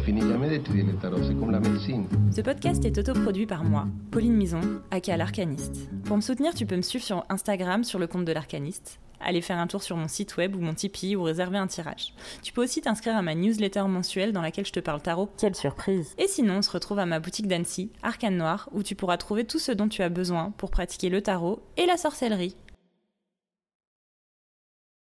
finit 0.00 0.20
jamais 0.20 0.48
d'étudier 0.48 0.82
le 0.82 0.94
tarot, 0.94 1.22
c'est 1.22 1.38
comme 1.38 1.50
la 1.50 1.60
médecine. 1.60 2.06
Ce 2.34 2.40
podcast 2.40 2.84
est 2.84 2.98
autoproduit 2.98 3.46
par 3.46 3.64
moi, 3.64 3.86
Pauline 4.10 4.34
Mison, 4.34 4.60
aka 4.90 5.16
l'Arcaniste. 5.16 5.88
Pour 6.04 6.16
me 6.16 6.22
soutenir, 6.22 6.54
tu 6.54 6.66
peux 6.66 6.76
me 6.76 6.82
suivre 6.82 7.04
sur 7.04 7.24
Instagram 7.28 7.84
sur 7.84 7.98
le 7.98 8.06
compte 8.06 8.24
de 8.24 8.32
l'Arcaniste, 8.32 9.00
aller 9.20 9.40
faire 9.40 9.58
un 9.58 9.66
tour 9.66 9.82
sur 9.82 9.96
mon 9.96 10.08
site 10.08 10.36
web 10.36 10.56
ou 10.56 10.60
mon 10.60 10.74
Tipeee 10.74 11.16
ou 11.16 11.22
réserver 11.22 11.58
un 11.58 11.66
tirage. 11.66 12.14
Tu 12.42 12.52
peux 12.52 12.62
aussi 12.62 12.80
t'inscrire 12.80 13.16
à 13.16 13.22
ma 13.22 13.34
newsletter 13.34 13.82
mensuelle 13.82 14.32
dans 14.32 14.42
laquelle 14.42 14.66
je 14.66 14.72
te 14.72 14.80
parle 14.80 15.02
tarot. 15.02 15.28
Quelle 15.38 15.54
surprise 15.54 16.14
Et 16.18 16.28
sinon, 16.28 16.58
on 16.58 16.62
se 16.62 16.70
retrouve 16.70 16.98
à 16.98 17.06
ma 17.06 17.20
boutique 17.20 17.46
d'Annecy, 17.48 17.90
Arcane 18.02 18.36
Noir, 18.36 18.68
où 18.72 18.82
tu 18.82 18.94
pourras 18.94 19.18
trouver 19.18 19.44
tout 19.44 19.58
ce 19.58 19.72
dont 19.72 19.88
tu 19.88 20.02
as 20.02 20.08
besoin 20.08 20.52
pour 20.56 20.70
pratiquer 20.70 21.10
le 21.10 21.22
tarot 21.22 21.62
et 21.76 21.86
la 21.86 21.96
sorcellerie. 21.96 22.56